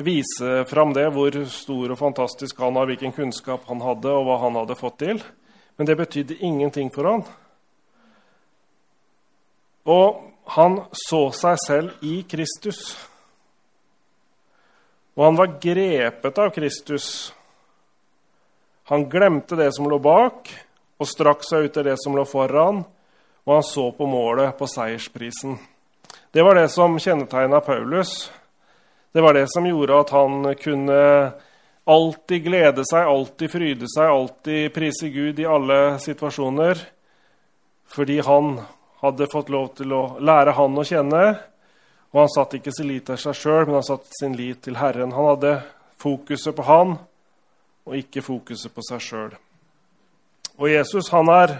vise 0.05 0.65
fram 0.71 0.93
det, 0.97 1.07
hvor 1.15 1.37
stor 1.51 1.95
og 1.95 1.99
fantastisk 1.99 2.59
han 2.63 2.75
var, 2.77 2.89
hvilken 2.91 3.15
kunnskap 3.15 3.65
han 3.69 3.83
hadde, 3.85 4.11
og 4.11 4.27
hva 4.27 4.41
han 4.45 4.59
hadde 4.61 4.79
fått 4.79 4.99
til. 5.03 5.23
Men 5.77 5.89
det 5.89 5.97
betydde 5.99 6.41
ingenting 6.45 6.91
for 6.95 7.09
han. 7.09 7.25
Og 9.89 10.21
han 10.57 10.81
så 10.95 11.25
seg 11.35 11.59
selv 11.67 12.05
i 12.07 12.21
Kristus. 12.29 12.83
Og 15.17 15.25
han 15.27 15.39
var 15.39 15.57
grepet 15.63 16.39
av 16.39 16.53
Kristus. 16.55 17.07
Han 18.91 19.09
glemte 19.11 19.57
det 19.57 19.71
som 19.77 19.89
lå 19.91 19.99
bak, 20.03 20.51
og 20.99 21.09
strakk 21.09 21.45
seg 21.47 21.67
ut 21.67 21.75
til 21.75 21.87
det 21.87 21.97
som 22.01 22.17
lå 22.17 22.25
foran, 22.29 22.83
og 23.43 23.55
han 23.57 23.67
så 23.67 23.89
på 23.97 24.07
målet, 24.07 24.55
på 24.59 24.69
seiersprisen. 24.71 25.59
Det 26.33 26.45
var 26.45 26.57
det 26.57 26.69
som 26.73 26.95
kjennetegna 27.01 27.61
Paulus. 27.61 28.31
Det 29.13 29.21
var 29.21 29.37
det 29.37 29.47
som 29.53 29.67
gjorde 29.67 29.99
at 30.01 30.11
han 30.11 30.55
kunne 30.57 31.01
alltid 31.85 32.45
glede 32.45 32.85
seg, 32.89 33.07
alltid 33.07 33.51
fryde 33.53 33.89
seg, 33.91 34.09
alltid 34.09 34.73
prise 34.73 35.09
Gud 35.13 35.41
i 35.41 35.49
alle 35.49 35.99
situasjoner. 36.01 36.81
Fordi 37.93 38.21
han 38.25 38.55
hadde 39.03 39.29
fått 39.33 39.51
lov 39.53 39.75
til 39.77 39.93
å 39.93 40.03
lære 40.23 40.55
han 40.57 40.79
å 40.79 40.87
kjenne. 40.87 41.23
Og 42.13 42.23
han 42.23 42.33
satt 42.33 42.57
ikke 42.57 42.73
sin 42.73 42.89
lit 42.89 43.07
til 43.09 43.21
seg 43.21 43.37
sjøl, 43.37 43.65
men 43.67 43.81
han 43.81 43.89
satt 43.91 44.09
sin 44.17 44.37
lit 44.39 44.63
til 44.65 44.79
Herren. 44.81 45.13
Han 45.17 45.33
hadde 45.35 45.57
fokuset 46.01 46.57
på 46.57 46.65
han, 46.69 46.97
og 47.85 47.99
ikke 47.99 48.25
fokuset 48.25 48.73
på 48.73 48.85
seg 48.87 49.03
sjøl. 49.03 49.33
Og 50.61 50.69
Jesus 50.71 51.09
han 51.13 51.29
er 51.33 51.57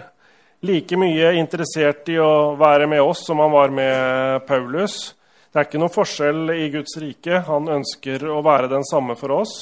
like 0.63 0.97
mye 0.97 1.33
interessert 1.35 2.07
i 2.09 2.19
å 2.21 2.53
være 2.57 2.87
med 2.89 3.01
oss 3.03 3.25
som 3.27 3.41
han 3.43 3.51
var 3.51 3.73
med 3.73 4.45
Paulus. 4.47 5.13
Det 5.53 5.59
er 5.59 5.67
ikke 5.67 5.81
noen 5.83 5.93
forskjell 5.93 6.49
i 6.55 6.65
Guds 6.73 6.97
rike. 6.97 7.43
Han 7.45 7.69
ønsker 7.69 8.25
å 8.25 8.39
være 8.41 8.71
den 8.71 8.85
samme 8.89 9.13
for 9.19 9.35
oss. 9.35 9.53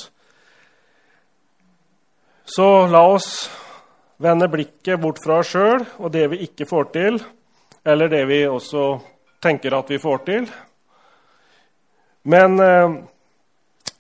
Så 2.48 2.68
la 2.88 3.04
oss 3.12 3.28
vende 4.24 4.48
blikket 4.52 5.02
bort 5.04 5.20
fra 5.24 5.42
oss 5.44 5.52
sjøl 5.52 5.84
og 6.00 6.12
det 6.16 6.30
vi 6.32 6.46
ikke 6.48 6.68
får 6.70 6.90
til, 6.96 7.20
eller 7.84 8.12
det 8.12 8.24
vi 8.30 8.44
også 8.48 8.86
tenker 9.44 9.76
at 9.76 9.92
vi 9.92 10.00
får 10.00 10.24
til. 10.28 10.48
Men 12.24 12.60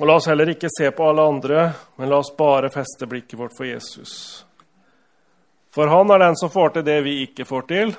og 0.01 0.07
la 0.07 0.15
oss 0.17 0.25
heller 0.31 0.49
ikke 0.49 0.69
se 0.73 0.87
på 0.97 1.05
alle 1.05 1.21
andre, 1.21 1.71
men 1.95 2.09
la 2.09 2.17
oss 2.17 2.31
bare 2.33 2.71
feste 2.73 3.05
blikket 3.05 3.37
vårt 3.37 3.53
for 3.53 3.67
Jesus. 3.69 4.13
For 5.69 5.91
han 5.93 6.09
er 6.09 6.23
den 6.23 6.37
som 6.41 6.49
får 6.49 6.73
til 6.73 6.85
det 6.87 6.95
vi 7.05 7.19
ikke 7.27 7.45
får 7.45 7.67
til. 7.69 7.93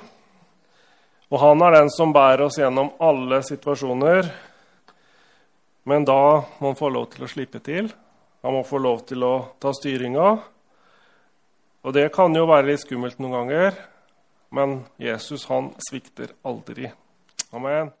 Og 1.31 1.39
han 1.41 1.63
er 1.65 1.77
den 1.77 1.91
som 1.93 2.13
bærer 2.13 2.45
oss 2.47 2.59
gjennom 2.59 2.91
alle 3.01 3.41
situasjoner. 3.45 4.27
Men 5.89 6.05
da 6.07 6.19
må 6.59 6.71
han 6.71 6.79
få 6.79 6.91
lov 6.93 7.09
til 7.13 7.25
å 7.25 7.31
slippe 7.31 7.61
til. 7.63 7.89
Han 8.43 8.57
må 8.57 8.63
få 8.67 8.79
lov 8.83 9.05
til 9.07 9.23
å 9.23 9.33
ta 9.63 9.71
styringa. 9.75 10.29
Og 11.83 11.95
det 11.95 12.09
kan 12.15 12.35
jo 12.35 12.47
være 12.47 12.69
litt 12.71 12.83
skummelt 12.83 13.19
noen 13.19 13.35
ganger, 13.35 13.75
men 14.55 14.77
Jesus 15.01 15.47
han 15.49 15.73
svikter 15.83 16.31
aldri. 16.47 16.91
Amen. 17.51 17.91